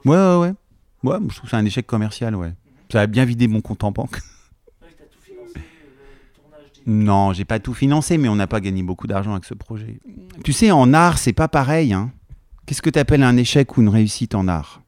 Ouais, 0.05 0.17
ouais, 0.17 0.37
ouais. 0.37 0.53
Ouais, 1.03 1.19
moi, 1.21 1.29
je 1.31 1.37
trouve 1.37 1.43
que 1.45 1.51
c'est 1.51 1.57
un 1.57 1.65
échec 1.65 1.87
commercial, 1.87 2.35
ouais. 2.37 2.53
Ça 2.93 3.03
a 3.03 3.07
bien 3.07 3.25
vidé 3.25 3.49
mon 3.49 3.61
compte 3.61 3.85
en 3.85 3.93
banque. 3.93 4.19
Non, 6.87 7.33
j'ai 7.35 7.45
pas 7.45 7.59
tout 7.59 7.75
financé, 7.75 8.17
mais 8.17 8.29
on 8.29 8.37
n'a 8.37 8.47
pas 8.47 8.61
gagné 8.61 8.83
beaucoup 8.83 9.07
d'argent 9.07 9.33
avec 9.33 9.45
ce 9.45 9.53
projet. 9.55 10.01
Tu 10.45 10.53
sais, 10.53 10.71
en 10.71 10.93
art, 10.95 11.19
c'est 11.19 11.35
pas 11.35 11.47
pareil. 11.47 11.93
hein. 11.93 12.11
Qu'est-ce 12.67 12.81
que 12.83 12.91
tu 12.91 12.99
appelles 12.99 13.23
un 13.23 13.37
échec 13.37 13.77
ou 13.77 13.83
une 13.83 13.91
réussite 13.91 14.35
en 14.35 14.49
art? 14.49 14.83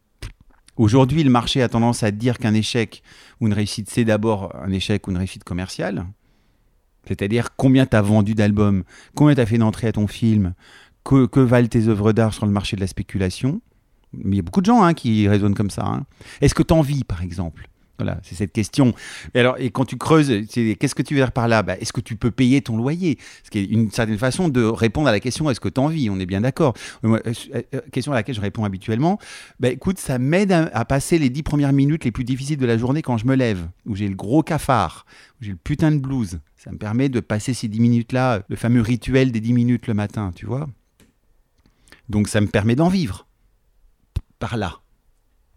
Aujourd'hui, 0.77 1.23
le 1.23 1.31
marché 1.31 1.63
a 1.63 1.69
tendance 1.69 2.03
à 2.03 2.11
dire 2.11 2.39
qu'un 2.39 2.55
échec 2.55 3.03
ou 3.41 3.47
une 3.47 3.53
réussite, 3.53 3.91
c'est 3.91 4.05
d'abord 4.07 4.57
un 4.57 4.73
échec 4.73 5.07
ou 5.07 5.11
une 5.11 5.19
réussite 5.19 5.45
commerciale. 5.45 6.07
C'est-à-dire 7.07 7.55
combien 7.57 7.85
tu 7.85 7.95
as 7.95 8.03
vendu 8.03 8.35
d'albums, 8.35 8.85
combien 9.15 9.35
tu 9.35 9.41
as 9.43 9.47
fait 9.47 9.59
d'entrées 9.59 9.89
à 9.89 9.93
ton 9.93 10.07
film, 10.07 10.55
que, 11.05 11.27
que 11.27 11.41
valent 11.41 11.69
tes 11.69 11.89
œuvres 11.89 12.13
d'art 12.13 12.33
sur 12.33 12.47
le 12.47 12.53
marché 12.53 12.75
de 12.75 12.81
la 12.81 12.87
spéculation? 12.87 13.61
Mais 14.15 14.37
il 14.37 14.37
y 14.37 14.41
a 14.41 14.43
beaucoup 14.43 14.61
de 14.61 14.67
gens 14.67 14.83
hein, 14.83 14.95
qui 14.95 15.29
raisonnent 15.29 15.55
comme 15.55 15.71
ça. 15.71 15.85
hein. 15.87 16.05
Est-ce 16.41 16.55
que 16.55 16.63
tu 16.63 16.75
en 16.75 16.83
vis, 16.83 17.05
par 17.05 17.23
exemple? 17.23 17.69
Voilà, 17.99 18.19
c'est 18.25 18.35
cette 18.35 18.53
question. 18.53 18.95
Et 19.35 19.39
alors, 19.39 19.55
et 19.59 19.71
quand 19.71 19.85
tu 19.85 19.97
creuses, 19.97 20.29
qu'est-ce 20.51 20.95
que 20.95 21.03
tu 21.03 21.15
veux 21.15 21.21
dire 21.21 21.31
par 21.31 21.47
là? 21.47 21.63
Bah, 21.63 21.77
Est-ce 21.79 21.93
que 21.93 22.01
tu 22.01 22.17
peux 22.17 22.33
payer 22.33 22.61
ton 22.61 22.77
loyer? 22.77 23.17
Ce 23.45 23.51
qui 23.51 23.61
est 23.61 23.65
une 23.65 23.91
certaine 23.93 24.19
façon 24.19 24.49
de 24.49 24.65
répondre 24.65 25.07
à 25.09 25.13
la 25.13 25.21
question 25.21 25.49
est-ce 25.51 25.61
que 25.61 25.69
tu 25.69 25.81
as 25.81 25.85
envie 25.85 26.11
On 26.11 26.19
est 26.19 26.27
bien 26.27 26.41
d'accord. 26.41 26.75
Euh, 27.05 27.21
euh, 27.27 27.63
euh, 27.75 27.81
question 27.93 28.11
à 28.11 28.17
laquelle 28.17 28.35
je 28.35 28.41
réponds 28.41 28.65
habituellement 28.65 29.19
bah, 29.61 29.69
écoute, 29.69 29.99
ça 29.99 30.19
m'aide 30.19 30.51
à, 30.51 30.65
à 30.75 30.85
passer 30.85 31.19
les 31.19 31.31
dix 31.31 31.45
premières 31.45 31.73
minutes 31.73 32.05
les 32.05 32.11
plus 32.11 32.25
difficiles 32.25 32.57
de 32.57 32.67
la 32.67 32.77
journée 32.77 33.03
quand 33.03 33.19
je 33.19 33.27
me 33.27 33.37
lève, 33.37 33.69
où 33.87 33.95
j'ai 33.95 34.09
le 34.09 34.17
gros 34.17 34.43
cafard, 34.43 35.07
où 35.41 35.45
j'ai 35.45 35.51
le 35.51 35.59
putain 35.63 35.93
de 35.93 35.99
blues. 35.99 36.41
Ça 36.57 36.73
me 36.73 36.79
permet 36.79 37.09
de 37.09 37.21
passer 37.21 37.55
ces 37.55 37.69
dix 37.69 37.79
minutes-là, 37.81 38.43
le 38.49 38.57
fameux 38.57 38.81
rituel 38.81 39.31
des 39.31 39.41
dix 39.41 39.53
minutes 39.53 39.87
le 39.87 39.95
matin, 39.95 40.33
tu 40.35 40.47
vois? 40.47 40.69
Donc 42.09 42.27
ça 42.27 42.41
me 42.41 42.49
permet 42.49 42.75
d'en 42.75 42.89
vivre. 42.89 43.27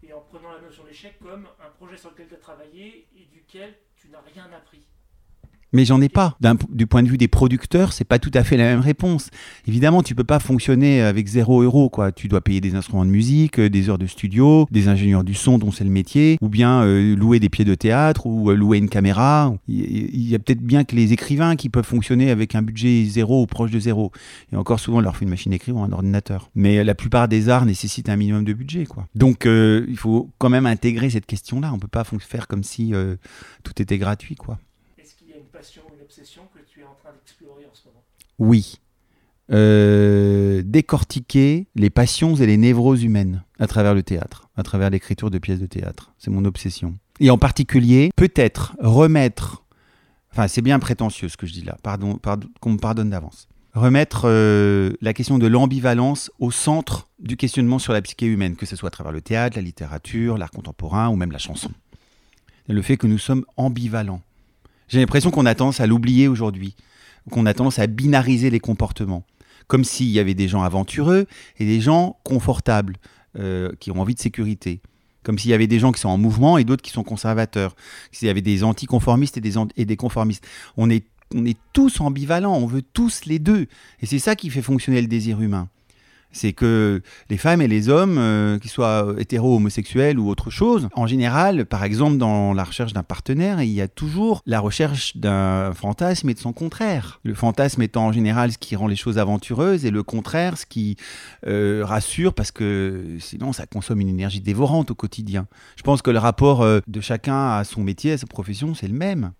Et 0.02 0.12
en 0.12 0.20
prenant 0.20 0.52
la 0.52 0.60
notion 0.60 0.84
d'échec 0.84 1.18
comme 1.18 1.48
un 1.60 1.70
projet 1.70 1.96
sur 1.96 2.10
lequel 2.10 2.28
tu 2.28 2.34
as 2.34 2.38
travaillé 2.38 3.08
et 3.16 3.24
duquel 3.26 3.76
tu 3.96 4.08
n'as 4.08 4.20
rien 4.20 4.52
appris. 4.52 4.85
Mais 5.76 5.84
j'en 5.84 6.00
ai 6.00 6.08
pas. 6.08 6.38
Du 6.70 6.86
point 6.86 7.02
de 7.02 7.08
vue 7.08 7.18
des 7.18 7.28
producteurs, 7.28 7.92
c'est 7.92 8.06
pas 8.06 8.18
tout 8.18 8.30
à 8.32 8.44
fait 8.44 8.56
la 8.56 8.64
même 8.64 8.80
réponse. 8.80 9.28
Évidemment, 9.68 10.02
tu 10.02 10.14
peux 10.14 10.24
pas 10.24 10.38
fonctionner 10.38 11.02
avec 11.02 11.26
zéro 11.26 11.60
euro, 11.60 11.90
quoi. 11.90 12.12
Tu 12.12 12.28
dois 12.28 12.40
payer 12.40 12.62
des 12.62 12.74
instruments 12.76 13.04
de 13.04 13.10
musique, 13.10 13.60
euh, 13.60 13.68
des 13.68 13.90
heures 13.90 13.98
de 13.98 14.06
studio, 14.06 14.66
des 14.70 14.88
ingénieurs 14.88 15.22
du 15.22 15.34
son 15.34 15.58
dont 15.58 15.70
c'est 15.70 15.84
le 15.84 15.90
métier, 15.90 16.38
ou 16.40 16.48
bien 16.48 16.80
euh, 16.80 17.14
louer 17.14 17.40
des 17.40 17.50
pieds 17.50 17.66
de 17.66 17.74
théâtre, 17.74 18.24
ou 18.24 18.50
euh, 18.50 18.54
louer 18.54 18.78
une 18.78 18.88
caméra. 18.88 19.54
Il 19.68 20.26
y 20.26 20.34
a 20.34 20.38
peut-être 20.38 20.62
bien 20.62 20.84
que 20.84 20.96
les 20.96 21.12
écrivains 21.12 21.56
qui 21.56 21.68
peuvent 21.68 21.84
fonctionner 21.84 22.30
avec 22.30 22.54
un 22.54 22.62
budget 22.62 23.04
zéro 23.04 23.42
ou 23.42 23.46
proche 23.46 23.70
de 23.70 23.78
zéro. 23.78 24.12
Et 24.54 24.56
encore 24.56 24.80
souvent, 24.80 24.96
on 24.96 25.02
leur 25.02 25.14
fait 25.14 25.26
une 25.26 25.30
machine 25.30 25.52
à 25.52 25.56
écrire 25.56 25.76
ou 25.76 25.82
un 25.82 25.92
ordinateur. 25.92 26.48
Mais 26.54 26.84
la 26.84 26.94
plupart 26.94 27.28
des 27.28 27.50
arts 27.50 27.66
nécessitent 27.66 28.08
un 28.08 28.16
minimum 28.16 28.44
de 28.44 28.54
budget, 28.54 28.86
quoi. 28.86 29.08
Donc, 29.14 29.44
il 29.44 29.96
faut 29.98 30.30
quand 30.38 30.48
même 30.48 30.64
intégrer 30.64 31.10
cette 31.10 31.26
question-là. 31.26 31.70
On 31.74 31.78
peut 31.78 31.86
pas 31.86 32.04
faire 32.04 32.48
comme 32.48 32.64
si 32.64 32.94
tout 33.62 33.82
était 33.82 33.98
gratuit, 33.98 34.36
quoi. 34.36 34.58
Est-ce 34.98 35.14
qu'il 35.14 35.28
y 35.28 35.34
a 35.34 35.36
une 35.36 35.45
une 35.94 36.02
obsession 36.02 36.42
que 36.54 36.60
tu 36.70 36.80
es 36.80 36.84
en 36.84 36.94
train 36.94 37.12
d'explorer 37.12 37.64
en 37.64 37.74
ce 37.74 37.86
moment 37.86 38.02
Oui. 38.38 38.78
Euh, 39.52 40.62
décortiquer 40.64 41.68
les 41.76 41.88
passions 41.88 42.34
et 42.34 42.46
les 42.46 42.56
névroses 42.56 43.04
humaines 43.04 43.44
à 43.58 43.66
travers 43.66 43.94
le 43.94 44.02
théâtre, 44.02 44.48
à 44.56 44.62
travers 44.62 44.90
l'écriture 44.90 45.30
de 45.30 45.38
pièces 45.38 45.60
de 45.60 45.66
théâtre. 45.66 46.12
C'est 46.18 46.30
mon 46.30 46.44
obsession. 46.44 46.94
Et 47.20 47.30
en 47.30 47.38
particulier, 47.38 48.10
peut-être 48.16 48.74
remettre, 48.80 49.64
enfin 50.32 50.48
c'est 50.48 50.62
bien 50.62 50.78
prétentieux 50.78 51.28
ce 51.28 51.36
que 51.36 51.46
je 51.46 51.52
dis 51.52 51.62
là, 51.62 51.78
pardon, 51.82 52.16
pardon 52.16 52.48
qu'on 52.60 52.72
me 52.72 52.78
pardonne 52.78 53.10
d'avance, 53.10 53.48
remettre 53.72 54.22
euh, 54.24 54.92
la 55.00 55.14
question 55.14 55.38
de 55.38 55.46
l'ambivalence 55.46 56.30
au 56.40 56.50
centre 56.50 57.08
du 57.20 57.36
questionnement 57.36 57.78
sur 57.78 57.92
la 57.92 58.02
psyché 58.02 58.26
humaine, 58.26 58.56
que 58.56 58.66
ce 58.66 58.74
soit 58.74 58.88
à 58.88 58.90
travers 58.90 59.12
le 59.12 59.20
théâtre, 59.20 59.56
la 59.56 59.62
littérature, 59.62 60.38
l'art 60.38 60.50
contemporain 60.50 61.08
ou 61.08 61.16
même 61.16 61.32
la 61.32 61.38
chanson. 61.38 61.70
Le 62.68 62.82
fait 62.82 62.96
que 62.96 63.06
nous 63.06 63.18
sommes 63.18 63.44
ambivalents. 63.56 64.22
J'ai 64.88 65.00
l'impression 65.00 65.30
qu'on 65.30 65.46
a 65.46 65.54
tendance 65.54 65.80
à 65.80 65.86
l'oublier 65.86 66.28
aujourd'hui 66.28 66.74
qu'on 67.30 67.46
a 67.46 67.54
tendance 67.54 67.78
à 67.78 67.86
binariser 67.86 68.50
les 68.50 68.60
comportements. 68.60 69.24
Comme 69.66 69.84
s'il 69.84 70.08
y 70.08 70.18
avait 70.18 70.34
des 70.34 70.48
gens 70.48 70.62
aventureux 70.62 71.26
et 71.58 71.66
des 71.66 71.80
gens 71.80 72.18
confortables, 72.24 72.96
euh, 73.38 73.72
qui 73.80 73.90
ont 73.90 74.00
envie 74.00 74.14
de 74.14 74.20
sécurité. 74.20 74.80
Comme 75.22 75.38
s'il 75.38 75.50
y 75.50 75.54
avait 75.54 75.66
des 75.66 75.78
gens 75.78 75.92
qui 75.92 76.00
sont 76.00 76.08
en 76.08 76.18
mouvement 76.18 76.56
et 76.56 76.64
d'autres 76.64 76.82
qui 76.82 76.92
sont 76.92 77.02
conservateurs. 77.02 77.74
S'il 78.12 78.28
y 78.28 78.30
avait 78.30 78.42
des 78.42 78.64
anticonformistes 78.64 79.36
et 79.36 79.40
des, 79.40 79.54
et 79.76 79.84
des 79.84 79.96
conformistes. 79.96 80.46
On 80.76 80.88
est, 80.88 81.04
on 81.34 81.44
est 81.44 81.58
tous 81.72 82.00
ambivalents, 82.00 82.56
on 82.56 82.66
veut 82.66 82.82
tous 82.82 83.26
les 83.26 83.38
deux. 83.38 83.66
Et 84.00 84.06
c'est 84.06 84.20
ça 84.20 84.36
qui 84.36 84.50
fait 84.50 84.62
fonctionner 84.62 85.02
le 85.02 85.08
désir 85.08 85.40
humain. 85.42 85.68
C'est 86.32 86.52
que 86.52 87.02
les 87.30 87.38
femmes 87.38 87.62
et 87.62 87.68
les 87.68 87.88
hommes, 87.88 88.18
euh, 88.18 88.58
qu'ils 88.58 88.70
soient 88.70 89.14
hétéro, 89.18 89.56
homosexuels 89.56 90.18
ou 90.18 90.28
autre 90.28 90.50
chose, 90.50 90.88
en 90.94 91.06
général, 91.06 91.64
par 91.64 91.82
exemple, 91.82 92.18
dans 92.18 92.52
la 92.52 92.64
recherche 92.64 92.92
d'un 92.92 93.02
partenaire, 93.02 93.62
il 93.62 93.70
y 93.70 93.80
a 93.80 93.88
toujours 93.88 94.42
la 94.44 94.60
recherche 94.60 95.16
d'un 95.16 95.72
fantasme 95.72 96.28
et 96.28 96.34
de 96.34 96.38
son 96.38 96.52
contraire. 96.52 97.20
Le 97.24 97.34
fantasme 97.34 97.80
étant 97.82 98.06
en 98.06 98.12
général 98.12 98.52
ce 98.52 98.58
qui 98.58 98.76
rend 98.76 98.86
les 98.86 98.96
choses 98.96 99.18
aventureuses 99.18 99.86
et 99.86 99.90
le 99.90 100.02
contraire 100.02 100.58
ce 100.58 100.66
qui 100.66 100.96
euh, 101.46 101.82
rassure 101.84 102.34
parce 102.34 102.50
que 102.50 103.16
sinon 103.18 103.52
ça 103.52 103.66
consomme 103.66 104.00
une 104.00 104.08
énergie 104.08 104.40
dévorante 104.40 104.90
au 104.90 104.94
quotidien. 104.94 105.46
Je 105.76 105.82
pense 105.82 106.02
que 106.02 106.10
le 106.10 106.18
rapport 106.18 106.62
euh, 106.62 106.80
de 106.86 107.00
chacun 107.00 107.56
à 107.56 107.64
son 107.64 107.82
métier, 107.82 108.12
à 108.12 108.18
sa 108.18 108.26
profession, 108.26 108.74
c'est 108.74 108.88
le 108.88 108.94
même. 108.94 109.32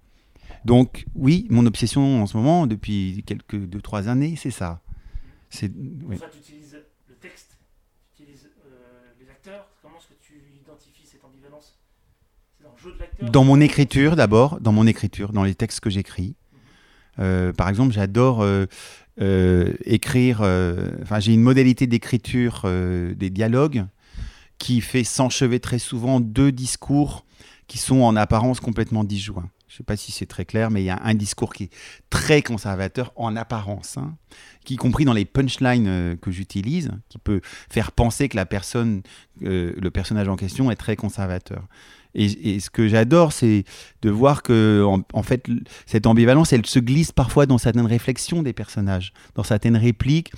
Donc 0.65 1.07
oui, 1.15 1.47
mon 1.51 1.67
obsession 1.67 2.23
en 2.23 2.27
ce 2.27 2.37
moment, 2.37 2.67
depuis 2.67 3.23
quelques 3.27 3.57
deux 3.57 3.81
trois 3.81 4.09
années, 4.09 4.35
c'est 4.37 4.51
ça. 4.51 4.81
C'est 5.51 5.71
oui. 6.05 6.17
Soit 6.19 6.29
tu 6.29 6.39
utilises 6.39 6.77
le 7.09 7.15
texte, 7.17 7.57
tu 8.15 8.23
utilises 8.23 8.49
euh, 8.67 9.13
les 9.21 9.31
acteurs. 9.31 9.69
Comment 9.83 9.99
est-ce 9.99 10.09
que 10.09 10.21
tu 10.21 10.35
identifies 10.61 11.07
cette 11.07 11.25
ambivalence 11.25 11.79
C'est 12.59 12.67
dans 13.23 13.45
mon 13.45 13.61
écriture 13.61 14.17
d'abord, 14.17 14.61
dans 14.61 14.73
mon 14.73 14.87
écriture, 14.87 15.33
dans 15.33 15.45
les 15.45 15.55
textes 15.55 15.81
que 15.81 15.91
j'écris. 15.91 16.35
Euh, 17.19 17.53
par 17.53 17.69
exemple, 17.69 17.93
j'adore 17.93 18.43
euh, 18.43 18.67
euh, 19.21 19.73
écrire. 19.85 20.41
Enfin, 21.03 21.21
j'ai 21.21 21.33
une 21.33 21.43
modalité 21.43 21.87
d'écriture 21.87 22.65
des 22.65 23.31
dialogues 23.31 23.87
qui 24.59 24.81
fait 24.81 25.05
s'enchevêtrer 25.05 25.77
très 25.77 25.79
souvent 25.79 26.21
deux 26.21 26.53
discours 26.53 27.25
qui 27.67 27.79
sont 27.79 28.01
en 28.03 28.17
apparence 28.17 28.61
complètement 28.61 29.05
disjoints. 29.05 29.51
Je 29.69 29.75
ne 29.75 29.77
sais 29.79 29.85
pas 29.85 29.97
si 29.97 30.13
c'est 30.13 30.27
très 30.27 30.45
clair, 30.45 30.71
mais 30.71 30.83
il 30.83 30.87
y 30.87 30.91
a 30.91 31.01
un 31.03 31.15
discours 31.15 31.53
qui 31.53 31.65
est 31.65 31.73
très 32.09 32.41
conservateur 32.41 33.13
en 33.17 33.35
apparence, 33.35 33.99
hein, 33.99 34.17
qui 34.65 34.75
y 34.75 34.77
compris 34.77 35.05
dans 35.05 35.13
les 35.13 35.25
punchlines 35.25 36.17
que 36.23 36.31
j'utilise, 36.31 36.91
qui 37.09 37.19
peut 37.19 37.41
faire 37.69 37.91
penser 37.91 38.29
que 38.29 38.37
la 38.37 38.47
personne, 38.47 39.03
le 39.41 39.89
personnage 39.89 40.29
en 40.29 40.37
question 40.37 40.71
est 40.71 40.77
très 40.77 40.95
conservateur. 40.95 41.67
Et, 42.17 42.55
et 42.55 42.61
ce 42.61 42.71
que 42.71 42.89
j'adore, 42.89 43.33
c'est 43.33 43.63
de 44.03 44.11
voir 44.11 44.43
que, 44.43 44.83
en, 44.85 45.03
en 45.13 45.23
fait, 45.23 45.47
cette 45.87 46.07
ambivalence, 46.07 46.53
elle 46.53 46.67
se 46.67 46.79
glisse 46.81 47.13
parfois 47.13 47.47
dans 47.47 47.59
certaines 47.59 47.87
réflexions 47.87 48.43
des 48.43 48.53
personnages, 48.53 49.13
dans 49.35 49.45
certaines 49.45 49.77
répliques, 49.77 50.33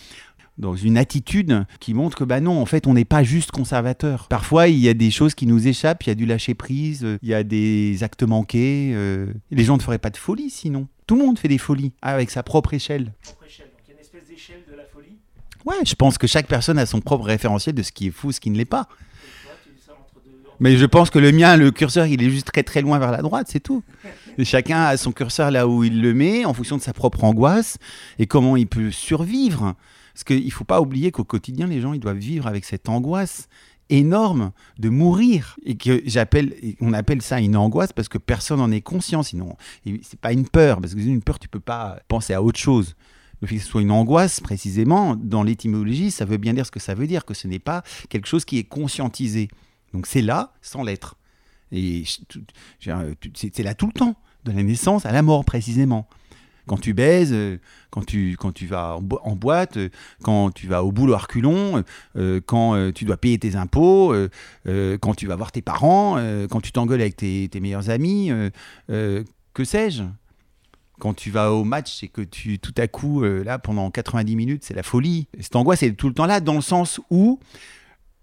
dans 0.58 0.74
une 0.74 0.98
attitude 0.98 1.64
qui 1.78 1.94
montre 1.94 2.16
que, 2.18 2.24
bah 2.24 2.40
non, 2.40 2.60
en 2.60 2.66
fait, 2.66 2.88
on 2.88 2.94
n'est 2.94 3.04
pas 3.04 3.22
juste 3.22 3.52
conservateur. 3.52 4.26
Parfois, 4.28 4.66
il 4.66 4.78
y 4.78 4.88
a 4.88 4.94
des 4.94 5.12
choses 5.12 5.34
qui 5.36 5.46
nous 5.46 5.68
échappent, 5.68 6.02
il 6.02 6.08
y 6.08 6.12
a 6.12 6.16
du 6.16 6.26
lâcher 6.26 6.54
prise, 6.54 7.04
euh, 7.04 7.16
il 7.22 7.28
y 7.28 7.34
a 7.34 7.44
des 7.44 8.02
actes 8.02 8.24
manqués. 8.24 8.90
euh, 8.92 9.32
les 9.52 9.62
gens 9.64 9.76
ne 9.76 9.82
feraient 9.82 9.98
pas 10.00 10.10
de 10.10 10.16
folie 10.16 10.50
sinon. 10.50 10.88
Tout 11.06 11.16
le 11.16 11.24
monde 11.24 11.38
fait 11.38 11.46
des 11.48 11.58
folies 11.58 11.92
ah, 12.02 12.12
avec 12.12 12.30
sa 12.30 12.42
propre 12.42 12.74
échelle. 12.74 13.12
propre 13.22 13.44
échelle. 13.46 13.66
Donc 13.66 13.82
il 13.86 13.90
y 13.90 13.92
a 13.92 13.94
une 13.94 14.00
espèce 14.00 14.26
d'échelle 14.28 14.62
de 14.68 14.76
la 14.76 14.82
folie. 14.84 15.16
Ouais, 15.64 15.76
je 15.86 15.94
pense 15.94 16.18
que 16.18 16.26
chaque 16.26 16.48
personne 16.48 16.78
a 16.78 16.86
son 16.86 17.00
propre 17.00 17.26
référentiel 17.26 17.76
de 17.76 17.84
ce 17.84 17.92
qui 17.92 18.08
est 18.08 18.10
fou, 18.10 18.32
ce 18.32 18.40
qui 18.40 18.50
ne 18.50 18.56
l'est 18.58 18.64
pas. 18.64 18.88
Et 18.90 19.46
toi, 19.46 19.52
tu 19.64 19.70
dis 19.70 19.80
ça 19.86 19.92
entre 19.92 20.20
deux. 20.24 20.32
entre 20.44 20.47
Mais 20.60 20.76
je 20.76 20.86
pense 20.86 21.10
que 21.10 21.18
le 21.18 21.32
mien, 21.32 21.56
le 21.56 21.70
curseur, 21.70 22.06
il 22.06 22.22
est 22.22 22.30
juste 22.30 22.50
très 22.52 22.62
très 22.62 22.80
loin 22.82 22.98
vers 22.98 23.12
la 23.12 23.22
droite, 23.22 23.48
c'est 23.50 23.60
tout. 23.60 23.82
Et 24.38 24.44
chacun 24.44 24.82
a 24.82 24.96
son 24.96 25.12
curseur 25.12 25.50
là 25.50 25.68
où 25.68 25.84
il 25.84 26.00
le 26.02 26.14
met, 26.14 26.44
en 26.44 26.54
fonction 26.54 26.76
de 26.76 26.82
sa 26.82 26.92
propre 26.92 27.24
angoisse 27.24 27.78
et 28.18 28.26
comment 28.26 28.56
il 28.56 28.66
peut 28.66 28.90
survivre. 28.90 29.74
Parce 30.14 30.24
qu'il 30.24 30.44
ne 30.44 30.50
faut 30.50 30.64
pas 30.64 30.80
oublier 30.80 31.12
qu'au 31.12 31.24
quotidien, 31.24 31.68
les 31.68 31.80
gens, 31.80 31.92
ils 31.92 32.00
doivent 32.00 32.16
vivre 32.16 32.46
avec 32.48 32.64
cette 32.64 32.88
angoisse 32.88 33.48
énorme 33.90 34.52
de 34.78 34.88
mourir. 34.88 35.56
Et 35.64 35.76
que 35.76 36.02
j'appelle 36.06 36.54
on 36.80 36.92
appelle 36.92 37.22
ça 37.22 37.40
une 37.40 37.56
angoisse 37.56 37.92
parce 37.92 38.08
que 38.08 38.18
personne 38.18 38.58
n'en 38.58 38.70
est 38.70 38.80
conscient. 38.80 39.22
Sinon 39.22 39.56
c'est 40.02 40.20
pas 40.20 40.32
une 40.32 40.48
peur 40.48 40.80
parce 40.80 40.94
que 40.94 41.00
une 41.00 41.22
peur 41.22 41.38
tu 41.38 41.48
peux 41.48 41.60
pas 41.60 41.98
penser 42.08 42.34
à 42.34 42.42
autre 42.42 42.58
chose. 42.58 42.96
Le 43.40 43.46
fait 43.46 43.56
que 43.56 43.62
ce 43.62 43.68
soit 43.68 43.82
une 43.82 43.92
angoisse 43.92 44.40
précisément 44.40 45.14
dans 45.16 45.42
l'étymologie 45.42 46.10
ça 46.10 46.24
veut 46.24 46.38
bien 46.38 46.54
dire 46.54 46.66
ce 46.66 46.70
que 46.70 46.80
ça 46.80 46.94
veut 46.94 47.06
dire 47.06 47.24
que 47.24 47.34
ce 47.34 47.46
n'est 47.46 47.60
pas 47.60 47.82
quelque 48.08 48.26
chose 48.26 48.44
qui 48.44 48.58
est 48.58 48.64
conscientisé 48.64 49.48
donc 49.92 50.06
c'est 50.06 50.22
là 50.22 50.52
sans 50.62 50.82
l'être 50.82 51.16
et 51.72 52.04
c'est 53.34 53.62
là 53.62 53.74
tout 53.74 53.86
le 53.86 53.92
temps, 53.92 54.16
de 54.44 54.52
la 54.52 54.62
naissance 54.62 55.04
à 55.06 55.12
la 55.12 55.22
mort 55.22 55.44
précisément. 55.44 56.08
Quand 56.66 56.78
tu 56.78 56.92
baises, 56.92 57.32
euh, 57.32 57.58
quand 57.90 58.04
tu, 58.04 58.36
quand 58.38 58.52
tu 58.52 58.66
vas 58.66 58.96
en, 58.96 59.02
bo- 59.02 59.20
en 59.22 59.34
boîte, 59.36 59.78
euh, 59.78 59.88
quand 60.22 60.50
tu 60.50 60.66
vas 60.66 60.84
au 60.84 60.92
boulot 60.92 61.14
à 61.14 61.18
reculons, 61.18 61.82
euh, 62.16 62.40
quand 62.44 62.92
tu 62.92 63.06
dois 63.06 63.16
payer 63.16 63.38
tes 63.38 63.56
impôts, 63.56 64.14
quand 64.66 65.14
tu 65.14 65.26
vas 65.26 65.36
voir 65.36 65.50
tes 65.50 65.62
parents, 65.62 66.16
quand 66.50 66.60
tu 66.60 66.72
t'engueules 66.72 67.00
avec 67.00 67.16
tes, 67.16 67.48
meilleurs 67.60 67.90
amis, 67.90 68.30
que 68.88 69.64
sais-je? 69.64 70.04
Quand 71.00 71.14
tu 71.14 71.30
vas 71.30 71.52
au 71.52 71.62
match 71.64 72.02
et 72.02 72.08
que 72.08 72.22
tu 72.22 72.58
tout 72.58 72.74
à 72.76 72.88
coup 72.88 73.22
là 73.22 73.58
pendant 73.58 73.90
90 73.90 74.34
minutes 74.36 74.64
c'est 74.64 74.74
la 74.74 74.82
folie. 74.82 75.28
Cette 75.40 75.54
angoisse 75.56 75.82
est 75.84 75.92
tout 75.92 76.08
le 76.08 76.14
temps 76.14 76.26
là 76.26 76.40
dans 76.40 76.54
le 76.54 76.60
sens 76.60 77.00
où 77.08 77.38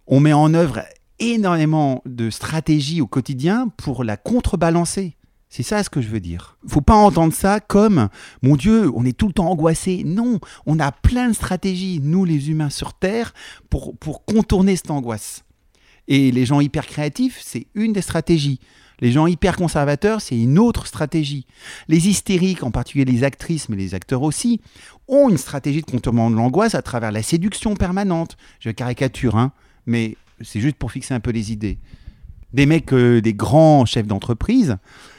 on 0.08 0.20
met 0.20 0.34
en 0.34 0.54
œuvre 0.54 0.82
énormément 1.20 2.02
de 2.06 2.30
stratégies 2.30 3.02
au 3.02 3.08
quotidien 3.08 3.70
pour 3.78 4.04
la 4.04 4.18
contrebalancer. 4.18 5.16
C'est 5.50 5.64
ça 5.64 5.84
ce 5.84 5.90
que 5.90 6.02
je 6.02 6.10
veux 6.10 6.20
dire. 6.20 6.58
Faut 6.68 6.82
pas 6.82 6.96
entendre 6.96 7.34
ça 7.34 7.60
comme 7.60 8.10
mon 8.42 8.56
Dieu, 8.56 8.92
on 8.94 9.06
est 9.06 9.18
tout 9.18 9.28
le 9.28 9.34
temps 9.34 9.50
angoissé. 9.50 10.04
Non, 10.04 10.40
on 10.66 10.80
a 10.80 10.92
plein 10.92 11.30
de 11.30 11.34
stratégies, 11.34 12.02
nous 12.04 12.26
les 12.26 12.50
humains 12.50 12.70
sur 12.70 12.94
Terre, 12.94 13.34
pour, 13.70 13.96
pour 13.98 14.26
contourner 14.26 14.76
cette 14.76 14.92
angoisse. 14.92 15.46
Et 16.08 16.32
les 16.32 16.46
gens 16.46 16.60
hyper 16.60 16.86
créatifs, 16.86 17.40
c'est 17.42 17.68
une 17.74 17.94
des 17.94 18.02
stratégies. 18.02 18.60
Les 19.00 19.12
gens 19.12 19.28
hyper 19.28 19.58
conservateurs, 19.58 20.22
c'est 20.22 20.38
une 20.38 20.58
autre 20.60 20.88
stratégie. 20.88 21.46
Les 21.88 22.08
hystériques, 22.08 22.64
en 22.64 22.72
particulier 22.72 23.06
les 23.06 23.24
actrices, 23.24 23.70
mais 23.70 23.76
les 23.76 23.94
acteurs 23.94 24.22
aussi, 24.22 24.62
ont 25.08 25.30
une 25.30 25.38
stratégie 25.38 25.82
de 25.82 25.90
contournement 25.90 26.30
de 26.32 26.36
l'angoisse 26.36 26.76
à 26.76 26.82
travers 26.82 27.12
la 27.12 27.24
séduction 27.24 27.76
permanente. 27.76 28.38
Je 28.60 28.72
caricature, 28.72 29.36
hein, 29.36 29.52
mais 29.86 30.16
c'est 30.42 30.60
juste 30.60 30.78
pour 30.78 30.92
fixer 30.92 31.14
un 31.14 31.20
peu 31.20 31.32
les 31.32 31.52
idées. 31.52 31.78
Des 32.54 32.66
mecs, 32.66 32.94
euh, 32.94 33.22
des 33.22 33.34
grands 33.34 33.86
chefs 33.86 34.08
d'entreprise, 34.08 34.78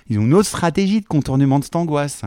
ils 0.08 0.18
ont 0.18 0.22
une 0.22 0.34
autre 0.34 0.48
stratégie 0.48 1.00
de 1.00 1.06
contournement 1.06 1.58
de 1.58 1.64
cette 1.64 1.76
angoisse, 1.76 2.22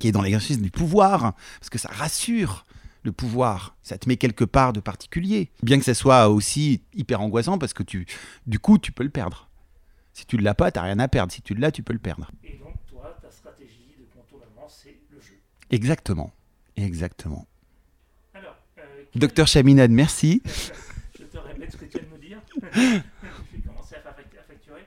qui 0.00 0.08
est 0.08 0.12
dans 0.12 0.22
l'exercice 0.22 0.60
du 0.60 0.70
pouvoir, 0.70 1.34
parce 1.58 1.70
que 1.70 1.78
ça 1.78 1.88
rassure 1.90 2.64
le 3.02 3.12
pouvoir, 3.12 3.76
ça 3.82 3.96
te 3.96 4.08
met 4.08 4.16
quelque 4.16 4.44
part 4.44 4.72
de 4.72 4.80
particulier. 4.80 5.50
Bien 5.62 5.78
que 5.78 5.84
ça 5.84 5.94
soit 5.94 6.28
aussi 6.28 6.82
hyper 6.94 7.20
angoissant, 7.20 7.58
parce 7.58 7.72
que 7.72 7.82
tu, 7.82 8.06
du 8.46 8.58
coup, 8.58 8.78
tu 8.78 8.92
peux 8.92 9.04
le 9.04 9.10
perdre. 9.10 9.48
Si 10.12 10.26
tu 10.26 10.36
ne 10.36 10.42
l'as 10.42 10.54
pas, 10.54 10.70
tu 10.70 10.78
n'as 10.78 10.84
rien 10.84 10.98
à 10.98 11.08
perdre. 11.08 11.32
Si 11.32 11.42
tu 11.42 11.54
l'as, 11.54 11.70
tu 11.70 11.82
peux 11.82 11.92
le 11.92 11.98
perdre. 12.00 12.30
Et 12.44 12.58
donc, 12.58 12.74
toi, 12.88 13.16
ta 13.22 13.30
stratégie 13.30 13.94
de 13.98 14.04
contournement, 14.12 14.66
c'est 14.68 14.98
le 15.10 15.20
jeu. 15.20 15.38
Exactement. 15.70 16.32
Exactement. 16.76 17.46
Alors, 18.34 18.56
euh, 18.78 18.82
Docteur 19.14 19.46
Chaminade, 19.46 19.90
merci. 19.90 20.42
je 21.18 21.24
te 21.24 21.38
répète 21.38 21.72
ce 21.72 21.76
que 21.76 21.84
tu 21.84 21.98
viens 22.20 22.38
de 22.38 22.57
vais 22.72 23.60
commencer 23.66 23.94
à, 23.96 24.08
à 24.08 24.42
facturer. 24.46 24.86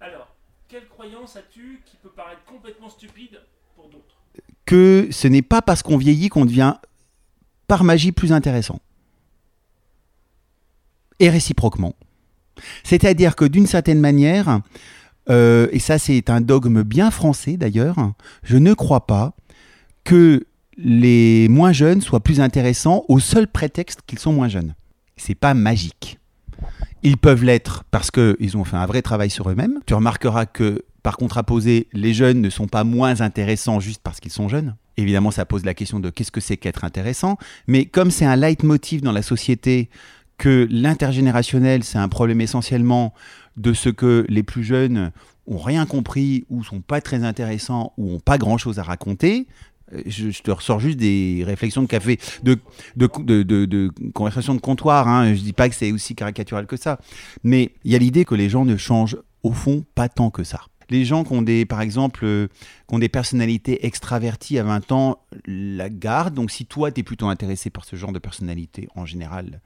Alors, 0.00 0.28
quelle 0.68 0.86
croyance 0.88 1.36
as-tu 1.36 1.80
qui 1.84 1.96
peut 1.96 2.10
paraître 2.10 2.44
complètement 2.44 2.88
stupide 2.88 3.40
pour 3.74 3.88
d'autres? 3.88 4.16
Que 4.64 5.08
ce 5.10 5.28
n'est 5.28 5.42
pas 5.42 5.62
parce 5.62 5.82
qu'on 5.82 5.96
vieillit 5.96 6.28
qu'on 6.28 6.46
devient 6.46 6.74
par 7.66 7.84
magie 7.84 8.12
plus 8.12 8.32
intéressant. 8.32 8.80
Et 11.18 11.28
réciproquement. 11.28 11.94
C'est-à-dire 12.84 13.36
que 13.36 13.44
d'une 13.44 13.66
certaine 13.66 14.00
manière, 14.00 14.60
euh, 15.28 15.68
et 15.72 15.78
ça 15.78 15.98
c'est 15.98 16.30
un 16.30 16.40
dogme 16.40 16.82
bien 16.82 17.10
français 17.10 17.56
d'ailleurs, 17.56 17.96
je 18.42 18.56
ne 18.56 18.74
crois 18.74 19.06
pas 19.06 19.34
que 20.04 20.46
les 20.76 21.48
moins 21.48 21.72
jeunes 21.72 22.00
soient 22.00 22.20
plus 22.20 22.40
intéressants 22.40 23.04
au 23.08 23.18
seul 23.18 23.48
prétexte 23.48 24.00
qu'ils 24.06 24.18
sont 24.18 24.32
moins 24.32 24.48
jeunes. 24.48 24.74
C'est 25.16 25.34
pas 25.34 25.52
magique. 25.52 26.19
Ils 27.02 27.16
peuvent 27.16 27.44
l'être 27.44 27.84
parce 27.90 28.10
qu'ils 28.10 28.56
ont 28.56 28.64
fait 28.64 28.76
un 28.76 28.86
vrai 28.86 29.02
travail 29.02 29.30
sur 29.30 29.48
eux-mêmes. 29.50 29.80
Tu 29.86 29.94
remarqueras 29.94 30.46
que, 30.46 30.84
par 31.02 31.16
contraposé, 31.16 31.88
les 31.92 32.12
jeunes 32.12 32.40
ne 32.40 32.50
sont 32.50 32.66
pas 32.66 32.84
moins 32.84 33.20
intéressants 33.20 33.80
juste 33.80 34.02
parce 34.02 34.20
qu'ils 34.20 34.32
sont 34.32 34.48
jeunes. 34.48 34.76
Évidemment, 34.96 35.30
ça 35.30 35.46
pose 35.46 35.64
la 35.64 35.72
question 35.72 35.98
de 35.98 36.10
qu'est-ce 36.10 36.30
que 36.30 36.40
c'est 36.40 36.58
qu'être 36.58 36.84
intéressant. 36.84 37.38
Mais 37.66 37.86
comme 37.86 38.10
c'est 38.10 38.26
un 38.26 38.36
leitmotiv 38.36 39.00
dans 39.00 39.12
la 39.12 39.22
société 39.22 39.88
que 40.36 40.68
l'intergénérationnel, 40.70 41.84
c'est 41.84 41.98
un 41.98 42.08
problème 42.08 42.40
essentiellement 42.40 43.14
de 43.56 43.72
ce 43.72 43.88
que 43.88 44.26
les 44.28 44.42
plus 44.42 44.64
jeunes 44.64 45.10
ont 45.46 45.58
rien 45.58 45.86
compris 45.86 46.44
ou 46.48 46.62
sont 46.64 46.80
pas 46.80 47.00
très 47.00 47.24
intéressants 47.24 47.92
ou 47.96 48.14
ont 48.14 48.20
pas 48.20 48.38
grand-chose 48.38 48.78
à 48.78 48.82
raconter, 48.82 49.46
je, 50.06 50.30
je 50.30 50.42
te 50.42 50.50
ressors 50.50 50.80
juste 50.80 50.98
des 50.98 51.42
réflexions 51.46 51.82
de 51.82 51.86
café, 51.86 52.18
de, 52.42 52.58
de, 52.96 53.06
de 53.42 53.92
conversation 54.14 54.54
de 54.54 54.60
comptoir. 54.60 55.08
Hein. 55.08 55.34
Je 55.34 55.40
dis 55.40 55.52
pas 55.52 55.68
que 55.68 55.74
c'est 55.74 55.92
aussi 55.92 56.14
caricatural 56.14 56.66
que 56.66 56.76
ça, 56.76 56.98
mais 57.44 57.72
il 57.84 57.92
y 57.92 57.94
a 57.94 57.98
l'idée 57.98 58.24
que 58.24 58.34
les 58.34 58.48
gens 58.48 58.64
ne 58.64 58.76
changent 58.76 59.16
au 59.42 59.52
fond 59.52 59.84
pas 59.94 60.08
tant 60.08 60.30
que 60.30 60.44
ça. 60.44 60.60
Les 60.90 61.04
gens 61.04 61.22
qui 61.22 61.32
ont 61.32 61.42
des, 61.42 61.64
par 61.66 61.80
exemple, 61.80 62.24
euh, 62.24 62.48
qui 62.88 62.94
ont 62.94 62.98
des 62.98 63.08
personnalités 63.08 63.86
extraverties 63.86 64.58
à 64.58 64.64
20 64.64 64.90
ans 64.92 65.18
la 65.46 65.88
gardent. 65.88 66.34
Donc 66.34 66.50
si 66.50 66.66
toi, 66.66 66.90
tu 66.90 67.00
es 67.00 67.02
plutôt 67.04 67.28
intéressé 67.28 67.70
par 67.70 67.84
ce 67.84 67.94
genre 67.94 68.12
de 68.12 68.18
personnalité, 68.18 68.88
en 68.96 69.06
général, 69.06 69.60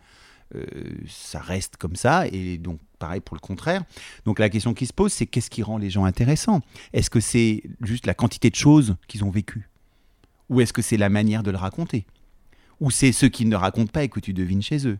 euh, 0.54 0.64
ça 1.08 1.40
reste 1.40 1.76
comme 1.78 1.96
ça. 1.96 2.26
Et 2.28 2.58
donc 2.58 2.78
pareil 2.98 3.20
pour 3.20 3.36
le 3.36 3.40
contraire. 3.40 3.84
Donc 4.26 4.38
la 4.38 4.50
question 4.50 4.74
qui 4.74 4.84
se 4.84 4.92
pose, 4.92 5.12
c'est 5.12 5.26
qu'est-ce 5.26 5.50
qui 5.50 5.62
rend 5.62 5.78
les 5.78 5.88
gens 5.88 6.04
intéressants? 6.04 6.60
Est-ce 6.92 7.08
que 7.08 7.20
c'est 7.20 7.62
juste 7.80 8.06
la 8.06 8.14
quantité 8.14 8.50
de 8.50 8.56
choses 8.56 8.96
qu'ils 9.08 9.24
ont 9.24 9.30
vécues? 9.30 9.70
Ou 10.50 10.60
est-ce 10.60 10.72
que 10.72 10.82
c'est 10.82 10.96
la 10.96 11.08
manière 11.08 11.42
de 11.42 11.50
le 11.50 11.56
raconter? 11.56 12.06
Ou 12.80 12.90
c'est 12.90 13.12
ceux 13.12 13.28
qui 13.28 13.46
ne 13.46 13.56
racontent 13.56 13.90
pas 13.92 14.04
et 14.04 14.08
que 14.08 14.20
tu 14.20 14.32
devines 14.32 14.62
chez 14.62 14.86
eux? 14.86 14.98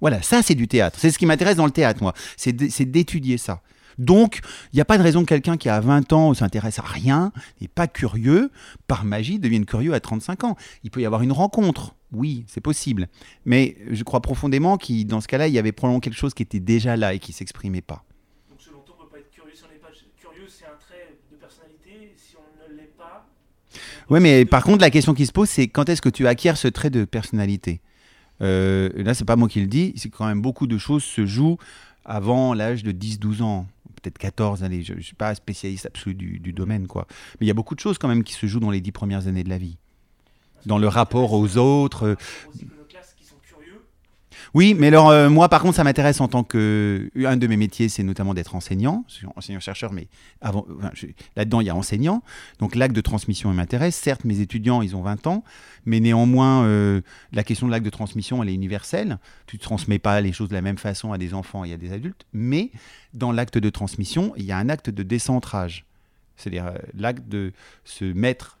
Voilà, 0.00 0.22
ça 0.22 0.42
c'est 0.42 0.54
du 0.54 0.68
théâtre. 0.68 0.98
C'est 1.00 1.10
ce 1.10 1.18
qui 1.18 1.26
m'intéresse 1.26 1.56
dans 1.56 1.64
le 1.64 1.70
théâtre, 1.70 2.02
moi. 2.02 2.14
C'est 2.36 2.52
d'étudier 2.52 3.38
ça. 3.38 3.62
Donc, 3.98 4.40
il 4.72 4.76
n'y 4.76 4.82
a 4.82 4.84
pas 4.84 4.98
de 4.98 5.02
raison 5.02 5.22
que 5.22 5.28
quelqu'un 5.28 5.56
qui 5.56 5.70
a 5.70 5.80
20 5.80 6.12
ans 6.12 6.34
s'intéresse 6.34 6.78
à 6.78 6.82
rien, 6.82 7.32
n'est 7.62 7.68
pas 7.68 7.86
curieux, 7.86 8.50
par 8.86 9.04
magie 9.04 9.38
devienne 9.38 9.64
curieux 9.64 9.94
à 9.94 10.00
35 10.00 10.44
ans. 10.44 10.56
Il 10.84 10.90
peut 10.90 11.00
y 11.00 11.06
avoir 11.06 11.22
une 11.22 11.32
rencontre, 11.32 11.94
oui, 12.12 12.44
c'est 12.46 12.60
possible. 12.60 13.08
Mais 13.46 13.76
je 13.90 14.04
crois 14.04 14.20
profondément 14.20 14.76
que 14.76 15.02
dans 15.04 15.22
ce 15.22 15.28
cas-là, 15.28 15.48
il 15.48 15.54
y 15.54 15.58
avait 15.58 15.72
probablement 15.72 16.00
quelque 16.00 16.18
chose 16.18 16.34
qui 16.34 16.42
était 16.42 16.60
déjà 16.60 16.96
là 16.96 17.14
et 17.14 17.18
qui 17.18 17.30
ne 17.32 17.36
s'exprimait 17.36 17.80
pas. 17.80 18.04
Donc, 18.50 18.60
selon 18.60 18.80
toi, 18.80 18.96
on 19.00 19.04
ne 19.04 19.08
peut 19.08 19.14
pas 19.14 19.20
être 19.20 19.30
curieux 19.30 19.54
si 19.54 19.62
on 19.64 19.72
n'est 19.72 19.80
pas 19.80 19.88
curieux, 20.18 20.46
c'est 20.46 20.66
un 20.66 20.76
trait 20.78 21.16
de 21.32 21.36
personnalité. 21.36 22.14
Si 22.18 22.36
on 22.36 22.70
ne 22.70 22.76
l'est 22.76 22.94
pas. 22.98 23.26
on 23.72 23.95
Oui, 24.08 24.20
mais 24.20 24.44
par 24.44 24.62
contre, 24.62 24.82
la 24.82 24.90
question 24.90 25.14
qui 25.14 25.26
se 25.26 25.32
pose, 25.32 25.48
c'est 25.48 25.66
quand 25.66 25.88
est-ce 25.88 26.00
que 26.00 26.08
tu 26.08 26.26
acquiers 26.28 26.54
ce 26.54 26.68
trait 26.68 26.90
de 26.90 27.04
personnalité? 27.04 27.80
Euh, 28.40 28.90
Là, 28.94 29.14
c'est 29.14 29.24
pas 29.24 29.36
moi 29.36 29.48
qui 29.48 29.60
le 29.60 29.66
dis, 29.66 29.92
c'est 29.96 30.10
quand 30.10 30.26
même 30.26 30.40
beaucoup 30.40 30.66
de 30.66 30.78
choses 30.78 31.02
se 31.02 31.26
jouent 31.26 31.58
avant 32.04 32.54
l'âge 32.54 32.84
de 32.84 32.92
10-12 32.92 33.42
ans, 33.42 33.66
peut-être 34.00 34.18
14 34.18 34.62
années. 34.62 34.82
Je 34.82 34.94
ne 34.94 35.00
suis 35.00 35.16
pas 35.16 35.34
spécialiste 35.34 35.86
absolu 35.86 36.14
du, 36.14 36.52
domaine, 36.52 36.86
quoi. 36.86 37.06
Mais 37.40 37.46
il 37.46 37.48
y 37.48 37.50
a 37.50 37.54
beaucoup 37.54 37.74
de 37.74 37.80
choses 37.80 37.98
quand 37.98 38.08
même 38.08 38.22
qui 38.22 38.34
se 38.34 38.46
jouent 38.46 38.60
dans 38.60 38.70
les 38.70 38.80
10 38.80 38.92
premières 38.92 39.26
années 39.26 39.42
de 39.42 39.48
la 39.48 39.58
vie. 39.58 39.76
Dans 40.66 40.78
le 40.78 40.88
rapport 40.88 41.32
aux 41.32 41.56
autres 41.56 42.16
Aux 42.48 42.58
iconoclastes 42.58 43.16
qui 43.18 43.24
sont 43.24 43.36
curieux. 43.42 43.84
Oui, 44.56 44.72
mais 44.72 44.86
alors 44.86 45.10
euh, 45.10 45.28
moi 45.28 45.50
par 45.50 45.60
contre 45.60 45.76
ça 45.76 45.84
m'intéresse 45.84 46.18
en 46.22 46.28
tant 46.28 46.42
que 46.42 47.10
un 47.14 47.36
de 47.36 47.46
mes 47.46 47.58
métiers 47.58 47.90
c'est 47.90 48.02
notamment 48.02 48.32
d'être 48.32 48.54
enseignant, 48.54 49.04
je 49.06 49.16
suis 49.16 49.26
enseignant 49.36 49.60
chercheur 49.60 49.92
mais 49.92 50.08
avant 50.40 50.66
là-dedans 51.36 51.60
il 51.60 51.66
y 51.66 51.68
a 51.68 51.76
enseignant. 51.76 52.22
Donc 52.58 52.74
l'acte 52.74 52.96
de 52.96 53.02
transmission 53.02 53.52
il 53.52 53.56
m'intéresse. 53.56 53.96
Certes 53.96 54.24
mes 54.24 54.40
étudiants 54.40 54.80
ils 54.80 54.96
ont 54.96 55.02
20 55.02 55.26
ans, 55.26 55.44
mais 55.84 56.00
néanmoins 56.00 56.64
euh, 56.64 57.02
la 57.32 57.44
question 57.44 57.66
de 57.66 57.70
l'acte 57.70 57.84
de 57.84 57.90
transmission 57.90 58.42
elle 58.42 58.48
est 58.48 58.54
universelle. 58.54 59.18
Tu 59.46 59.56
ne 59.56 59.60
transmets 59.60 59.98
pas 59.98 60.22
les 60.22 60.32
choses 60.32 60.48
de 60.48 60.54
la 60.54 60.62
même 60.62 60.78
façon 60.78 61.12
à 61.12 61.18
des 61.18 61.34
enfants 61.34 61.62
et 61.64 61.74
à 61.74 61.76
des 61.76 61.92
adultes, 61.92 62.24
mais 62.32 62.70
dans 63.12 63.32
l'acte 63.32 63.58
de 63.58 63.68
transmission, 63.68 64.32
il 64.38 64.46
y 64.46 64.52
a 64.52 64.56
un 64.56 64.70
acte 64.70 64.88
de 64.88 65.02
décentrage. 65.02 65.84
C'est-à-dire 66.38 66.68
euh, 66.68 66.78
l'acte 66.94 67.28
de 67.28 67.52
se 67.84 68.06
mettre 68.06 68.56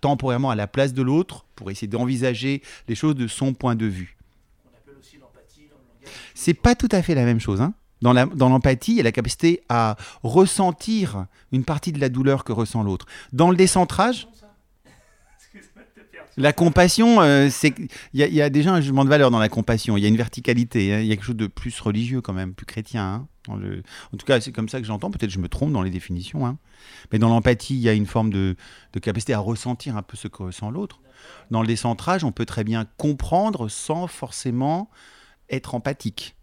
temporairement 0.00 0.50
à 0.50 0.56
la 0.56 0.66
place 0.66 0.92
de 0.92 1.02
l'autre 1.02 1.44
pour 1.54 1.70
essayer 1.70 1.86
d'envisager 1.86 2.60
les 2.88 2.96
choses 2.96 3.14
de 3.14 3.28
son 3.28 3.54
point 3.54 3.76
de 3.76 3.86
vue. 3.86 4.16
On 4.64 4.76
appelle 4.76 4.98
aussi 4.98 5.18
l'empathie 5.18 5.68
dans 5.70 5.78
le 5.78 5.86
langage. 5.86 5.91
C'est 6.34 6.54
pas 6.54 6.74
tout 6.74 6.88
à 6.92 7.02
fait 7.02 7.14
la 7.14 7.24
même 7.24 7.40
chose. 7.40 7.60
Hein. 7.60 7.74
Dans 8.00 8.12
l'empathie, 8.48 8.92
il 8.92 8.96
y 8.96 9.00
a 9.00 9.04
la 9.04 9.12
capacité 9.12 9.62
à 9.68 9.96
ressentir 10.24 11.26
une 11.52 11.64
partie 11.64 11.92
de 11.92 12.00
la 12.00 12.08
douleur 12.08 12.42
que 12.42 12.52
ressent 12.52 12.82
l'autre. 12.82 13.06
Dans 13.32 13.50
le 13.50 13.56
décentrage, 13.56 14.26
la 16.38 16.52
compassion, 16.54 17.20
euh, 17.20 17.48
il 18.14 18.20
y, 18.20 18.40
a- 18.42 18.48
déjà 18.50 18.72
un 18.72 18.80
jugement 18.80 19.04
de 19.04 19.10
valeur 19.10 19.30
dans 19.30 19.38
la 19.38 19.50
compassion. 19.50 19.96
Il 19.98 20.02
y 20.02 20.06
a 20.06 20.08
une 20.08 20.16
verticalité. 20.16 20.94
hein. 20.94 21.00
Il 21.00 21.06
y 21.06 21.12
a 21.12 21.16
quelque 21.16 21.26
chose 21.26 21.36
de 21.36 21.46
plus 21.46 21.78
religieux 21.80 22.22
quand 22.22 22.32
même, 22.32 22.54
plus 22.54 22.64
chrétien. 22.66 23.26
hein, 23.48 23.58
En 24.12 24.16
tout 24.16 24.24
cas, 24.26 24.40
c'est 24.40 24.50
comme 24.50 24.68
ça 24.68 24.80
que 24.80 24.86
j'entends. 24.86 25.10
Peut-être 25.10 25.30
je 25.30 25.38
me 25.38 25.48
trompe 25.48 25.72
dans 25.72 25.82
les 25.82 25.90
définitions. 25.90 26.46
hein. 26.46 26.56
Mais 27.12 27.18
dans 27.18 27.28
l'empathie, 27.28 27.74
il 27.74 27.80
y 27.80 27.88
a 27.88 27.92
une 27.92 28.06
forme 28.06 28.30
de 28.30 28.56
capacité 29.02 29.34
à 29.34 29.40
ressentir 29.40 29.96
un 29.96 30.02
peu 30.02 30.16
ce 30.16 30.26
que 30.26 30.42
ressent 30.44 30.70
l'autre. 30.70 31.00
Dans 31.50 31.60
le 31.60 31.66
décentrage, 31.68 32.24
on 32.24 32.32
peut 32.32 32.46
très 32.46 32.64
bien 32.64 32.86
comprendre 32.96 33.68
sans 33.68 34.06
forcément 34.06 34.88
être 35.50 35.74
empathique. 35.74 36.36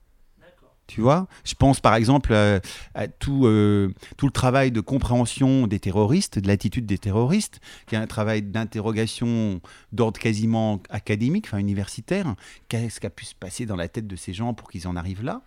Tu 0.89 1.01
vois 1.01 1.27
Je 1.43 1.53
pense 1.53 1.79
par 1.79 1.93
exemple 1.93 2.33
à, 2.33 2.61
à 2.95 3.07
tout, 3.07 3.45
euh, 3.45 3.93
tout 4.17 4.25
le 4.25 4.31
travail 4.31 4.71
de 4.71 4.81
compréhension 4.81 5.67
des 5.67 5.79
terroristes, 5.79 6.39
de 6.39 6.47
l'attitude 6.47 6.87
des 6.87 6.97
terroristes, 6.97 7.59
qui 7.85 7.93
est 7.93 7.99
un 7.99 8.07
travail 8.07 8.41
d'interrogation 8.41 9.61
d'ordre 9.91 10.19
quasiment 10.19 10.81
académique, 10.89 11.45
enfin 11.45 11.59
universitaire. 11.59 12.35
Qu'est-ce 12.69 12.99
qui 12.99 13.05
a 13.05 13.11
pu 13.11 13.25
se 13.25 13.35
passer 13.35 13.67
dans 13.67 13.75
la 13.75 13.87
tête 13.87 14.07
de 14.07 14.15
ces 14.15 14.33
gens 14.33 14.55
pour 14.55 14.71
qu'ils 14.71 14.87
en 14.87 14.95
arrivent 14.95 15.23
là? 15.23 15.43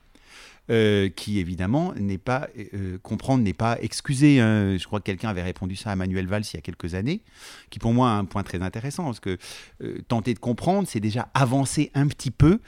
Euh, 0.71 1.09
qui 1.09 1.41
évidemment 1.41 1.93
n'est 1.95 2.19
pas 2.19 2.49
euh, 2.73 2.97
comprendre 3.03 3.43
n'est 3.43 3.53
pas 3.53 3.79
excusé. 3.83 4.41
hein. 4.41 4.77
Je 4.79 4.87
crois 4.87 5.01
que 5.01 5.05
quelqu'un 5.05 5.29
avait 5.29 5.43
répondu 5.43 5.75
ça 5.75 5.91
à 5.91 5.97
Manuel 5.97 6.29
Valls 6.29 6.45
il 6.53 6.55
y 6.55 6.59
a 6.59 6.61
quelques 6.63 6.95
années, 6.95 7.21
qui 7.69 7.81
pour 7.81 7.93
moi 7.93 8.11
a 8.11 8.15
un 8.15 8.25
point 8.25 8.45
très 8.45 8.63
intéressant 8.63 9.05
parce 9.07 9.19
que 9.19 9.39
euh, 9.83 9.99
tenter 10.07 10.35
de 10.35 10.39
comprendre, 10.39 10.87
c'est 10.87 11.01
déjà 11.01 11.29
avancer 11.35 11.91
un 11.95 12.07
petit 12.07 12.31
peu 12.31 12.61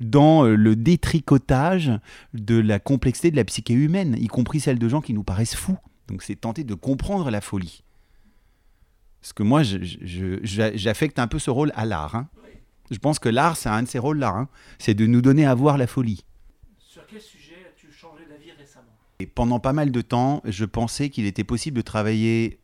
dans 0.00 0.44
le 0.44 0.74
détricotage 0.76 1.92
de 2.32 2.58
la 2.58 2.78
complexité 2.78 3.30
de 3.30 3.36
la 3.36 3.44
psyché 3.44 3.74
humaine, 3.74 4.16
y 4.18 4.28
compris 4.28 4.58
celle 4.58 4.78
de 4.78 4.88
gens 4.88 5.02
qui 5.02 5.12
nous 5.12 5.22
paraissent 5.22 5.54
fous. 5.54 5.78
Donc 6.08 6.22
c'est 6.22 6.36
tenter 6.36 6.64
de 6.64 6.74
comprendre 6.74 7.30
la 7.30 7.42
folie. 7.42 7.84
Parce 9.20 9.34
que 9.34 9.42
moi, 9.42 9.62
j'affecte 9.62 11.18
un 11.18 11.26
peu 11.28 11.38
ce 11.38 11.50
rôle 11.50 11.70
à 11.76 11.84
l'art. 11.84 12.14
hein. 12.16 12.28
Je 12.90 12.98
pense 12.98 13.18
que 13.18 13.28
l'art, 13.28 13.58
c'est 13.58 13.68
un 13.68 13.82
de 13.82 13.88
ces 13.88 13.98
rôles-là. 13.98 14.30
hein. 14.30 14.48
C'est 14.78 14.94
de 14.94 15.04
nous 15.06 15.20
donner 15.20 15.44
à 15.44 15.54
voir 15.54 15.76
la 15.76 15.86
folie. 15.86 16.24
Sur 16.78 17.06
quel 17.06 17.22
sujet 17.22 17.56
as-tu 17.70 17.90
changé 17.90 18.24
d'avis 18.28 18.50
récemment 18.52 18.92
Et 19.22 19.26
pendant 19.26 19.60
pas 19.60 19.72
mal 19.72 19.92
de 19.92 20.00
temps, 20.00 20.42
je 20.44 20.64
pensais 20.64 21.08
qu'il 21.08 21.26
était 21.26 21.44
possible 21.44 21.76
de 21.76 21.82
travailler 21.82 22.58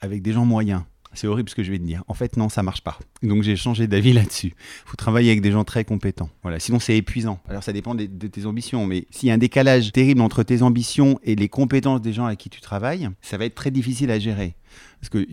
avec 0.00 0.22
des 0.22 0.32
gens 0.32 0.44
moyens. 0.44 0.82
C'est 1.12 1.26
horrible 1.26 1.48
ce 1.48 1.56
que 1.56 1.64
je 1.64 1.72
vais 1.72 1.78
te 1.78 1.84
dire. 1.84 2.04
En 2.06 2.14
fait, 2.14 2.36
non, 2.36 2.48
ça 2.48 2.62
marche 2.62 2.82
pas. 2.82 3.00
Donc 3.24 3.42
j'ai 3.42 3.56
changé 3.56 3.88
d'avis 3.88 4.12
là-dessus. 4.20 4.54
Il 4.54 4.88
faut 4.88 4.96
travailler 4.96 5.30
avec 5.30 5.40
des 5.40 5.50
gens 5.50 5.64
très 5.64 5.84
compétents. 5.84 6.30
Voilà. 6.42 6.60
Sinon, 6.60 6.78
c'est 6.78 6.96
épuisant. 6.96 7.40
Alors 7.48 7.64
ça 7.64 7.72
dépend 7.72 7.96
de 7.96 8.06
tes 8.06 8.46
ambitions, 8.46 8.86
mais 8.86 9.08
s'il 9.10 9.28
y 9.28 9.32
a 9.32 9.34
un 9.34 9.38
décalage 9.38 9.90
terrible 9.90 10.20
entre 10.20 10.44
tes 10.44 10.62
ambitions 10.62 11.18
et 11.24 11.34
les 11.34 11.48
compétences 11.48 12.00
des 12.00 12.12
gens 12.12 12.26
avec 12.26 12.38
qui 12.38 12.48
tu 12.48 12.60
travailles, 12.60 13.08
ça 13.20 13.36
va 13.36 13.44
être 13.44 13.56
très 13.56 13.72
difficile 13.72 14.12
à 14.12 14.20
gérer. 14.20 14.54
Parce 15.00 15.08
que 15.08 15.26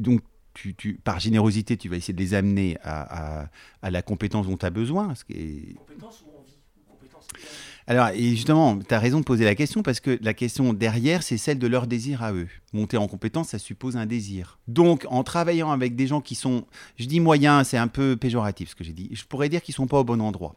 par 1.03 1.19
générosité, 1.19 1.77
tu 1.77 1.89
vas 1.89 1.97
essayer 1.97 2.15
de 2.15 2.19
les 2.19 2.33
amener 2.33 2.77
à, 2.83 3.49
la 3.83 4.01
compétence 4.01 4.47
dont 4.47 4.57
tu 4.57 4.65
as 4.65 4.71
besoin. 4.71 5.13
ce 5.13 5.23
Compétence 5.25 6.23
envie 6.35 6.57
Ou 6.75 6.91
compétence 6.91 7.27
et 7.35 7.37
envie 7.37 7.80
Alors, 7.91 8.07
et 8.13 8.29
justement, 8.29 8.79
tu 8.79 8.93
as 8.93 8.99
raison 8.99 9.19
de 9.19 9.25
poser 9.25 9.43
la 9.43 9.53
question 9.53 9.83
parce 9.83 9.99
que 9.99 10.17
la 10.21 10.33
question 10.33 10.71
derrière, 10.71 11.23
c'est 11.23 11.35
celle 11.35 11.59
de 11.59 11.67
leur 11.67 11.87
désir 11.87 12.23
à 12.23 12.31
eux. 12.31 12.47
Monter 12.71 12.95
en 12.95 13.09
compétence, 13.09 13.49
ça 13.49 13.59
suppose 13.59 13.97
un 13.97 14.05
désir. 14.05 14.59
Donc, 14.69 15.05
en 15.09 15.25
travaillant 15.25 15.71
avec 15.71 15.97
des 15.97 16.07
gens 16.07 16.21
qui 16.21 16.35
sont, 16.35 16.63
je 16.95 17.05
dis 17.05 17.19
moyens, 17.19 17.67
c'est 17.67 17.77
un 17.77 17.89
peu 17.89 18.15
péjoratif 18.15 18.69
ce 18.69 18.75
que 18.75 18.85
j'ai 18.85 18.93
dit, 18.93 19.09
je 19.11 19.25
pourrais 19.25 19.49
dire 19.49 19.61
qu'ils 19.61 19.73
sont 19.73 19.87
pas 19.87 19.99
au 19.99 20.05
bon 20.05 20.21
endroit. 20.21 20.55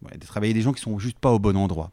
Ouais, 0.00 0.16
de 0.16 0.24
travailler 0.24 0.54
des 0.54 0.62
gens 0.62 0.72
qui 0.72 0.80
sont 0.80 0.98
juste 0.98 1.18
pas 1.18 1.32
au 1.32 1.38
bon 1.38 1.54
endroit. 1.54 1.92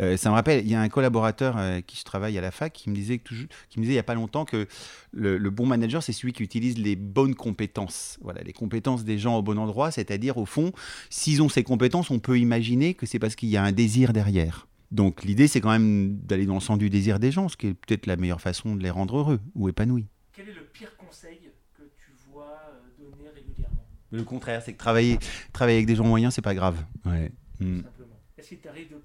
Euh, 0.00 0.16
ça 0.16 0.30
me 0.30 0.34
rappelle, 0.34 0.64
il 0.64 0.70
y 0.70 0.74
a 0.74 0.80
un 0.80 0.88
collaborateur 0.88 1.56
euh, 1.56 1.72
avec 1.74 1.86
qui 1.86 1.96
je 1.98 2.04
travaille 2.04 2.36
à 2.38 2.40
la 2.40 2.50
fac 2.50 2.72
qui 2.72 2.88
me 2.90 2.94
disait, 2.94 3.18
que 3.18 3.24
toujours- 3.24 3.46
qui 3.68 3.78
me 3.78 3.84
disait 3.84 3.92
il 3.92 3.96
n'y 3.96 4.00
a 4.00 4.04
pas 4.04 4.14
longtemps 4.14 4.44
que 4.44 4.66
le, 5.12 5.36
le 5.36 5.50
bon 5.50 5.66
manager, 5.66 6.02
c'est 6.02 6.12
celui 6.12 6.32
qui 6.32 6.42
utilise 6.42 6.78
les 6.78 6.96
bonnes 6.96 7.34
compétences. 7.34 8.18
Voilà, 8.22 8.42
les 8.42 8.52
compétences 8.52 9.04
des 9.04 9.18
gens 9.18 9.36
au 9.36 9.42
bon 9.42 9.58
endroit, 9.58 9.90
c'est-à-dire 9.90 10.38
au 10.38 10.46
fond, 10.46 10.72
s'ils 11.10 11.42
ont 11.42 11.48
ces 11.48 11.62
compétences, 11.64 12.10
on 12.10 12.18
peut 12.18 12.38
imaginer 12.38 12.94
que 12.94 13.04
c'est 13.06 13.18
parce 13.18 13.34
qu'il 13.36 13.50
y 13.50 13.56
a 13.56 13.62
un 13.62 13.72
désir 13.72 14.12
derrière. 14.12 14.66
Donc 14.90 15.22
l'idée, 15.22 15.46
c'est 15.46 15.60
quand 15.60 15.70
même 15.70 16.16
d'aller 16.16 16.46
dans 16.46 16.54
le 16.54 16.60
sens 16.60 16.78
du 16.78 16.90
désir 16.90 17.18
des 17.20 17.30
gens, 17.30 17.48
ce 17.48 17.56
qui 17.56 17.68
est 17.68 17.74
peut-être 17.74 18.06
la 18.06 18.16
meilleure 18.16 18.40
façon 18.40 18.74
de 18.74 18.82
les 18.82 18.90
rendre 18.90 19.18
heureux 19.18 19.40
ou 19.54 19.68
épanouis. 19.68 20.06
Quel 20.32 20.48
est 20.48 20.54
le 20.54 20.64
pire 20.64 20.96
conseil 20.96 21.38
que 21.76 21.82
tu 21.96 22.10
vois 22.32 22.58
euh, 22.70 23.04
donner 23.04 23.28
régulièrement, 23.28 23.86
Le 24.10 24.22
contraire, 24.24 24.62
c'est 24.64 24.72
que 24.72 24.78
travailler, 24.78 25.18
travailler 25.52 25.76
avec 25.76 25.86
des 25.86 25.94
gens 25.94 26.04
moyens, 26.04 26.34
c'est 26.34 26.42
pas 26.42 26.54
grave. 26.54 26.82
Ouais. 27.04 27.30
Mm. 27.60 27.82
simplement 27.82 28.16
Est-ce 28.38 28.48
qu'il 28.48 28.58
t'arrive 28.58 28.88
de 28.90 28.96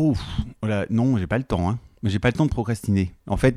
Oh, 0.00 0.14
non, 0.90 1.16
j'ai 1.16 1.26
pas 1.26 1.38
le 1.38 1.44
temps. 1.44 1.68
Hein. 1.68 1.78
J'ai 2.04 2.20
pas 2.20 2.28
le 2.28 2.34
temps 2.34 2.46
de 2.46 2.50
procrastiner. 2.50 3.12
En 3.26 3.36
fait, 3.36 3.56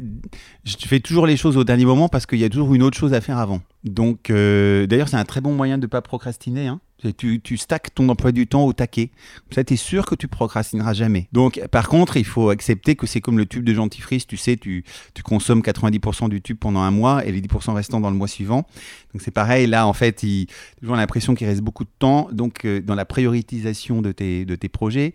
je 0.63 0.75
fais 0.87 0.99
toujours 0.99 1.27
les 1.27 1.37
choses 1.37 1.55
au 1.55 1.63
dernier 1.63 1.85
moment 1.85 2.09
parce 2.09 2.25
qu'il 2.25 2.39
y 2.39 2.43
a 2.43 2.49
toujours 2.49 2.73
une 2.73 2.81
autre 2.81 2.97
chose 2.97 3.13
à 3.13 3.21
faire 3.21 3.37
avant. 3.37 3.61
Donc, 3.83 4.31
euh, 4.31 4.87
d'ailleurs, 4.87 5.07
c'est 5.07 5.17
un 5.17 5.23
très 5.23 5.39
bon 5.39 5.53
moyen 5.53 5.77
de 5.77 5.83
ne 5.83 5.87
pas 5.87 6.01
procrastiner. 6.01 6.65
Hein. 6.65 6.79
Tu, 7.17 7.41
tu 7.41 7.57
stacks 7.57 7.93
ton 7.93 8.07
emploi 8.09 8.31
du 8.31 8.47
temps 8.47 8.63
au 8.65 8.73
taquet. 8.73 9.09
Ça, 9.51 9.63
tu 9.63 9.73
es 9.73 9.77
sûr 9.77 10.05
que 10.05 10.15
tu 10.15 10.27
procrastineras 10.27 10.93
jamais. 10.93 11.27
Donc, 11.31 11.59
par 11.71 11.87
contre, 11.87 12.17
il 12.17 12.25
faut 12.25 12.49
accepter 12.49 12.95
que 12.95 13.07
c'est 13.07 13.21
comme 13.21 13.37
le 13.37 13.45
tube 13.45 13.63
de 13.63 13.73
dentifrice. 13.73 14.27
Tu 14.27 14.37
sais, 14.37 14.55
tu, 14.57 14.83
consommes 15.23 15.61
90% 15.61 16.29
du 16.29 16.41
tube 16.41 16.57
pendant 16.59 16.81
un 16.81 16.91
mois 16.91 17.25
et 17.25 17.31
les 17.31 17.41
10% 17.41 17.73
restants 17.73 17.99
dans 17.99 18.09
le 18.11 18.17
mois 18.17 18.27
suivant. 18.27 18.67
Donc, 19.13 19.21
c'est 19.21 19.31
pareil. 19.31 19.67
Là, 19.67 19.87
en 19.87 19.93
fait, 19.93 20.23
il, 20.23 20.47
toujours 20.79 20.95
l'impression 20.95 21.33
qu'il 21.35 21.47
reste 21.47 21.61
beaucoup 21.61 21.83
de 21.83 21.89
temps. 21.99 22.27
Donc, 22.31 22.65
euh, 22.65 22.81
dans 22.81 22.95
la 22.95 23.05
prioritisation 23.05 24.01
de 24.01 24.11
tes, 24.11 24.45
de 24.45 24.55
tes 24.55 24.69
projets, 24.69 25.13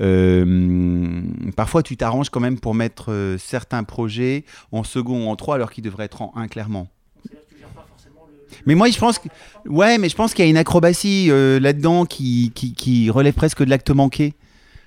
euh, 0.00 1.22
parfois, 1.56 1.82
tu 1.82 1.96
t'arranges 1.96 2.30
quand 2.30 2.40
même 2.40 2.58
pour 2.58 2.74
mettre 2.74 3.12
euh, 3.12 3.38
certains 3.38 3.84
projets 3.84 4.44
en 4.70 4.84
second 4.84 5.26
ou 5.26 5.28
en 5.30 5.36
trois 5.36 5.54
alors 5.56 5.70
qu'ils 5.70 5.84
devraient 5.84 6.04
être 6.04 6.22
en 6.22 6.32
un, 6.36 6.48
clairement. 6.48 6.80
Donc, 6.80 6.88
C'est-à-dire 7.24 7.46
que 7.48 7.54
tu 7.54 7.60
gères 7.60 7.68
pas 7.68 7.86
forcément 7.88 8.26
le. 8.28 8.34
le- 8.50 8.51
Mais 8.66 8.74
moi, 8.74 8.88
je 8.90 8.98
pense 8.98 9.18
que- 9.18 9.28
Ouais, 9.66 9.98
mais 9.98 10.08
je 10.08 10.14
pense 10.16 10.34
qu'il 10.34 10.44
y 10.44 10.48
a 10.48 10.50
une 10.50 10.56
acrobatie 10.56 11.28
euh, 11.30 11.58
là-dedans 11.60 12.04
qui, 12.04 12.52
qui, 12.54 12.74
qui 12.74 13.10
relève 13.10 13.34
presque 13.34 13.62
de 13.64 13.70
l'acte 13.70 13.90
manqué. 13.90 14.34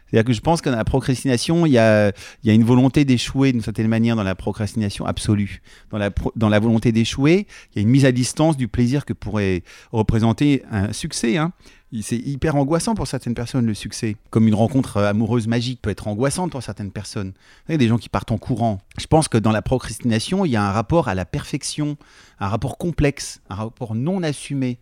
C'est-à-dire 0.09 0.27
que 0.27 0.33
je 0.33 0.41
pense 0.41 0.61
que 0.61 0.69
dans 0.69 0.77
la 0.77 0.83
procrastination, 0.85 1.65
il 1.65 1.71
y 1.71 1.77
a, 1.79 2.09
il 2.43 2.47
y 2.47 2.51
a 2.51 2.53
une 2.53 2.63
volonté 2.63 3.05
d'échouer 3.05 3.51
d'une 3.51 3.61
certaine 3.61 3.87
manière 3.87 4.15
dans 4.15 4.23
la 4.23 4.35
procrastination 4.35 5.05
absolue. 5.05 5.61
Dans 5.89 5.97
la, 5.97 6.11
pro- 6.11 6.31
dans 6.35 6.47
la 6.47 6.59
volonté 6.59 6.91
d'échouer, 6.91 7.47
il 7.73 7.77
y 7.77 7.79
a 7.79 7.81
une 7.81 7.89
mise 7.89 8.05
à 8.05 8.11
distance 8.11 8.55
du 8.55 8.67
plaisir 8.67 9.03
que 9.03 9.13
pourrait 9.13 9.63
représenter 9.91 10.61
un 10.71 10.93
succès. 10.93 11.37
Hein. 11.37 11.51
Il- 11.95 12.03
C'est 12.03 12.17
hyper 12.17 12.55
angoissant 12.55 12.93
pour 12.93 13.07
certaines 13.07 13.33
personnes, 13.35 13.65
le 13.65 13.73
succès. 13.73 14.17
Comme 14.29 14.47
une 14.47 14.53
rencontre 14.55 14.97
euh, 14.97 15.09
amoureuse 15.09 15.47
magique 15.47 15.81
peut 15.81 15.89
être 15.89 16.07
angoissante 16.07 16.51
pour 16.51 16.61
certaines 16.61 16.91
personnes. 16.91 17.29
Vous 17.29 17.67
savez, 17.67 17.77
des 17.77 17.87
gens 17.87 17.97
qui 17.97 18.09
partent 18.09 18.31
en 18.31 18.37
courant. 18.37 18.79
Je 18.97 19.07
pense 19.07 19.27
que 19.29 19.37
dans 19.37 19.51
la 19.51 19.61
procrastination, 19.61 20.43
il 20.45 20.51
y 20.51 20.55
a 20.55 20.63
un 20.67 20.71
rapport 20.71 21.07
à 21.07 21.15
la 21.15 21.25
perfection, 21.25 21.95
un 22.39 22.47
rapport 22.49 22.77
complexe, 22.77 23.39
un 23.49 23.55
rapport 23.55 23.95
non 23.95 24.23
assumé. 24.23 24.77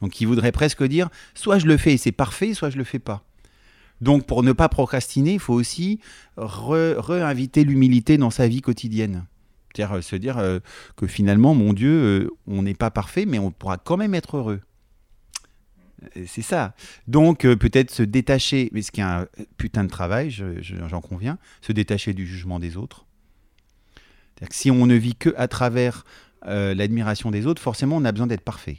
Donc 0.00 0.20
il 0.20 0.26
voudrait 0.26 0.50
presque 0.52 0.82
dire, 0.82 1.08
soit 1.34 1.58
je 1.58 1.66
le 1.66 1.76
fais 1.76 1.92
et 1.94 1.98
c'est 1.98 2.10
parfait, 2.12 2.52
soit 2.54 2.70
je 2.70 2.78
le 2.78 2.84
fais 2.84 2.98
pas. 2.98 3.22
Donc 4.00 4.26
pour 4.26 4.42
ne 4.42 4.52
pas 4.52 4.68
procrastiner, 4.70 5.34
il 5.34 5.38
faut 5.40 5.52
aussi 5.54 6.00
réinviter 6.38 7.64
l'humilité 7.64 8.16
dans 8.18 8.30
sa 8.30 8.48
vie 8.48 8.62
quotidienne. 8.62 9.26
C'est-à-dire 9.76 9.96
euh, 9.96 10.00
se 10.00 10.16
dire 10.16 10.38
euh, 10.38 10.58
que 10.96 11.06
finalement, 11.06 11.54
mon 11.54 11.72
Dieu, 11.74 12.30
on 12.46 12.62
n'est 12.62 12.74
pas 12.74 12.90
parfait, 12.90 13.24
mais 13.26 13.38
on 13.38 13.50
pourra 13.50 13.76
quand 13.76 13.96
même 13.98 14.14
être 14.14 14.38
heureux. 14.38 14.60
Euh, 16.16 16.24
C'est 16.26 16.42
ça. 16.42 16.74
Donc 17.08 17.44
euh, 17.44 17.56
peut-être 17.56 17.90
se 17.90 18.02
détacher, 18.02 18.70
mais 18.72 18.82
ce 18.82 18.90
qui 18.90 19.00
est 19.00 19.04
un 19.04 19.26
putain 19.56 19.84
de 19.84 19.90
travail, 19.90 20.30
je- 20.30 20.60
je- 20.62 20.76
j'en 20.88 21.00
conviens, 21.00 21.38
se 21.60 21.72
détacher 21.72 22.14
du 22.14 22.26
jugement 22.26 22.58
des 22.58 22.76
autres. 22.76 23.04
C'est-à-dire 24.34 24.48
que 24.48 24.54
si 24.54 24.70
on 24.70 24.86
ne 24.86 24.94
vit 24.94 25.14
que 25.14 25.34
à 25.36 25.48
travers 25.48 26.04
euh, 26.46 26.72
l'admiration 26.74 27.30
des 27.30 27.46
autres, 27.46 27.60
forcément 27.60 27.96
on 27.96 28.04
a 28.06 28.12
besoin 28.12 28.26
d'être 28.26 28.40
parfait. 28.44 28.78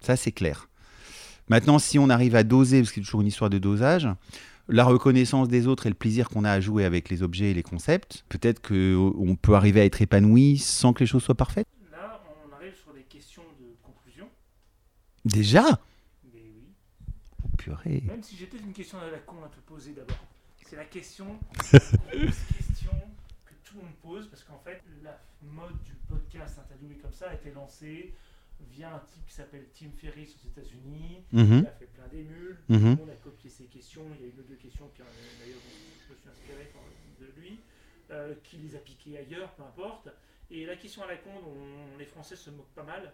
Ça 0.00 0.16
c'est 0.16 0.32
clair. 0.32 0.68
Maintenant, 1.48 1.78
si 1.78 1.98
on 1.98 2.08
arrive 2.08 2.34
à 2.36 2.44
doser, 2.44 2.78
parce 2.80 2.90
que 2.90 2.94
c'est 2.96 3.00
toujours 3.04 3.20
une 3.20 3.26
histoire 3.26 3.50
de 3.50 3.58
dosage, 3.58 4.08
la 4.68 4.84
reconnaissance 4.84 5.48
des 5.48 5.66
autres 5.66 5.84
et 5.86 5.88
le 5.90 5.94
plaisir 5.94 6.28
qu'on 6.30 6.44
a 6.44 6.50
à 6.52 6.60
jouer 6.60 6.84
avec 6.86 7.10
les 7.10 7.22
objets 7.22 7.50
et 7.50 7.54
les 7.54 7.64
concepts, 7.64 8.24
peut-être 8.30 8.62
qu'on 8.66 9.36
peut 9.36 9.54
arriver 9.54 9.80
à 9.80 9.84
être 9.84 10.00
épanoui 10.00 10.56
sans 10.56 10.92
que 10.94 11.00
les 11.00 11.06
choses 11.06 11.24
soient 11.24 11.34
parfaites. 11.34 11.66
Là, 11.90 12.22
on 12.48 12.54
arrive 12.54 12.74
sur 12.80 12.92
les 12.94 13.02
questions 13.02 13.42
de 13.60 13.66
conclusion. 13.82 14.28
Déjà? 15.26 15.64
Purée. 17.62 18.02
Même 18.06 18.24
si 18.24 18.36
j'ai 18.36 18.46
peut-être 18.46 18.64
une 18.64 18.72
question 18.72 18.98
à 18.98 19.08
la 19.08 19.20
con 19.20 19.36
à 19.44 19.48
te 19.48 19.60
poser 19.60 19.92
d'abord. 19.92 20.18
C'est 20.66 20.74
la 20.74 20.84
question, 20.84 21.38
question 21.70 22.90
que 23.44 23.54
tout 23.62 23.76
le 23.76 23.82
monde 23.82 23.94
pose, 24.02 24.26
parce 24.26 24.42
qu'en 24.42 24.58
fait, 24.58 24.82
la 25.04 25.20
mode 25.42 25.80
du 25.84 25.94
podcast 26.08 26.58
interviewé 26.58 26.96
comme 26.96 27.12
ça 27.12 27.30
a 27.30 27.34
été 27.34 27.52
lancée 27.52 28.14
via 28.68 28.96
un 28.96 28.98
type 28.98 29.24
qui 29.26 29.34
s'appelle 29.34 29.66
Tim 29.74 29.90
Ferriss 29.96 30.34
aux 30.34 30.48
États-Unis. 30.48 31.22
Mhm. 31.30 31.58
Il 31.60 31.66
a 31.66 31.70
fait 31.70 31.86
plein 31.86 32.08
d'émules. 32.08 32.58
Tout 32.66 32.72
le 32.72 32.78
monde 32.80 33.10
a 33.10 33.22
copié 33.22 33.48
ses 33.48 33.66
questions. 33.66 34.06
Il 34.18 34.26
y 34.26 34.28
a 34.28 34.32
une 34.32 34.40
ou 34.40 34.42
deux 34.42 34.56
questions 34.56 34.88
qui, 34.96 35.02
euh, 35.02 35.04
d'ailleurs, 35.38 35.60
je 36.08 36.12
me 36.14 36.18
suis 36.18 36.28
inspiré 36.28 36.72
de 37.20 37.40
lui, 37.40 37.60
euh, 38.10 38.34
qui 38.42 38.56
les 38.56 38.74
a 38.74 38.78
piquées 38.80 39.18
ailleurs, 39.18 39.52
peu 39.52 39.62
importe. 39.62 40.08
Et 40.50 40.66
la 40.66 40.74
question 40.74 41.04
à 41.04 41.06
la 41.06 41.16
con, 41.16 41.30
dont 41.40 41.96
les 41.96 42.06
Français 42.06 42.34
se 42.34 42.50
moquent 42.50 42.74
pas 42.74 42.82
mal, 42.82 43.12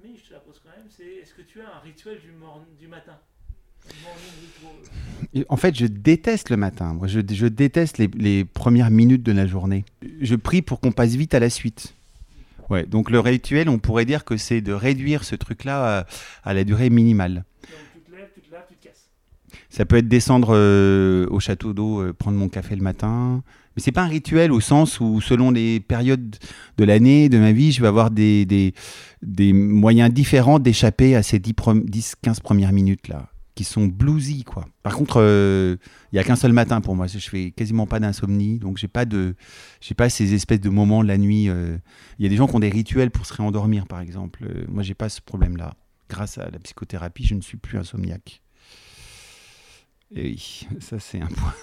mais 0.00 0.16
je 0.16 0.28
te 0.28 0.32
la 0.32 0.40
pose 0.40 0.60
quand 0.60 0.70
même, 0.70 0.88
c'est 0.90 1.16
est-ce 1.16 1.34
que 1.34 1.42
tu 1.42 1.60
as 1.60 1.74
un 1.74 1.80
rituel 1.80 2.20
du 2.78 2.86
matin? 2.86 3.18
En 5.48 5.56
fait, 5.56 5.76
je 5.76 5.86
déteste 5.86 6.50
le 6.50 6.56
matin. 6.56 6.94
Moi, 6.94 7.08
je, 7.08 7.20
je 7.28 7.46
déteste 7.46 7.98
les, 7.98 8.08
les 8.16 8.44
premières 8.44 8.90
minutes 8.90 9.22
de 9.22 9.32
la 9.32 9.46
journée. 9.46 9.84
Je 10.20 10.36
prie 10.36 10.62
pour 10.62 10.80
qu'on 10.80 10.92
passe 10.92 11.14
vite 11.14 11.34
à 11.34 11.40
la 11.40 11.50
suite. 11.50 11.94
Ouais, 12.70 12.86
donc 12.86 13.10
le 13.10 13.20
rituel, 13.20 13.68
on 13.68 13.78
pourrait 13.78 14.04
dire 14.04 14.24
que 14.24 14.36
c'est 14.36 14.60
de 14.60 14.72
réduire 14.72 15.24
ce 15.24 15.34
truc-là 15.34 15.98
à, 15.98 16.06
à 16.50 16.54
la 16.54 16.64
durée 16.64 16.88
minimale. 16.88 17.44
Donc 17.62 17.72
tu 17.94 18.00
te 18.10 18.16
lèves, 18.16 18.28
tu 18.34 18.40
te 18.40 18.52
laves, 18.52 18.62
tu 18.68 18.74
te 18.76 18.84
casses. 18.84 19.08
Ça 19.70 19.84
peut 19.84 19.96
être 19.96 20.08
descendre 20.08 20.54
euh, 20.54 21.26
au 21.30 21.40
château 21.40 21.72
d'eau, 21.74 22.00
euh, 22.00 22.12
prendre 22.12 22.38
mon 22.38 22.48
café 22.48 22.74
le 22.76 22.82
matin. 22.82 23.42
Mais 23.76 23.82
c'est 23.82 23.92
pas 23.92 24.02
un 24.02 24.08
rituel 24.08 24.52
au 24.52 24.60
sens 24.60 25.00
où, 25.00 25.20
selon 25.20 25.50
les 25.50 25.80
périodes 25.80 26.36
de 26.78 26.84
l'année, 26.84 27.28
de 27.28 27.38
ma 27.38 27.52
vie, 27.52 27.72
je 27.72 27.82
vais 27.82 27.88
avoir 27.88 28.10
des, 28.10 28.46
des, 28.46 28.72
des 29.20 29.52
moyens 29.52 30.12
différents 30.12 30.58
d'échapper 30.58 31.16
à 31.16 31.22
ces 31.22 31.38
10-15 31.38 32.40
premières 32.40 32.72
minutes-là, 32.72 33.28
qui 33.54 33.64
sont 33.64 33.86
bluesy, 33.86 34.42
quoi. 34.44 34.64
Par 34.82 34.96
contre, 34.96 35.20
euh, 35.20 35.76
il 36.12 36.16
y 36.16 36.18
a 36.18 36.24
qu'un 36.24 36.36
seul 36.36 36.52
matin 36.52 36.80
pour 36.80 36.96
moi. 36.96 37.06
Je 37.06 37.18
fais 37.18 37.50
quasiment 37.52 37.86
pas 37.86 38.00
d'insomnie, 38.00 38.58
donc 38.58 38.78
j'ai 38.78 38.88
pas 38.88 39.04
de, 39.04 39.36
j'ai 39.80 39.94
pas 39.94 40.08
ces 40.10 40.34
espèces 40.34 40.60
de 40.60 40.70
moments 40.70 41.02
de 41.02 41.08
la 41.08 41.18
nuit. 41.18 41.48
euh. 41.48 41.78
Il 42.18 42.24
y 42.24 42.26
a 42.26 42.28
des 42.28 42.36
gens 42.36 42.46
qui 42.46 42.56
ont 42.56 42.60
des 42.60 42.68
rituels 42.68 43.10
pour 43.10 43.26
se 43.26 43.34
réendormir, 43.34 43.86
par 43.86 44.00
exemple. 44.00 44.44
Euh, 44.44 44.64
moi, 44.68 44.82
j'ai 44.82 44.94
pas 44.94 45.08
ce 45.08 45.20
problème-là. 45.20 45.74
Grâce 46.08 46.38
à 46.38 46.50
la 46.50 46.58
psychothérapie, 46.58 47.24
je 47.24 47.34
ne 47.34 47.40
suis 47.40 47.56
plus 47.56 47.78
insomniaque. 47.78 48.42
Et 50.14 50.22
oui, 50.30 50.66
ça 50.80 50.98
c'est 51.00 51.20
un 51.20 51.26
point. 51.26 51.54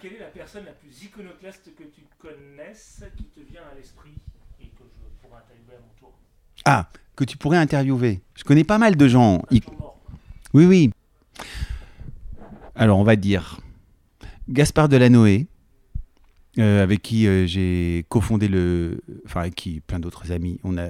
Quelle 0.00 0.14
est 0.14 0.18
la 0.20 0.26
personne 0.26 0.64
la 0.64 0.72
plus 0.72 1.02
iconoclaste 1.04 1.74
que 1.76 1.84
tu 1.84 2.02
connaisses 2.18 3.04
qui 3.16 3.24
te 3.24 3.40
vient 3.40 3.62
à 3.70 3.74
l'esprit 3.74 4.14
et 4.60 4.66
que 4.66 4.82
je 4.84 5.22
pourrais 5.22 5.38
interviewer 5.38 5.74
à 5.76 5.80
mon 5.80 5.92
tour? 5.98 6.18
Ah, 6.64 6.88
que 7.16 7.24
tu 7.24 7.36
pourrais 7.36 7.58
interviewer. 7.58 8.22
Je 8.34 8.44
connais 8.44 8.64
pas 8.64 8.78
mal 8.78 8.96
de 8.96 9.08
gens 9.08 9.42
I- 9.50 9.60
temps 9.60 9.72
mort, 9.78 10.00
quoi. 10.04 10.18
Oui, 10.54 10.66
oui. 10.66 10.90
Alors, 12.76 12.98
on 12.98 13.04
va 13.04 13.16
dire 13.16 13.60
Gaspard 14.48 14.88
Delanoë, 14.88 15.48
euh, 16.58 16.82
avec 16.82 17.02
qui 17.02 17.26
euh, 17.26 17.46
j'ai 17.46 18.04
cofondé 18.08 18.48
le. 18.48 19.00
Enfin, 19.26 19.40
avec 19.40 19.54
qui 19.54 19.80
plein 19.80 19.98
d'autres 19.98 20.32
amis. 20.32 20.58
On 20.64 20.78
a 20.78 20.88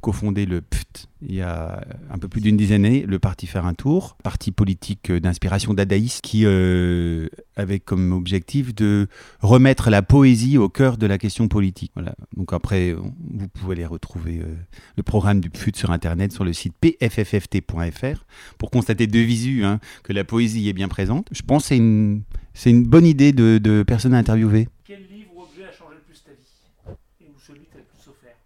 cofondé 0.00 0.46
le 0.46 0.60
PFT 0.60 1.08
il 1.28 1.34
y 1.34 1.40
a 1.40 1.84
un 2.10 2.18
peu 2.18 2.28
plus 2.28 2.40
d'une 2.40 2.56
dizaine 2.56 2.82
d'années, 2.82 3.04
le 3.06 3.18
Parti 3.18 3.46
Faire 3.46 3.66
un 3.66 3.74
Tour, 3.74 4.16
parti 4.22 4.50
politique 4.50 5.10
euh, 5.10 5.20
d'inspiration 5.20 5.72
dadaïste 5.74 6.20
qui 6.22 6.44
euh, 6.44 7.28
avait 7.56 7.78
comme 7.78 8.12
objectif 8.12 8.74
de 8.74 9.06
remettre 9.40 9.90
la 9.90 10.02
poésie 10.02 10.58
au 10.58 10.68
cœur 10.68 10.96
de 10.96 11.06
la 11.06 11.18
question 11.18 11.48
politique. 11.48 11.92
Voilà. 11.94 12.14
Donc 12.36 12.52
après, 12.52 12.92
vous 12.92 13.48
pouvez 13.48 13.76
les 13.76 13.86
retrouver 13.86 14.40
euh, 14.40 14.54
le 14.96 15.02
programme 15.02 15.40
du 15.40 15.50
PFUT 15.50 15.72
sur 15.76 15.90
internet 15.90 16.32
sur 16.32 16.44
le 16.44 16.52
site 16.52 16.74
pffft.fr 16.80 18.24
pour 18.58 18.70
constater 18.70 19.06
de 19.06 19.18
visu 19.18 19.64
hein, 19.64 19.78
que 20.02 20.12
la 20.12 20.24
poésie 20.24 20.68
est 20.68 20.72
bien 20.72 20.88
présente. 20.88 21.28
Je 21.30 21.42
pense 21.42 21.62
que 21.62 21.68
c'est 21.68 21.76
une, 21.76 22.22
c'est 22.54 22.70
une 22.70 22.84
bonne 22.84 23.06
idée 23.06 23.32
de, 23.32 23.58
de 23.58 23.84
personne 23.84 24.14
à 24.14 24.18
interviewer. 24.18 24.68
Quel 24.84 25.06
livre 25.06 25.30
ou 25.36 25.42
objet 25.42 25.64
a 25.64 25.72
changé 25.72 25.94
le 25.94 26.00
plus 26.00 26.22
ta 26.24 26.32
vie 26.32 26.96
Et 27.20 27.26
où 27.28 27.38
celui 27.38 27.60
qui 27.60 27.66
t'a 27.66 27.78
le 27.78 27.84
plus 27.84 28.10
offert 28.10 28.36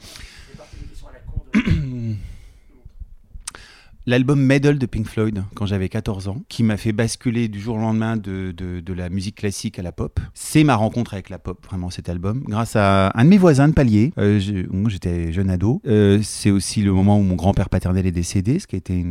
C'est 0.00 0.56
parti 0.56 0.76
des 0.80 0.86
questions 0.86 1.06
à 1.08 1.12
la 1.12 1.20
con 1.20 1.44
de... 1.54 2.16
l'album 4.06 4.40
Medal 4.40 4.78
de 4.78 4.86
Pink 4.86 5.06
Floyd 5.06 5.44
quand 5.54 5.66
j'avais 5.66 5.88
14 5.88 6.28
ans, 6.28 6.42
qui 6.48 6.62
m'a 6.62 6.76
fait 6.76 6.92
basculer 6.92 7.48
du 7.48 7.60
jour 7.60 7.76
au 7.76 7.80
lendemain 7.80 8.16
de, 8.16 8.52
la 8.92 9.08
musique 9.08 9.36
classique 9.36 9.78
à 9.78 9.82
la 9.82 9.92
pop. 9.92 10.20
C'est 10.34 10.64
ma 10.64 10.76
rencontre 10.76 11.14
avec 11.14 11.30
la 11.30 11.38
pop, 11.38 11.64
vraiment 11.66 11.90
cet 11.90 12.08
album, 12.08 12.42
grâce 12.46 12.76
à 12.76 13.10
un 13.14 13.24
de 13.24 13.30
mes 13.30 13.38
voisins 13.38 13.68
de 13.68 13.72
palier. 13.72 14.12
Euh, 14.18 14.38
j'étais 14.88 15.32
jeune 15.32 15.50
ado. 15.50 15.80
Euh, 15.86 16.20
c'est 16.22 16.50
aussi 16.50 16.82
le 16.82 16.92
moment 16.92 17.18
où 17.18 17.22
mon 17.22 17.36
grand-père 17.36 17.68
paternel 17.68 18.06
est 18.06 18.12
décédé, 18.12 18.58
ce 18.58 18.66
qui 18.66 18.76
a 18.76 18.78
été 18.78 19.04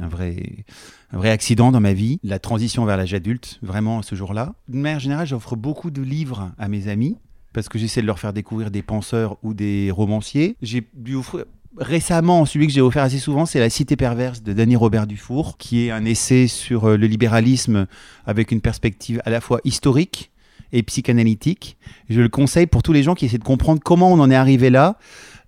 un 0.00 0.08
vrai 0.08 1.30
accident 1.30 1.72
dans 1.72 1.80
ma 1.80 1.92
vie, 1.92 2.18
la 2.22 2.38
transition 2.38 2.84
vers 2.84 2.96
l'âge 2.96 3.14
adulte, 3.14 3.58
vraiment 3.62 4.02
ce 4.02 4.14
jour-là. 4.14 4.54
De 4.68 4.76
manière 4.76 5.00
générale, 5.00 5.26
j'offre 5.26 5.56
beaucoup 5.56 5.90
de 5.90 6.02
livres 6.02 6.52
à 6.58 6.68
mes 6.68 6.88
amis 6.88 7.16
parce 7.54 7.68
que 7.68 7.78
j'essaie 7.78 8.02
de 8.02 8.06
leur 8.06 8.18
faire 8.18 8.32
découvrir 8.32 8.70
des 8.70 8.82
penseurs 8.82 9.38
ou 9.42 9.54
des 9.54 9.90
romanciers. 9.90 10.56
J'ai 10.60 10.86
dû 10.94 11.14
offrir 11.14 11.44
récemment, 11.76 12.44
celui 12.44 12.66
que 12.66 12.72
j'ai 12.72 12.80
offert 12.80 13.02
assez 13.02 13.18
souvent, 13.18 13.46
c'est 13.46 13.60
La 13.60 13.70
Cité 13.70 13.96
perverse 13.96 14.42
de 14.42 14.52
Danny 14.52 14.76
Robert 14.76 15.06
Dufour, 15.06 15.56
qui 15.58 15.86
est 15.86 15.90
un 15.90 16.04
essai 16.04 16.46
sur 16.46 16.88
euh, 16.88 16.96
le 16.96 17.06
libéralisme 17.06 17.86
avec 18.26 18.52
une 18.52 18.60
perspective 18.60 19.20
à 19.24 19.30
la 19.30 19.40
fois 19.40 19.60
historique 19.64 20.30
et 20.72 20.82
psychanalytique. 20.82 21.76
Je 22.08 22.20
le 22.20 22.28
conseille 22.28 22.66
pour 22.66 22.82
tous 22.82 22.92
les 22.92 23.02
gens 23.02 23.14
qui 23.14 23.26
essaient 23.26 23.38
de 23.38 23.44
comprendre 23.44 23.80
comment 23.84 24.12
on 24.12 24.18
en 24.20 24.30
est 24.30 24.36
arrivé 24.36 24.70
là 24.70 24.98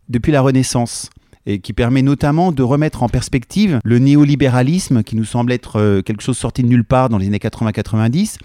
depuis 0.09 0.33
la 0.33 0.41
Renaissance 0.41 1.11
et 1.47 1.61
qui 1.61 1.72
permet 1.72 2.03
notamment 2.03 2.53
de 2.53 2.62
remettre 2.62 3.03
en 3.03 3.09
perspective 3.09 3.80
le 3.84 3.99
néolibéralisme 3.99 5.03
qui 5.03 5.16
nous 5.16 5.24
semble 5.24 5.53
être 5.53 5.80
euh, 5.80 6.03
quelque 6.03 6.22
chose 6.22 6.36
sorti 6.36 6.62
de 6.62 6.68
nulle 6.68 6.84
part 6.84 7.09
dans 7.09 7.18
les 7.18 7.28
années 7.28 7.38
80-90, 7.38 8.36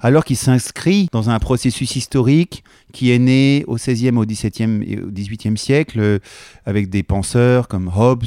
alors 0.00 0.24
qu'il 0.24 0.36
s'inscrit 0.36 1.08
dans 1.12 1.30
un 1.30 1.38
processus 1.38 1.96
historique 1.96 2.62
qui 2.92 3.10
est 3.12 3.18
né 3.18 3.64
au 3.66 3.76
XVIe, 3.76 4.10
au 4.10 4.24
XVIIe 4.24 4.82
et 4.86 5.00
au 5.00 5.10
XVIIIe 5.10 5.56
siècle, 5.56 6.00
euh, 6.00 6.18
avec 6.66 6.90
des 6.90 7.02
penseurs 7.02 7.66
comme 7.66 7.90
Hobbes, 7.94 8.24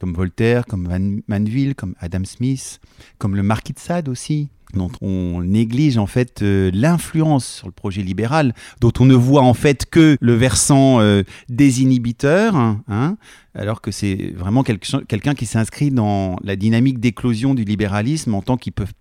comme 0.00 0.14
Voltaire, 0.14 0.64
comme 0.66 0.88
Van 0.88 1.20
Manville, 1.28 1.74
comme 1.74 1.94
Adam 2.00 2.24
Smith, 2.24 2.80
comme 3.18 3.36
le 3.36 3.42
Marquis 3.42 3.72
de 3.72 3.78
Sade 3.78 4.08
aussi 4.08 4.48
dont 4.74 4.90
on 5.00 5.42
néglige 5.42 5.98
en 5.98 6.06
fait 6.06 6.42
euh, 6.42 6.70
l'influence 6.72 7.46
sur 7.46 7.66
le 7.66 7.72
projet 7.72 8.02
libéral, 8.02 8.54
dont 8.80 8.92
on 8.98 9.04
ne 9.04 9.14
voit 9.14 9.42
en 9.42 9.54
fait 9.54 9.86
que 9.86 10.16
le 10.20 10.34
versant 10.34 11.00
euh, 11.00 11.22
désinhibiteur, 11.48 12.56
hein, 12.56 12.82
hein, 12.88 13.16
alors 13.54 13.80
que 13.80 13.90
c'est 13.90 14.32
vraiment 14.36 14.62
quelqu'un 14.62 15.34
qui 15.34 15.46
s'inscrit 15.46 15.90
dans 15.90 16.36
la 16.42 16.56
dynamique 16.56 17.00
d'éclosion 17.00 17.54
du 17.54 17.64
libéralisme 17.64 18.34
en 18.34 18.42
tant 18.42 18.56
qu'ils 18.56 18.72
peuvent 18.72 18.92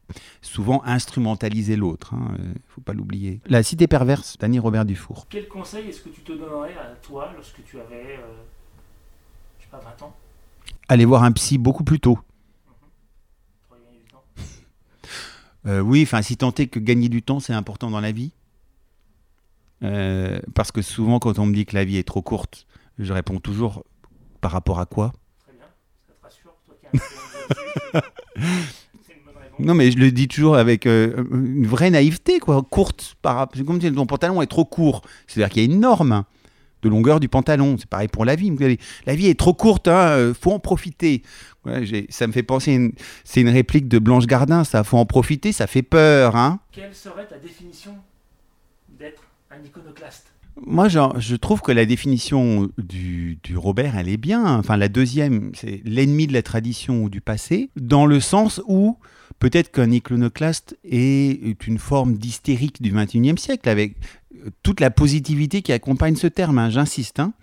souvent 0.41 0.81
instrumentaliser 0.85 1.75
l'autre. 1.75 2.13
Il 2.39 2.49
ne 2.49 2.53
faut 2.67 2.81
pas 2.81 2.93
l'oublier. 2.93 3.41
La 3.47 3.63
cité 3.63 3.87
perverse, 3.87 4.37
Danny 4.39 4.59
Robert 4.59 4.85
Dufour. 4.85 5.27
Quel 5.29 5.47
conseil 5.47 5.89
est-ce 5.89 6.01
que 6.01 6.09
tu 6.09 6.21
te 6.21 6.31
donnerais 6.31 6.75
à 6.77 6.95
toi 7.01 7.31
lorsque 7.35 7.63
tu 7.65 7.79
avais, 7.79 8.17
euh, 8.17 8.33
je 9.59 9.63
sais 9.65 9.69
pas, 9.71 9.79
20 9.79 10.05
ans? 10.05 10.15
Aller 10.87 11.05
voir 11.05 11.23
un 11.23 11.31
psy 11.31 11.57
beaucoup 11.57 11.83
plus 11.83 11.99
tôt. 11.99 12.19
pour 13.67 13.77
gagner 13.77 13.99
du 13.99 14.11
temps 14.11 14.23
Euh, 15.65 15.79
oui, 15.79 16.03
enfin, 16.03 16.21
si 16.21 16.37
tant 16.37 16.53
est 16.53 16.67
que 16.67 16.79
gagner 16.79 17.09
du 17.09 17.21
temps, 17.23 17.39
c'est 17.39 17.53
important 17.53 17.89
dans 17.89 18.01
la 18.01 18.11
vie. 18.11 18.31
Euh, 19.83 20.39
parce 20.53 20.71
que 20.71 20.81
souvent, 20.81 21.19
quand 21.19 21.37
on 21.39 21.45
me 21.45 21.53
dit 21.53 21.65
que 21.65 21.75
la 21.75 21.85
vie 21.85 21.97
est 21.97 22.03
trop 22.07 22.21
courte, 22.21 22.65
je 22.99 23.11
réponds 23.11 23.39
toujours 23.39 23.83
par 24.41 24.51
rapport 24.51 24.79
à 24.79 24.85
quoi? 24.85 25.11
Très 25.43 25.53
bien, 25.53 25.65
ça 26.07 26.13
te 26.13 26.23
rassure, 26.23 26.53
toi 26.65 26.75
qui 26.79 26.85
as 26.85 27.97
un 27.97 27.99
peu 27.99 27.99
de- 27.99 28.03
C'est 29.05 29.13
une 29.13 29.25
bonne 29.25 29.41
réponse. 29.41 29.59
Non, 29.59 29.73
mais 29.73 29.91
je 29.91 29.97
le 29.97 30.11
dis 30.11 30.27
toujours 30.27 30.55
avec 30.55 30.85
euh, 30.85 31.23
une 31.31 31.65
vraie 31.67 31.89
naïveté, 31.91 32.39
quoi. 32.39 32.61
Courte, 32.63 33.15
par 33.21 33.35
rapport. 33.35 33.57
C'est 33.57 33.65
comme 33.65 33.81
si 33.81 33.91
ton 33.91 34.05
pantalon 34.05 34.41
est 34.41 34.47
trop 34.47 34.65
court. 34.65 35.01
C'est-à-dire 35.27 35.51
qu'il 35.53 35.63
y 35.63 35.69
a 35.69 35.73
une 35.73 35.79
norme 35.81 36.23
de 36.85 36.89
longueur 36.89 37.19
du 37.19 37.27
pantalon. 37.27 37.75
C'est 37.77 37.89
pareil 37.89 38.07
pour 38.07 38.25
la 38.25 38.35
vie. 38.35 38.53
La 39.05 39.15
vie 39.15 39.27
est 39.27 39.39
trop 39.39 39.53
courte, 39.53 39.87
hein, 39.87 40.07
euh, 40.09 40.33
faut 40.39 40.51
en 40.51 40.59
profiter. 40.59 41.23
Ouais, 41.65 42.05
ça 42.09 42.27
me 42.27 42.31
fait 42.31 42.43
penser, 42.43 42.93
c'est 43.23 43.41
une 43.41 43.49
réplique 43.49 43.87
de 43.87 43.97
Blanche 43.97 44.27
Gardin, 44.27 44.63
ça, 44.63 44.83
faut 44.83 44.97
en 44.97 45.05
profiter, 45.07 45.51
ça 45.51 45.65
fait 45.65 45.81
peur, 45.81 46.35
hein. 46.35 46.59
Quelle 46.71 46.93
serait 46.93 47.25
ta 47.25 47.39
définition 47.39 47.95
d'être 48.99 49.23
un 49.49 49.63
iconoclaste? 49.63 50.27
Moi, 50.63 50.87
genre, 50.87 51.19
je 51.19 51.35
trouve 51.35 51.61
que 51.61 51.71
la 51.71 51.85
définition 51.85 52.69
du, 52.77 53.39
du 53.43 53.57
Robert, 53.57 53.97
elle 53.97 54.07
est 54.07 54.17
bien. 54.17 54.57
Enfin, 54.57 54.77
la 54.77 54.87
deuxième, 54.87 55.51
c'est 55.53 55.81
l'ennemi 55.83 56.27
de 56.27 56.33
la 56.33 56.43
tradition 56.43 57.03
ou 57.03 57.09
du 57.09 57.19
passé, 57.19 57.71
dans 57.75 58.05
le 58.05 58.19
sens 58.19 58.61
où 58.67 58.97
peut-être 59.39 59.71
qu'un 59.71 59.91
iconoclaste 59.91 60.77
est 60.83 61.67
une 61.67 61.79
forme 61.79 62.13
d'hystérique 62.13 62.81
du 62.81 62.91
XXIe 62.91 63.37
siècle, 63.37 63.67
avec 63.67 63.97
toute 64.63 64.79
la 64.79 64.91
positivité 64.91 65.61
qui 65.61 65.71
accompagne 65.71 66.15
ce 66.15 66.27
terme, 66.27 66.57
hein, 66.57 66.69
j'insiste. 66.69 67.19
hein. 67.19 67.33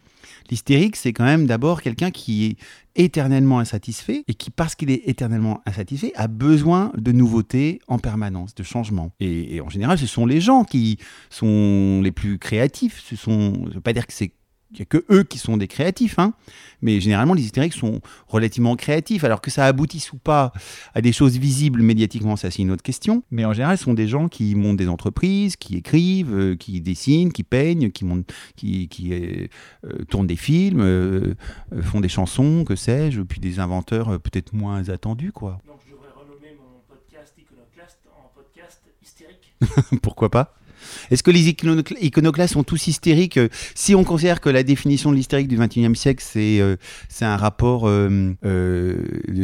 L'hystérique, 0.50 0.96
c'est 0.96 1.12
quand 1.12 1.24
même 1.24 1.46
d'abord 1.46 1.82
quelqu'un 1.82 2.10
qui 2.10 2.46
est 2.46 2.56
éternellement 2.94 3.58
insatisfait 3.58 4.24
et 4.28 4.34
qui, 4.34 4.50
parce 4.50 4.74
qu'il 4.74 4.90
est 4.90 5.02
éternellement 5.06 5.62
insatisfait, 5.66 6.12
a 6.14 6.28
besoin 6.28 6.92
de 6.96 7.12
nouveautés 7.12 7.80
en 7.88 7.98
permanence, 7.98 8.54
de 8.54 8.62
changements. 8.62 9.12
Et, 9.20 9.60
en 9.60 9.68
général, 9.68 9.98
ce 9.98 10.06
sont 10.06 10.26
les 10.26 10.40
gens 10.40 10.64
qui 10.64 10.98
sont 11.30 12.00
les 12.02 12.12
plus 12.12 12.38
créatifs. 12.38 13.02
Ce 13.08 13.16
sont, 13.16 13.54
je 13.64 13.70
ne 13.70 13.74
veux 13.74 13.80
pas 13.80 13.92
dire 13.92 14.06
que 14.06 14.12
c'est 14.12 14.32
qu'il 14.72 14.80
n'y 14.80 14.82
a 14.82 15.00
que 15.00 15.04
eux 15.12 15.22
qui 15.22 15.38
sont 15.38 15.56
des 15.56 15.68
créatifs, 15.68 16.18
hein. 16.18 16.34
mais 16.80 17.00
généralement 17.00 17.34
les 17.34 17.42
hystériques 17.42 17.74
sont 17.74 18.00
relativement 18.28 18.76
créatifs, 18.76 19.24
alors 19.24 19.40
que 19.40 19.50
ça 19.50 19.66
aboutisse 19.66 20.12
ou 20.12 20.18
pas 20.18 20.52
à 20.94 21.00
des 21.00 21.12
choses 21.12 21.38
visibles 21.38 21.82
médiatiquement, 21.82 22.36
ça 22.36 22.50
c'est 22.50 22.62
une 22.62 22.70
autre 22.70 22.82
question. 22.82 23.22
Mais 23.30 23.44
en 23.44 23.52
général, 23.52 23.78
ce 23.78 23.84
sont 23.84 23.94
des 23.94 24.08
gens 24.08 24.28
qui 24.28 24.54
montent 24.54 24.76
des 24.76 24.88
entreprises, 24.88 25.56
qui 25.56 25.76
écrivent, 25.76 26.34
euh, 26.34 26.56
qui 26.56 26.80
dessinent, 26.80 27.32
qui 27.32 27.42
peignent, 27.42 27.90
qui, 27.90 28.04
montent, 28.04 28.32
qui, 28.56 28.88
qui, 28.88 29.12
euh, 29.12 29.46
euh, 29.84 30.04
tournent 30.08 30.26
des 30.26 30.36
films, 30.36 31.34
font 31.82 32.00
des 32.00 32.08
chansons, 32.08 32.64
que 32.64 32.76
sais-je, 32.76 33.22
puis 33.22 33.40
des 33.40 33.58
inventeurs 33.58 34.20
peut-être 34.20 34.52
moins 34.52 34.88
attendus, 34.88 35.32
quoi. 35.32 35.58
Donc 35.66 35.78
je 35.86 35.92
devrais 35.92 36.10
renommer 36.10 36.56
mon 36.58 36.80
podcast 36.88 37.34
iconoclaste 37.38 37.98
en 38.16 38.30
podcast 38.34 38.80
hystérique. 39.02 39.54
Pourquoi 40.02 40.30
pas? 40.30 40.54
Est-ce 41.10 41.22
que 41.22 41.30
les 41.30 41.48
iconocla- 41.50 41.96
iconoclastes 42.00 42.54
sont 42.54 42.64
tous 42.64 42.86
hystériques 42.86 43.36
Euh, 43.38 43.48
Si 43.74 43.94
on 43.94 44.04
considère 44.04 44.40
que 44.40 44.48
la 44.50 44.62
définition 44.62 45.10
de 45.10 45.16
l'hystérique 45.16 45.48
du 45.48 45.56
XXIe 45.56 45.94
siècle, 45.96 46.22
c'est 46.26 46.60
euh, 46.60 46.76
un 47.20 47.36
rapport 47.36 47.82
euh, 47.86 48.34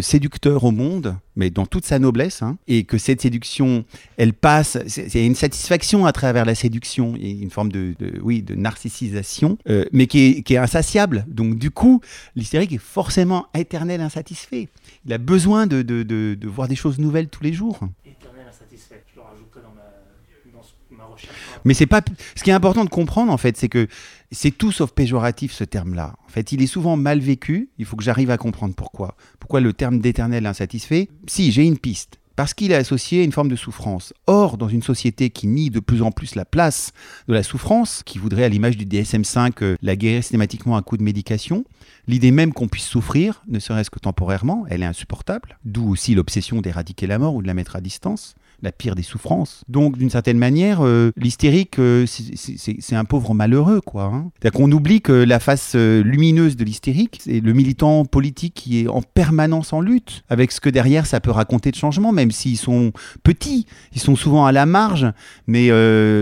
séducteur 0.00 0.64
au 0.64 0.70
monde, 0.70 1.16
mais 1.36 1.50
dans 1.50 1.66
toute 1.66 1.84
sa 1.84 1.98
noblesse, 1.98 2.42
hein, 2.42 2.58
et 2.66 2.84
que 2.84 2.98
cette 2.98 3.20
séduction, 3.20 3.84
elle 4.16 4.32
passe, 4.32 4.78
c'est 4.86 5.24
une 5.24 5.34
satisfaction 5.34 6.06
à 6.06 6.12
travers 6.12 6.44
la 6.44 6.54
séduction, 6.54 7.14
une 7.16 7.50
forme 7.50 7.70
de, 7.70 7.94
oui, 8.22 8.42
de 8.42 8.54
narcissisation, 8.54 9.58
mais 9.92 10.06
qui 10.06 10.42
est, 10.48 10.56
insatiable. 10.56 11.24
Donc 11.28 11.56
du 11.58 11.70
coup, 11.70 12.00
l'hystérique 12.34 12.72
est 12.72 12.78
forcément 12.78 13.46
éternel 13.54 14.00
insatisfait. 14.00 14.68
Il 15.06 15.12
a 15.12 15.18
besoin 15.18 15.66
de- 15.66 15.82
de 15.82 16.48
voir 16.48 16.68
des 16.68 16.76
choses 16.76 16.98
nouvelles 16.98 17.28
tous 17.28 17.42
les 17.44 17.52
jours. 17.52 17.78
Éternel 18.04 18.46
insatisfait. 18.48 19.02
Je 19.12 19.16
le 19.16 19.22
rajouterai 19.22 19.60
dans 19.62 19.74
ma, 19.74 20.56
dans 20.58 20.62
ce- 20.62 20.72
ma 20.96 21.04
recherche. 21.04 21.34
Mais 21.64 21.74
c'est 21.74 21.86
pas. 21.86 22.02
Ce 22.34 22.42
qui 22.42 22.50
est 22.50 22.54
important 22.54 22.84
de 22.84 22.90
comprendre, 22.90 23.32
en 23.32 23.36
fait, 23.36 23.56
c'est 23.56 23.68
que 23.68 23.88
c'est 24.30 24.50
tout 24.50 24.72
sauf 24.72 24.92
péjoratif 24.92 25.52
ce 25.52 25.64
terme-là. 25.64 26.14
En 26.26 26.28
fait, 26.28 26.52
il 26.52 26.62
est 26.62 26.66
souvent 26.66 26.96
mal 26.96 27.20
vécu. 27.20 27.70
Il 27.78 27.84
faut 27.84 27.96
que 27.96 28.04
j'arrive 28.04 28.30
à 28.30 28.36
comprendre 28.36 28.74
pourquoi. 28.74 29.16
Pourquoi 29.40 29.60
le 29.60 29.72
terme 29.72 30.00
d'éternel 30.00 30.46
insatisfait? 30.46 31.08
Si, 31.26 31.52
j'ai 31.52 31.64
une 31.64 31.78
piste. 31.78 32.18
Parce 32.38 32.54
qu'il 32.54 32.70
est 32.70 32.76
associé 32.76 33.22
à 33.22 33.24
une 33.24 33.32
forme 33.32 33.48
de 33.48 33.56
souffrance. 33.56 34.14
Or, 34.28 34.58
dans 34.58 34.68
une 34.68 34.84
société 34.84 35.28
qui 35.28 35.48
nie 35.48 35.70
de 35.70 35.80
plus 35.80 36.02
en 36.02 36.12
plus 36.12 36.36
la 36.36 36.44
place 36.44 36.92
de 37.26 37.34
la 37.34 37.42
souffrance, 37.42 38.04
qui 38.06 38.18
voudrait, 38.18 38.44
à 38.44 38.48
l'image 38.48 38.76
du 38.76 38.84
DSM-5, 38.84 39.54
euh, 39.62 39.76
la 39.82 39.96
guérir 39.96 40.22
systématiquement 40.22 40.76
à 40.76 40.82
coup 40.82 40.96
de 40.96 41.02
médication, 41.02 41.64
l'idée 42.06 42.30
même 42.30 42.52
qu'on 42.52 42.68
puisse 42.68 42.86
souffrir, 42.86 43.42
ne 43.48 43.58
serait-ce 43.58 43.90
que 43.90 43.98
temporairement, 43.98 44.66
elle 44.70 44.84
est 44.84 44.86
insupportable. 44.86 45.58
D'où 45.64 45.90
aussi 45.90 46.14
l'obsession 46.14 46.60
d'éradiquer 46.60 47.08
la 47.08 47.18
mort 47.18 47.34
ou 47.34 47.42
de 47.42 47.48
la 47.48 47.54
mettre 47.54 47.74
à 47.74 47.80
distance 47.80 48.36
la 48.62 48.72
pire 48.72 48.94
des 48.94 49.02
souffrances. 49.02 49.62
Donc, 49.68 49.96
d'une 49.98 50.10
certaine 50.10 50.38
manière, 50.38 50.80
euh, 50.84 51.10
l'hystérique, 51.16 51.78
euh, 51.78 52.06
c'est- 52.06 52.94
un 52.96 53.04
pauvre 53.04 53.32
malheureux, 53.34 53.80
quoi. 53.80 54.04
hein. 54.12 54.30
C'est-à-dire 54.40 54.58
qu'on 54.58 54.72
oublie 54.72 55.00
que 55.00 55.12
la 55.12 55.38
face 55.38 55.72
euh, 55.76 56.02
lumineuse 56.02 56.56
de 56.56 56.64
l'hystérique, 56.64 57.20
c'est 57.22 57.40
le 57.40 57.52
militant 57.52 58.04
politique 58.04 58.54
qui 58.54 58.80
est 58.80 58.88
en 58.88 59.02
permanence 59.02 59.72
en 59.72 59.80
lutte 59.80 60.24
avec 60.28 60.50
ce 60.50 60.60
que 60.60 60.68
derrière 60.70 61.06
ça 61.06 61.20
peut 61.20 61.30
raconter 61.30 61.70
de 61.70 61.76
changement, 61.76 62.10
même 62.12 62.30
s'ils 62.32 62.56
sont 62.56 62.92
petits, 63.22 63.66
ils 63.94 64.00
sont 64.00 64.16
souvent 64.16 64.46
à 64.46 64.52
la 64.52 64.66
marge. 64.66 65.06
Mais 65.46 65.68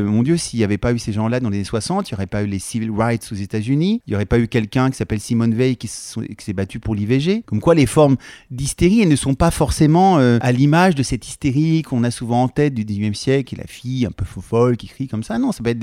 mon 0.05 0.23
Dieu, 0.23 0.37
s'il 0.37 0.59
n'y 0.59 0.65
avait 0.65 0.77
pas 0.79 0.93
eu 0.93 0.99
ces 0.99 1.13
gens-là 1.13 1.41
dans 1.41 1.49
les 1.49 1.57
années 1.59 1.65
60, 1.65 2.11
il 2.11 2.15
n'y 2.15 2.17
aurait 2.17 2.27
pas 2.27 2.43
eu 2.43 2.47
les 2.47 2.59
civil 2.59 2.91
rights 2.91 3.27
aux 3.33 3.37
États-Unis, 3.37 4.03
il 4.07 4.11
n'y 4.11 4.15
aurait 4.17 4.27
pas 4.27 4.39
eu 4.39 4.49
quelqu'un 4.49 4.91
qui 4.91 4.97
s'appelle 4.97 5.21
Simone 5.21 5.55
Veil 5.55 5.77
qui 5.77 5.89
s'est 5.89 6.53
battu 6.53 6.81
pour 6.81 6.95
l'IVG. 6.95 7.43
Comme 7.47 7.61
quoi, 7.61 7.75
les 7.75 7.87
formes 7.87 8.17
d'hystérie, 8.51 9.01
elles 9.01 9.09
ne 9.09 9.17
sont 9.17 9.35
pas 9.35 9.51
forcément 9.51 10.17
à 10.19 10.53
l'image 10.53 10.95
de 10.95 11.03
cette 11.03 11.27
hystérie 11.27 11.83
qu'on 11.83 12.05
a 12.05 12.11
souvent 12.11 12.26
en 12.35 12.49
tête 12.49 12.75
du 12.75 12.85
19e 12.85 13.15
siècle, 13.15 13.55
et 13.55 13.59
la 13.59 13.67
fille 13.67 14.07
un 14.07 14.11
peu 14.11 14.25
folle 14.25 14.77
qui 14.77 14.89
crie 14.89 15.09
comme 15.09 15.23
ça. 15.23 15.39
Non, 15.39 15.53
ça 15.53 15.63
peut 15.63 15.71
être 15.71 15.79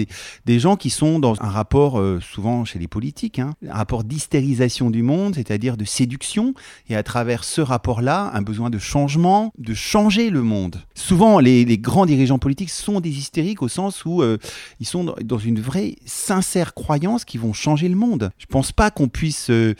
des, 0.45 0.59
gens 0.59 0.75
qui 0.75 0.89
sont 0.89 1.19
dans 1.19 1.41
un 1.41 1.49
rapport, 1.49 1.99
euh, 1.99 2.19
souvent 2.21 2.65
chez 2.65 2.79
les 2.79 2.87
politiques, 2.87 3.39
hein, 3.39 3.53
un 3.67 3.73
rapport 3.73 4.03
d'hystérisation 4.03 4.89
du 4.89 5.03
monde, 5.03 5.35
c'est-à-dire 5.35 5.77
de 5.77 5.85
séduction, 5.85 6.53
et 6.89 6.95
à 6.95 7.03
travers 7.03 7.43
ce 7.43 7.61
rapport-là, 7.61 8.31
un 8.33 8.41
besoin 8.41 8.69
de 8.69 8.77
changement, 8.77 9.53
de 9.57 9.73
changer 9.73 10.29
le 10.29 10.41
monde. 10.41 10.81
Souvent, 10.95 11.39
les, 11.39 11.65
grands 11.77 12.05
dirigeants 12.05 12.39
politiques 12.39 12.69
sont 12.69 12.99
des 12.99 13.09
hystériques 13.09 13.61
au 13.61 13.67
sens 13.67 14.05
où 14.05 14.21
euh, 14.21 14.37
ils 14.79 14.85
sont 14.85 15.03
dans- 15.03 15.37
une 15.37 15.59
vraie, 15.59 15.95
sincère 16.05 16.73
croyance 16.73 17.25
qu'ils 17.25 17.41
vont 17.41 17.53
changer 17.53 17.89
le 17.89 17.95
monde. 17.95 18.31
Je 18.37 18.45
pense 18.45 18.71
pas 18.71 18.91
qu'on 18.91 19.07
puisse... 19.07 19.49
euh, 19.49 19.75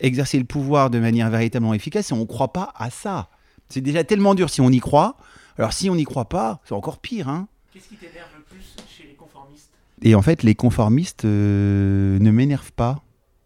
exercer 0.00 0.38
le 0.38 0.44
pouvoir 0.44 0.90
de 0.90 0.98
manière 0.98 1.30
véritablement 1.30 1.74
efficace 1.74 2.10
et 2.10 2.14
on 2.14 2.20
ne 2.20 2.24
croit 2.24 2.52
pas 2.52 2.72
à 2.76 2.90
ça. 2.90 3.28
C'est 3.68 3.80
déjà 3.80 4.02
tellement 4.02 4.34
dur 4.34 4.50
si 4.50 4.60
on 4.60 4.70
y 4.70 4.80
croit. 4.80 5.16
Alors 5.60 5.74
si 5.74 5.90
on 5.90 5.94
n'y 5.94 6.04
croit 6.04 6.24
pas, 6.24 6.62
c'est 6.64 6.72
encore 6.72 7.00
pire. 7.00 7.28
Hein 7.28 7.46
Qu'est-ce 7.70 7.88
qui 7.88 7.96
t'énerve 7.96 8.30
le 8.34 8.42
plus 8.44 8.64
chez 8.88 9.06
les 9.06 9.12
conformistes? 9.12 9.68
Et 10.00 10.14
en 10.14 10.22
fait, 10.22 10.42
les 10.42 10.54
conformistes 10.54 11.26
euh, 11.26 12.18
ne 12.18 12.30
m'énervent 12.30 12.72
pas, 12.72 13.02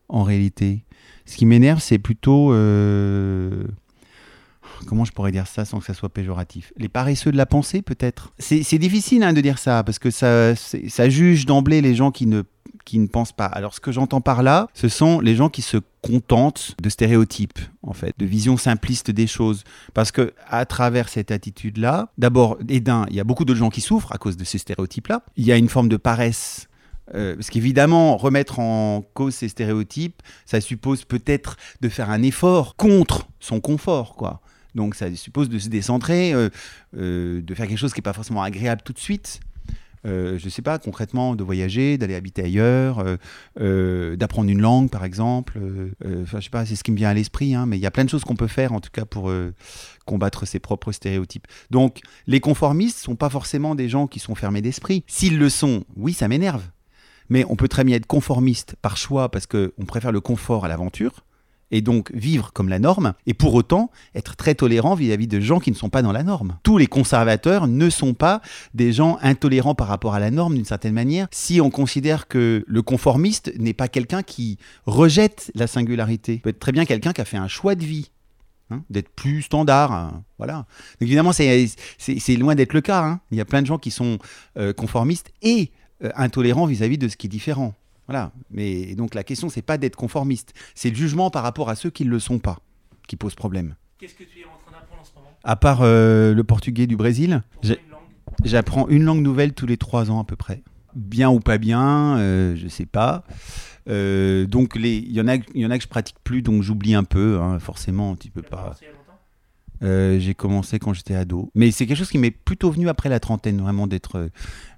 en 0.08 0.22
réalité. 0.22 0.84
Ce 1.26 1.36
qui 1.36 1.44
m'énerve, 1.44 1.80
c'est 1.80 1.98
plutôt... 1.98 2.52
euh, 2.52 3.64
Comment 4.85 5.05
je 5.05 5.12
pourrais 5.12 5.32
dire 5.32 5.47
ça 5.47 5.64
sans 5.64 5.78
que 5.80 5.87
ça 5.87 5.95
soit 5.95 6.09
péjoratif? 6.09 6.72
Les 6.76 6.89
paresseux 6.89 7.32
de 7.32 7.37
la 7.37 7.47
pensée, 7.47 7.82
peut-être? 7.82 8.32
C'est 8.39 8.78
difficile 8.78 9.22
hein, 9.22 9.32
de 9.32 9.41
dire 9.41 9.59
ça, 9.59 9.82
parce 9.82 9.99
que 9.99 10.11
ça, 10.11 10.55
juge 11.09 11.47
d'emblée 11.47 11.80
les 11.80 11.95
gens 11.95 12.11
qui 12.11 12.26
ne, 12.26 12.43
qui 12.85 12.99
ne 12.99 13.07
pensent 13.07 13.32
pas. 13.32 13.47
Alors, 13.47 13.74
ce 13.74 13.80
que 13.80 13.93
j'entends 13.93 14.20
par 14.20 14.43
là, 14.43 14.68
ce 14.74 14.89
sont 14.89 15.20
les 15.20 15.35
gens 15.37 15.49
qui 15.49 15.62
se 15.62 15.78
contentent 16.03 16.74
de 16.82 16.89
stéréotypes, 16.89 17.59
en 17.82 17.95
fait, 17.95 18.14
de 18.18 18.26
visions 18.26 18.57
simplistes 18.57 19.11
des 19.11 19.26
choses. 19.26 19.64
Parce 19.95 20.12
que 20.12 20.32
à 20.49 20.66
travers 20.66 21.09
cette 21.09 21.30
attitude-là, 21.30 22.11
d'abord, 22.18 22.59
et 22.68 22.80
d'un, 22.80 23.07
il 23.09 23.16
y 23.16 23.20
a 23.20 23.24
beaucoup 23.24 23.45
de 23.47 23.55
gens 23.55 23.70
qui 23.70 23.80
souffrent 23.80 24.12
à 24.12 24.18
cause 24.18 24.37
de 24.37 24.45
ces 24.45 24.59
stéréotypes-là. 24.59 25.22
Il 25.37 25.45
y 25.47 25.53
a 25.53 25.57
une 25.57 25.68
forme 25.68 25.89
de 25.89 25.97
paresse. 25.97 26.68
euh, 27.14 27.35
parce 27.37 27.51
qu'évidemment, 27.51 28.16
remettre 28.16 28.59
en 28.61 29.03
cause 29.14 29.35
ces 29.35 29.49
stéréotypes, 29.49 30.22
ça 30.47 30.61
suppose 30.61 31.05
peut-être 31.05 31.57
de 31.80 31.89
faire 31.89 32.11
un 32.11 32.22
effort 32.22 32.76
contre 32.76 33.28
son 33.41 33.61
confort, 33.61 34.14
quoi. 34.16 34.41
Donc 34.74 34.94
ça 34.94 35.14
suppose 35.14 35.48
de 35.48 35.58
se 35.58 35.68
décentrer, 35.68 36.32
euh, 36.32 36.48
euh, 36.96 37.40
de 37.40 37.54
faire 37.54 37.66
quelque 37.66 37.78
chose 37.78 37.92
qui 37.92 38.00
n'est 38.00 38.04
pas 38.04 38.12
forcément 38.12 38.42
agréable 38.42 38.82
tout 38.84 38.92
de 38.92 38.98
suite. 38.98 39.40
Euh, 40.06 40.38
je 40.38 40.44
ne 40.44 40.50
sais 40.50 40.60
pas, 40.60 40.78
concrètement, 40.78 41.34
de 41.34 41.42
voyager, 41.42 41.96
d'aller 41.96 42.14
habiter 42.14 42.42
ailleurs, 42.42 43.02
d'apprendre 43.56 44.50
une 44.50 44.60
langue, 44.60 44.90
par 44.90 45.02
exemple. 45.02 45.58
Je 46.04 46.40
sais 46.40 46.50
pas, 46.50 46.66
c'est 46.66 46.76
ce 46.76 46.84
qui 46.84 46.92
me 46.92 46.96
vient 46.96 47.08
à 47.08 47.14
l'esprit, 47.14 47.54
hein, 47.54 47.64
mais 47.64 47.78
il 47.78 47.80
y 47.80 47.86
a 47.86 47.90
plein 47.90 48.04
de 48.04 48.10
choses 48.10 48.22
qu'on 48.22 48.36
peut 48.36 48.46
faire, 48.46 48.74
en 48.74 48.80
tout 48.80 48.90
cas, 48.92 49.06
pour 49.06 49.32
combattre 50.04 50.46
ses 50.46 50.58
propres 50.58 50.92
stéréotypes. 50.92 51.46
Donc, 51.70 52.00
les 52.26 52.40
conformistes 52.40 52.98
sont 52.98 53.16
pas 53.16 53.30
forcément 53.30 53.74
des 53.74 53.88
gens 53.88 54.06
qui 54.06 54.18
sont 54.18 54.34
fermés 54.34 54.60
d'esprit. 54.60 55.04
S'ils 55.06 55.38
le 55.38 55.48
sont, 55.48 55.84
oui, 55.96 56.12
ça 56.12 56.28
m'énerve. 56.28 56.64
Mais 57.30 57.46
on 57.48 57.56
peut 57.56 57.68
très 57.68 57.84
bien 57.84 57.96
être 57.96 58.06
conformiste 58.06 58.76
par 58.82 58.98
choix 58.98 59.30
parce 59.30 59.46
qu'on 59.46 59.86
préfère 59.86 60.12
le 60.12 60.20
confort 60.20 60.66
à 60.66 60.68
l'aventure 60.68 61.24
et 61.74 61.80
donc 61.80 62.12
vivre 62.14 62.52
comme 62.52 62.68
la 62.68 62.78
norme, 62.78 63.14
et 63.26 63.34
pour 63.34 63.52
autant 63.54 63.90
être 64.14 64.36
très 64.36 64.54
tolérant 64.54 64.94
vis-à-vis 64.94 65.26
de 65.26 65.40
gens 65.40 65.58
qui 65.58 65.72
ne 65.72 65.76
sont 65.76 65.90
pas 65.90 66.02
dans 66.02 66.12
la 66.12 66.22
norme. 66.22 66.56
Tous 66.62 66.78
les 66.78 66.86
conservateurs 66.86 67.66
ne 67.66 67.90
sont 67.90 68.14
pas 68.14 68.40
des 68.74 68.92
gens 68.92 69.18
intolérants 69.22 69.74
par 69.74 69.88
rapport 69.88 70.14
à 70.14 70.20
la 70.20 70.30
norme 70.30 70.54
d'une 70.54 70.64
certaine 70.64 70.94
manière, 70.94 71.26
si 71.32 71.60
on 71.60 71.70
considère 71.70 72.28
que 72.28 72.64
le 72.64 72.82
conformiste 72.82 73.52
n'est 73.58 73.74
pas 73.74 73.88
quelqu'un 73.88 74.22
qui 74.22 74.56
rejette 74.86 75.50
la 75.56 75.66
singularité. 75.66 76.34
Il 76.34 76.40
peut 76.42 76.50
être 76.50 76.60
très 76.60 76.70
bien 76.70 76.84
quelqu'un 76.84 77.12
qui 77.12 77.20
a 77.20 77.24
fait 77.24 77.38
un 77.38 77.48
choix 77.48 77.74
de 77.74 77.84
vie. 77.84 78.12
hein, 78.70 78.82
d'être 78.90 79.08
plus 79.10 79.42
standard, 79.42 79.92
hein, 79.92 80.22
voilà. 80.38 80.66
Évidemment, 81.00 81.32
c'est 81.32 82.36
loin 82.36 82.54
d'être 82.54 82.72
le 82.72 82.80
cas. 82.80 83.02
hein. 83.02 83.20
Il 83.30 83.38
y 83.38 83.40
a 83.40 83.44
plein 83.44 83.62
de 83.62 83.66
gens 83.66 83.78
qui 83.78 83.90
sont 83.90 84.18
euh, 84.58 84.72
conformistes 84.72 85.32
et 85.42 85.70
euh, 86.02 86.10
intolérants 86.16 86.66
vis-à-vis 86.66 86.98
de 86.98 87.08
ce 87.08 87.16
qui 87.16 87.26
est 87.26 87.30
différent. 87.30 87.74
Voilà. 88.07 88.32
Mais 88.50 88.94
donc 88.94 89.14
la 89.14 89.24
question, 89.24 89.48
c'est 89.48 89.62
pas 89.62 89.78
d'être 89.78 89.96
conformiste, 89.96 90.52
c'est 90.74 90.90
le 90.90 90.96
jugement 90.96 91.30
par 91.30 91.42
rapport 91.42 91.70
à 91.70 91.74
ceux 91.74 91.90
qui 91.90 92.05
ne 92.05 92.11
le 92.11 92.18
sont 92.18 92.38
pas 92.38 92.59
qui 93.07 93.16
pose 93.16 93.34
problème. 93.34 93.74
Qu'est-ce 93.98 94.14
que 94.14 94.24
tu 94.24 94.40
es 94.40 94.44
en 94.44 94.59
train 94.62 94.72
d'apprendre 94.72 95.02
en 95.02 95.05
ce 95.05 95.14
moment? 95.14 95.30
À 95.42 95.57
part 95.57 95.80
euh, 95.82 96.34
le 96.34 96.44
portugais 96.44 96.86
du 96.86 96.96
Brésil, 96.96 97.42
j'apprends 98.44 98.88
une 98.88 99.05
langue 99.05 99.22
nouvelle 99.22 99.52
tous 99.52 99.66
les 99.66 99.76
trois 99.76 100.11
ans 100.11 100.20
à 100.20 100.24
peu 100.24 100.36
près. 100.36 100.62
Bien 100.94 101.30
ou 101.30 101.40
pas 101.40 101.59
bien, 101.59 102.18
euh, 102.18 102.57
je 102.57 102.68
sais 102.68 102.86
pas. 102.86 103.24
Euh, 103.88 104.46
donc 104.46 104.72
il 104.76 105.12
y 105.12 105.20
en 105.20 105.28
a, 105.28 105.36
il 105.36 105.61
y 105.61 105.66
en 105.66 105.70
a 105.70 105.76
que 105.76 105.84
je 105.84 105.88
pratique 105.88 106.16
plus, 106.24 106.40
donc 106.40 106.62
j'oublie 106.62 106.94
un 106.94 107.05
peu. 107.05 107.40
hein, 107.40 107.59
forcément, 107.59 108.16
tu 108.16 108.30
peux 108.30 108.42
pas. 108.42 108.74
Euh, 109.82 110.18
j'ai 110.18 110.34
commencé 110.34 110.78
quand 110.78 110.94
j'étais 110.94 111.14
ado. 111.14 111.50
Mais 111.55 111.70
c'est 111.70 111.86
quelque 111.86 111.98
chose 111.98 112.11
qui 112.11 112.18
m'est 112.18 112.30
plutôt 112.30 112.70
venu 112.70 112.88
après 112.88 113.09
la 113.09 113.20
trentaine, 113.20 113.61
vraiment 113.61 113.86
d'être 113.86 114.30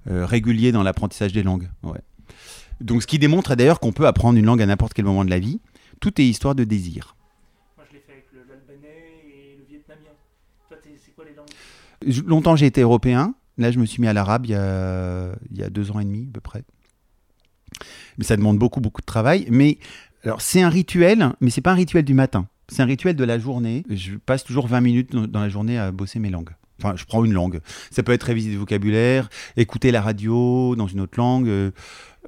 euh, 0.09 0.25
régulier 0.25 0.71
dans 0.71 0.83
l'apprentissage 0.83 1.31
des 1.31 1.43
langues. 1.43 1.69
Ouais. 1.83 1.99
Donc 2.81 3.01
ce 3.01 3.07
qui 3.07 3.19
démontre 3.19 3.55
d'ailleurs 3.55 3.79
qu'on 3.79 3.91
peut 3.91 4.07
apprendre 4.07 4.37
une 4.37 4.45
langue 4.45 4.61
à 4.61 4.65
n'importe 4.65 4.93
quel 4.93 5.05
moment 5.05 5.25
de 5.25 5.29
la 5.29 5.39
vie. 5.39 5.59
Tout 5.99 6.19
est 6.21 6.25
histoire 6.25 6.53
de 6.55 6.63
désir. 6.63 7.15
Moi, 7.75 7.85
je 7.89 7.95
l'ai 7.95 8.01
fait 8.01 8.11
avec 8.13 8.25
l'albanais 8.33 8.87
et 9.25 9.57
le 9.57 9.65
vietnamien. 9.67 10.11
Toi, 10.69 10.77
c'est 10.83 11.15
quoi 11.15 11.25
les 11.25 11.33
langues? 11.35 12.25
Longtemps 12.27 12.55
j'ai 12.55 12.67
été 12.67 12.81
européen. 12.81 13.33
Là 13.57 13.71
je 13.71 13.79
me 13.79 13.85
suis 13.87 13.99
mis 14.01 14.07
à 14.07 14.13
l'arabe 14.13 14.45
il, 14.45 14.51
y 14.51 14.55
a- 14.55 15.31
il 15.49 15.57
y 15.57 15.63
a 15.63 15.69
deux 15.71 15.89
ans 15.91 15.99
et 15.99 16.05
demi 16.05 16.27
à 16.29 16.33
peu 16.33 16.41
près. 16.41 16.63
Mais 18.17 18.23
ça 18.23 18.37
demande 18.37 18.57
beaucoup 18.59 18.81
beaucoup 18.81 19.01
de 19.01 19.05
travail. 19.05 19.47
Mais 19.49 19.77
alors 20.23 20.41
c'est 20.41 20.61
un 20.61 20.69
rituel, 20.69 21.33
mais 21.41 21.49
c'est 21.49 21.61
pas 21.61 21.71
un 21.71 21.75
rituel 21.75 22.03
du 22.05 22.13
matin. 22.13 22.47
C'est 22.69 22.81
un 22.81 22.85
rituel 22.85 23.15
de 23.15 23.23
la 23.23 23.39
journée. 23.39 23.83
Je 23.89 24.15
passe 24.15 24.43
toujours 24.43 24.67
20 24.67 24.81
minutes 24.81 25.11
dans- 25.15 25.39
la 25.41 25.49
journée 25.49 25.77
à 25.77 25.91
bosser 25.91 26.19
mes 26.19 26.29
langues. 26.29 26.51
Enfin, 26.79 26.95
je 26.95 27.05
prends 27.05 27.25
une 27.25 27.33
langue. 27.33 27.59
Ça 27.89 28.03
peut 28.03 28.11
être 28.11 28.23
réviser 28.23 28.51
le 28.51 28.57
vocabulaire, 28.59 29.29
écouter 29.55 29.89
la 29.89 30.01
radio 30.01 30.75
dans 30.75 30.85
une 30.87 30.99
autre 31.01 31.17
langue. 31.17 31.47
euh, 31.47 31.71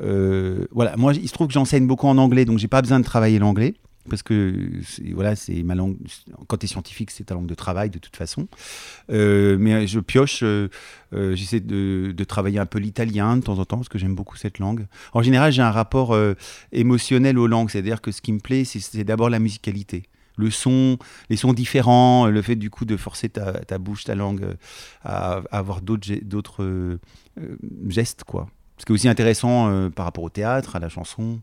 euh, 0.02 0.66
voilà. 0.72 0.96
Moi, 0.98 1.14
il 1.14 1.28
se 1.28 1.34
trouve 1.34 1.48
que 1.48 1.54
j'enseigne 1.54 1.88
beaucoup 1.88 2.08
en 2.08 2.18
anglais, 2.18 2.46
donc 2.46 2.58
j'ai 2.60 2.68
pas 2.68 2.82
besoin 2.82 3.00
de 3.00 3.06
travailler 3.06 3.40
l'anglais 3.40 3.76
parce 4.10 4.24
que 4.24 4.72
voilà, 5.14 5.36
c'est 5.36 5.62
ma 5.62 5.76
langue. 5.76 5.96
Quand 6.48 6.58
tu 6.58 6.66
es 6.66 6.68
scientifique, 6.70 7.12
c'est 7.12 7.26
ta 7.26 7.36
langue 7.36 7.46
de 7.46 7.54
travail 7.54 7.92
de 7.92 8.00
toute 8.00 8.16
façon. 8.16 8.48
Euh, 9.12 9.58
mais 9.60 9.86
je 9.86 10.00
pioche. 10.00 10.40
euh, 10.42 10.68
J'essaie 11.12 11.60
de, 11.60 12.14
travailler 12.28 12.58
un 12.60 12.66
peu 12.66 12.80
l'italien 12.80 13.38
de 13.38 13.44
temps 13.44 13.60
en 13.60 13.66
temps 13.66 13.78
parce 13.78 13.90
que 13.90 14.00
j'aime 14.00 14.16
beaucoup 14.16 14.36
cette 14.36 14.58
langue. 14.58 14.88
En 15.14 15.22
général, 15.22 15.52
j'ai 15.52 15.62
un 15.62 15.70
rapport 15.72 16.18
émotionnel 16.72 17.38
aux 17.38 17.48
langues, 17.48 17.70
c'est-à-dire 17.70 18.02
que 18.02 18.12
ce 18.12 18.22
qui 18.22 18.34
me 18.34 18.40
plaît, 18.40 18.64
c'est- 18.66 19.04
d'abord 19.04 19.30
la 19.30 19.40
musicalité. 19.40 20.04
Le 20.38 20.50
son, 20.50 20.98
les 21.30 21.36
sons 21.36 21.54
différents, 21.54 22.28
le 22.28 22.42
fait 22.42 22.56
du 22.56 22.70
coup 22.70 22.86
de 22.86 22.96
forcer 22.98 23.28
ta, 23.30 23.78
bouche, 23.78 24.06
ta 24.06 24.16
langue 24.16 24.56
à, 25.04 25.42
à 25.52 25.58
avoir 25.58 25.82
d'autres 25.82 26.08
ge- 26.08 26.24
d'autres 26.24 26.98
gestes, 27.90 28.24
quoi. 28.24 28.48
Ce 28.80 28.86
qui 28.86 28.94
est 28.94 28.96
aussi 28.96 29.10
intéressant 29.10 29.70
euh, 29.70 29.90
par 29.90 30.06
rapport 30.06 30.24
au 30.24 30.30
théâtre, 30.30 30.76
à 30.78 30.80
la 30.80 30.90
chanson. 30.90 31.42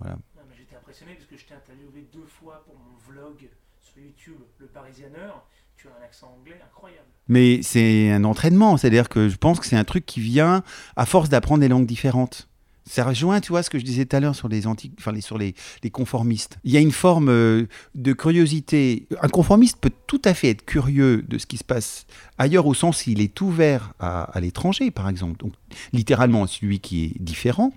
Mais 0.00 0.10
J'étais 0.56 0.76
impressionné 0.76 1.14
parce 1.14 1.26
que 1.26 1.36
je 1.36 1.44
t'ai 1.44 1.54
interviewé 1.54 2.06
deux 2.12 2.24
fois 2.24 2.64
pour 2.64 2.74
mon 2.76 2.96
vlog 3.12 3.48
sur 3.80 4.00
YouTube, 4.00 4.38
Le 4.58 4.66
Parisianeur. 4.66 5.44
Tu 5.76 5.88
as 5.88 5.90
un 6.00 6.04
accent 6.04 6.32
anglais 6.40 6.60
incroyable. 6.64 7.08
Mais 7.26 7.62
c'est 7.62 8.12
un 8.12 8.22
entraînement, 8.22 8.76
c'est-à-dire 8.76 9.08
que 9.08 9.28
je 9.28 9.36
pense 9.36 9.58
que 9.58 9.66
c'est 9.66 9.76
un 9.76 9.84
truc 9.84 10.06
qui 10.06 10.20
vient 10.20 10.62
à 10.94 11.04
force 11.04 11.28
d'apprendre 11.28 11.60
des 11.60 11.68
langues 11.68 11.86
différentes. 11.86 12.48
Ça 12.84 13.04
rejoint, 13.04 13.40
tu 13.40 13.50
vois, 13.50 13.62
ce 13.62 13.70
que 13.70 13.78
je 13.78 13.84
disais 13.84 14.06
tout 14.06 14.16
à 14.16 14.20
l'heure 14.20 14.34
sur 14.34 14.48
les 14.48 14.66
antiques, 14.66 14.94
enfin 14.98 15.18
sur 15.20 15.38
les, 15.38 15.54
conformistes. 15.92 16.58
Il 16.64 16.72
y 16.72 16.76
a 16.76 16.80
une 16.80 16.90
forme 16.92 17.28
euh, 17.28 17.66
de 17.94 18.12
curiosité. 18.12 19.06
Un 19.20 19.28
conformiste 19.28 19.78
peut 19.80 19.92
tout 20.06 20.20
à 20.24 20.34
fait 20.34 20.48
être 20.48 20.64
curieux 20.64 21.22
de 21.22 21.38
ce 21.38 21.46
qui 21.46 21.58
se 21.58 21.64
passe 21.64 22.06
ailleurs, 22.38 22.66
au 22.66 22.74
sens 22.74 22.98
s'il 22.98 23.20
est 23.20 23.40
ouvert 23.40 23.94
à, 24.00 24.32
l'étranger, 24.40 24.90
par 24.90 25.08
exemple. 25.08 25.38
Donc, 25.38 25.52
littéralement, 25.92 26.46
celui 26.46 26.80
qui 26.80 27.04
est 27.04 27.22
différent, 27.22 27.72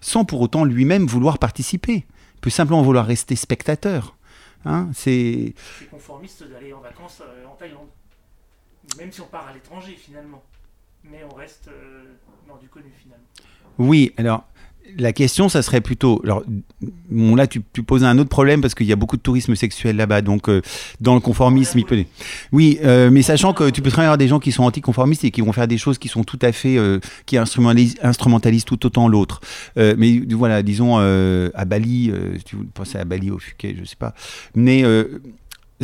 sans 0.00 0.24
pour 0.24 0.40
autant 0.40 0.64
lui-même 0.64 1.06
vouloir 1.06 1.38
participer. 1.38 2.06
Il 2.36 2.40
peut 2.40 2.50
simplement 2.50 2.82
vouloir 2.82 3.06
rester 3.06 3.36
spectateur. 3.36 4.16
Hein, 4.64 4.88
c'est 4.94 5.54
C'est 5.78 5.90
conformiste 5.90 6.44
d'aller 6.48 6.72
en 6.72 6.80
vacances 6.80 7.20
euh, 7.22 7.46
en 7.46 7.56
Thaïlande. 7.56 7.88
Même 8.98 9.10
si 9.10 9.20
on 9.20 9.26
part 9.26 9.48
à 9.48 9.52
l'étranger 9.52 9.96
finalement. 9.96 10.42
Mais 11.10 11.22
on 11.30 11.34
reste 11.34 11.68
euh, 11.68 12.04
dans 12.48 12.56
du 12.56 12.68
connu 12.68 12.92
finalement. 13.00 13.24
Oui, 13.78 14.12
alors 14.16 14.44
la 14.98 15.12
question, 15.12 15.48
ça 15.48 15.62
serait 15.62 15.80
plutôt. 15.80 16.20
Alors, 16.24 16.42
bon, 17.10 17.34
là, 17.34 17.46
tu, 17.46 17.62
tu 17.72 17.82
poses 17.82 18.04
un 18.04 18.18
autre 18.18 18.28
problème 18.28 18.60
parce 18.60 18.74
qu'il 18.74 18.86
y 18.86 18.92
a 18.92 18.96
beaucoup 18.96 19.16
de 19.16 19.22
tourisme 19.22 19.54
sexuel 19.54 19.96
là-bas. 19.96 20.22
Donc, 20.22 20.48
euh, 20.48 20.62
dans 21.00 21.14
le 21.14 21.20
conformisme, 21.20 21.78
il 21.78 21.84
peut. 21.84 22.04
Oui, 22.52 22.78
euh, 22.84 23.10
mais 23.10 23.22
sachant 23.22 23.52
que 23.52 23.70
tu 23.70 23.82
peux 23.82 23.90
très 23.90 24.02
bien 24.02 24.06
avoir 24.06 24.18
des 24.18 24.28
gens 24.28 24.40
qui 24.40 24.52
sont 24.52 24.64
anticonformistes 24.64 25.24
et 25.24 25.30
qui 25.30 25.40
vont 25.40 25.52
faire 25.52 25.68
des 25.68 25.78
choses 25.78 25.98
qui 25.98 26.08
sont 26.08 26.24
tout 26.24 26.38
à 26.42 26.52
fait. 26.52 26.76
euh, 26.76 27.00
qui 27.26 27.36
instrumentalisent, 27.36 27.96
instrumentalisent 28.02 28.64
tout 28.64 28.84
autant 28.86 29.08
l'autre. 29.08 29.40
Mais 29.76 30.22
voilà, 30.30 30.62
disons 30.62 30.96
à 30.96 31.64
Bali, 31.64 32.12
tu 32.44 32.56
pensez 32.74 32.98
à 32.98 33.04
Bali, 33.04 33.30
au 33.30 33.38
Phuket, 33.38 33.76
je 33.78 33.84
sais 33.84 33.96
pas. 33.96 34.14
Mais. 34.54 34.84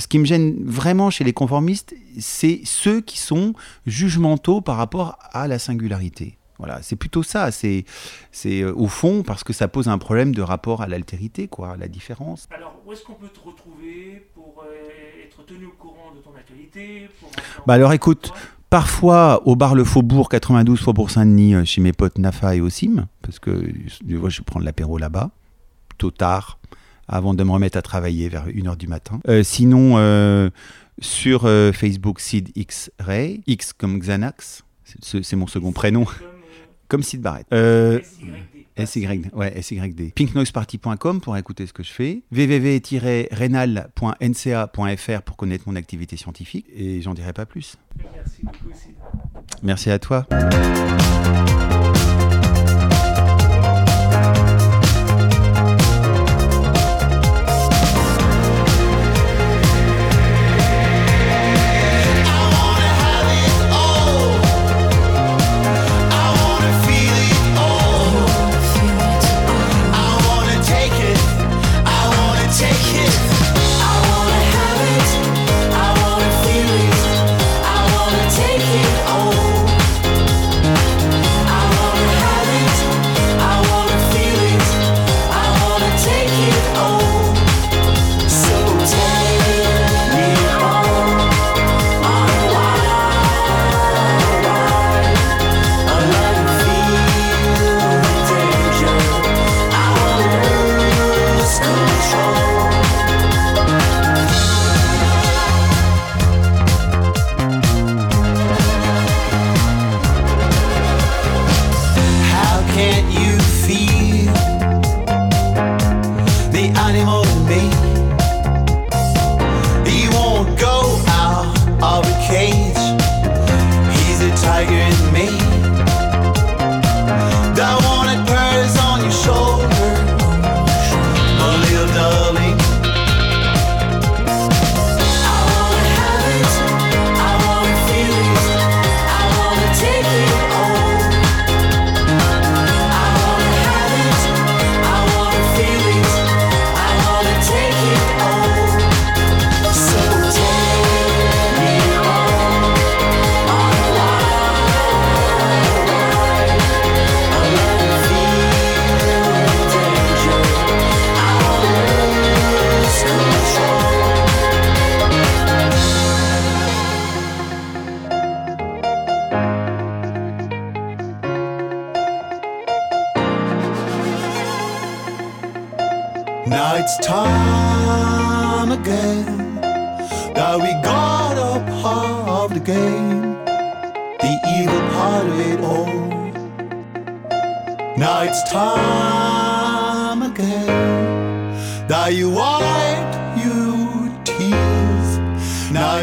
Ce 0.00 0.08
qui 0.08 0.18
me 0.18 0.24
gêne 0.24 0.56
vraiment 0.64 1.10
chez 1.10 1.24
les 1.24 1.32
conformistes, 1.32 1.94
c'est 2.18 2.60
ceux 2.64 3.00
qui 3.00 3.18
sont 3.18 3.54
jugementaux 3.86 4.60
par 4.60 4.76
rapport 4.76 5.18
à 5.32 5.46
la 5.46 5.58
singularité. 5.58 6.36
Voilà, 6.58 6.82
c'est 6.82 6.96
plutôt 6.96 7.22
ça. 7.22 7.50
C'est, 7.52 7.84
c'est 8.32 8.60
euh, 8.60 8.74
au 8.74 8.86
fond 8.86 9.22
parce 9.22 9.44
que 9.44 9.54
ça 9.54 9.66
pose 9.66 9.88
un 9.88 9.96
problème 9.96 10.34
de 10.34 10.42
rapport 10.42 10.82
à 10.82 10.88
l'altérité, 10.88 11.48
quoi, 11.48 11.72
à 11.72 11.76
la 11.76 11.88
différence. 11.88 12.46
Alors, 12.54 12.74
où 12.84 12.92
est-ce 12.92 13.02
qu'on 13.02 13.14
peut 13.14 13.28
te 13.28 13.40
retrouver 13.40 14.26
pour 14.34 14.62
euh, 14.66 15.24
être 15.24 15.44
tenu 15.46 15.66
au 15.66 15.72
courant 15.78 16.12
de 16.14 16.20
ton 16.20 16.34
actualité 16.36 17.08
pour 17.18 17.30
Bah 17.66 17.74
alors, 17.74 17.92
écoute, 17.92 18.32
Parfois 18.70 19.42
au 19.48 19.56
bar 19.56 19.74
Le 19.74 19.82
Faubourg 19.82 20.28
92 20.28 20.78
Faubourg 20.78 21.10
Saint-Denis 21.10 21.56
euh, 21.56 21.64
chez 21.64 21.80
mes 21.80 21.92
potes 21.92 22.18
Nafa 22.18 22.54
et 22.54 22.60
Osim, 22.60 23.08
parce 23.20 23.40
que 23.40 23.68
je 23.88 24.28
je 24.28 24.42
prends 24.42 24.60
l'apéro 24.60 24.96
là-bas, 24.96 25.30
plutôt 25.88 26.12
tard, 26.12 26.60
avant 27.10 27.34
de 27.34 27.44
me 27.44 27.50
remettre 27.50 27.76
à 27.76 27.82
travailler 27.82 28.28
vers 28.28 28.46
1h 28.48 28.76
du 28.76 28.86
matin. 28.86 29.20
Euh, 29.28 29.42
sinon, 29.42 29.94
euh, 29.98 30.48
sur 31.00 31.44
euh, 31.44 31.72
Facebook, 31.72 32.20
Sid 32.20 32.50
X 32.54 32.90
Ray, 32.98 33.42
X 33.46 33.72
comme 33.72 33.98
Xanax, 33.98 34.64
c'est- 35.02 35.36
mon 35.36 35.46
second 35.46 35.72
prénom. 35.72 36.06
Comme, 36.88 37.02
Sid 37.02 37.20
Barrett. 37.20 37.46
SYD. 37.52 38.86
SY, 38.86 39.06
ouais, 39.34 39.60
SYD. 39.62 40.12
Pinknoiseparty.com 40.14 41.20
pour 41.20 41.36
écouter 41.36 41.66
ce 41.66 41.72
que 41.72 41.82
je 41.82 41.92
fais. 41.92 42.22
www-renal.nca.fr 42.32 45.22
pour 45.22 45.36
connaître 45.36 45.64
mon 45.68 45.76
activité 45.76 46.16
scientifique. 46.16 46.66
Et 46.74 47.02
j'en 47.02 47.14
dirai 47.14 47.32
pas 47.32 47.46
plus. 47.46 47.76
Merci 48.14 48.42
beaucoup, 48.42 48.70
Sid. 48.74 48.94
Merci 49.62 49.90
à 49.90 49.98
toi. 49.98 50.26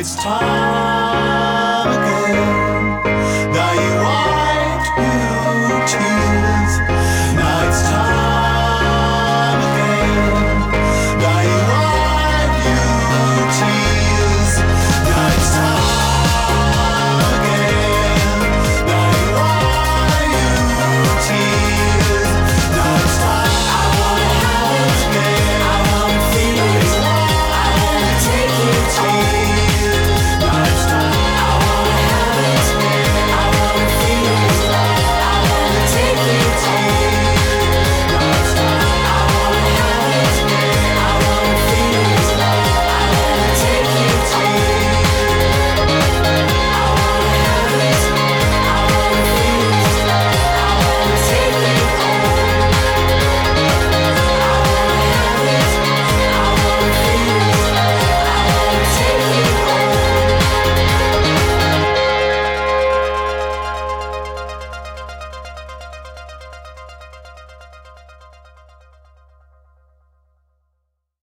It's 0.08 0.16
time 0.16 0.57